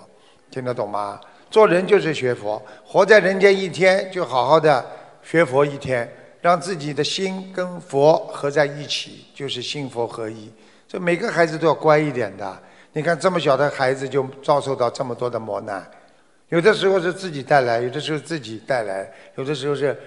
[0.51, 1.19] 听得懂吗？
[1.49, 4.85] 做人就是学佛，活在人间一天，就好好的
[5.23, 6.07] 学佛一天，
[6.39, 10.53] 让自己的心跟佛合在一起，就是心佛合一。
[10.87, 12.61] 这每个孩子都要乖一点的。
[12.93, 15.83] 你看这么小的孩子就遭受到这么多的磨难，
[16.49, 19.99] 有的时候是自己带来，有的时候自己带来，有的时候是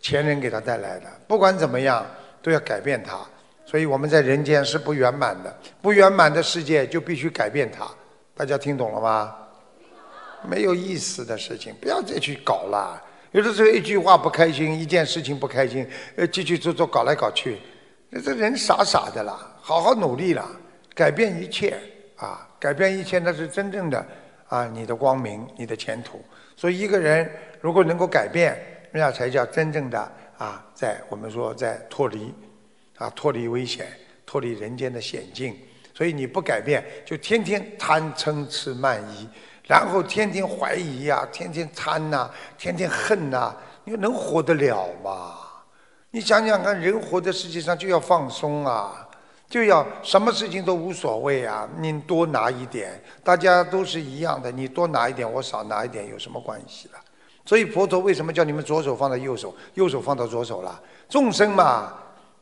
[0.00, 1.06] 前人给他带来的。
[1.28, 2.06] 不管怎么样，
[2.40, 3.18] 都要改变他。
[3.66, 7.86] 所以我们在人间是不圆满的，不圆满的世界就必须改变它。
[8.34, 9.34] 大家听懂了吗？
[10.48, 13.02] 没有意思的事情，不要再去搞了。
[13.32, 15.84] 有的时候一句话不开心，一件事情不开心，
[16.14, 17.58] 呃，继续做做搞来搞去，
[18.08, 19.54] 那这人傻傻的啦。
[19.60, 20.48] 好好努力啦，
[20.94, 21.76] 改变一切
[22.16, 24.06] 啊，改变一切，那是真正的
[24.48, 26.24] 啊，你的光明，你的前途。
[26.56, 27.28] 所以一个人
[27.60, 28.56] 如果能够改变，
[28.92, 29.98] 那才叫真正的
[30.38, 32.32] 啊，在我们说在脱离
[32.96, 33.86] 啊，脱离危险，
[34.24, 35.56] 脱离人间的险境。
[35.94, 39.28] 所以你不改变，就天天贪嗔痴慢疑。
[39.66, 43.54] 然后天天怀疑呀，天天贪呐，天天恨呐，
[43.84, 45.34] 你能活得了吗？
[46.10, 49.08] 你想想看，人活在世界上就要放松啊，
[49.48, 51.68] 就要什么事情都无所谓啊。
[51.78, 57.00] 你多拿一点，大家都是一样的，你多拿一点，我少拿一点，有什么关系了？
[57.44, 60.80] 所以佛陀为什么叫你们左手放到右手，右手放到左手了？
[61.08, 61.92] 众生嘛，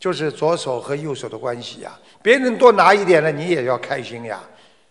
[0.05, 1.98] 就是左手和右手的关系呀。
[2.22, 4.39] 别人多拿一点了，你也要开心呀，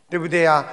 [0.10, 0.68] 对不对呀？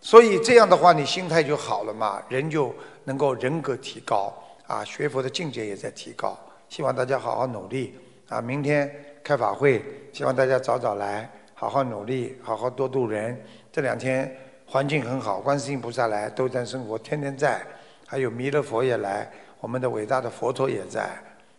[0.00, 2.74] 所以这样的话，你心态就好了嘛，人就
[3.04, 4.32] 能够人格提高
[4.66, 6.34] 啊，学佛的境界也在提高。
[6.70, 7.94] 希望大家好好努力
[8.30, 8.40] 啊！
[8.40, 8.90] 明天
[9.22, 13.38] 开法会，希望大家早早来，好好努力，好好多度人。
[13.70, 17.60] 这两天环境很好，观世音菩萨来，斗战胜佛天天在，
[18.06, 21.10] 还有弥勒佛也来，我们的伟大的佛陀也在。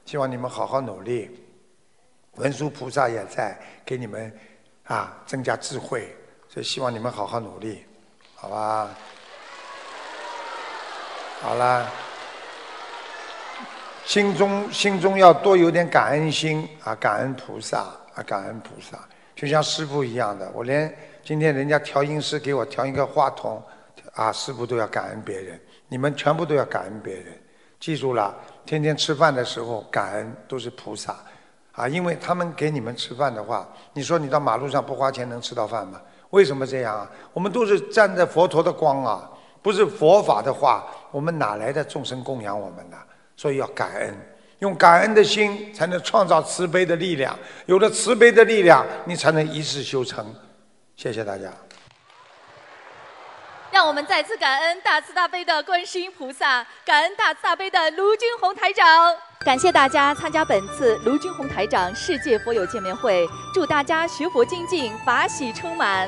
[0.04, 1.30] 希望你们好好努力，
[2.36, 4.32] 文殊菩萨也在，给你们
[4.86, 6.16] 啊增加智慧。
[6.50, 7.84] 所以希望你们好好努力。
[8.36, 8.90] 好吧，
[11.40, 11.90] 好了，
[14.06, 17.80] 心中心中要多有点感恩心啊，感恩菩萨
[18.14, 19.00] 啊，感恩菩萨，
[19.34, 20.52] 就像师傅一样的。
[20.54, 20.94] 我连
[21.24, 23.64] 今天人家调音师给我调一个话筒
[24.14, 27.28] 啊，师傅都要感恩别人，你们全部都要感恩别人。
[27.80, 28.36] 记住了，
[28.66, 31.18] 天天吃饭的时候感恩都是菩萨
[31.74, 36.00] 啊，因为他们给你们吃饭的话，你说你到马路上不花钱能吃到饭吗？
[36.30, 37.10] 为什么这样啊？
[37.34, 39.30] 我们都是站在佛陀的光啊，
[39.62, 42.98] 不是佛法的话，我们哪来的众生供养我们呢？
[43.36, 44.16] 所以要感恩，
[44.60, 47.38] 用感恩的心才能创造慈悲的力量。
[47.66, 50.26] 有了慈悲的力量，你才能一世修成。
[50.96, 51.52] 谢谢大家。
[53.72, 59.16] 让我们再次感恩大慈大悲的观世音菩萨，感恩大慈大悲的卢军宏台长。
[59.44, 66.02] 感谢大家参加本次卢军宏台长世界佛友见面会，祝大家学佛精进，法喜充满。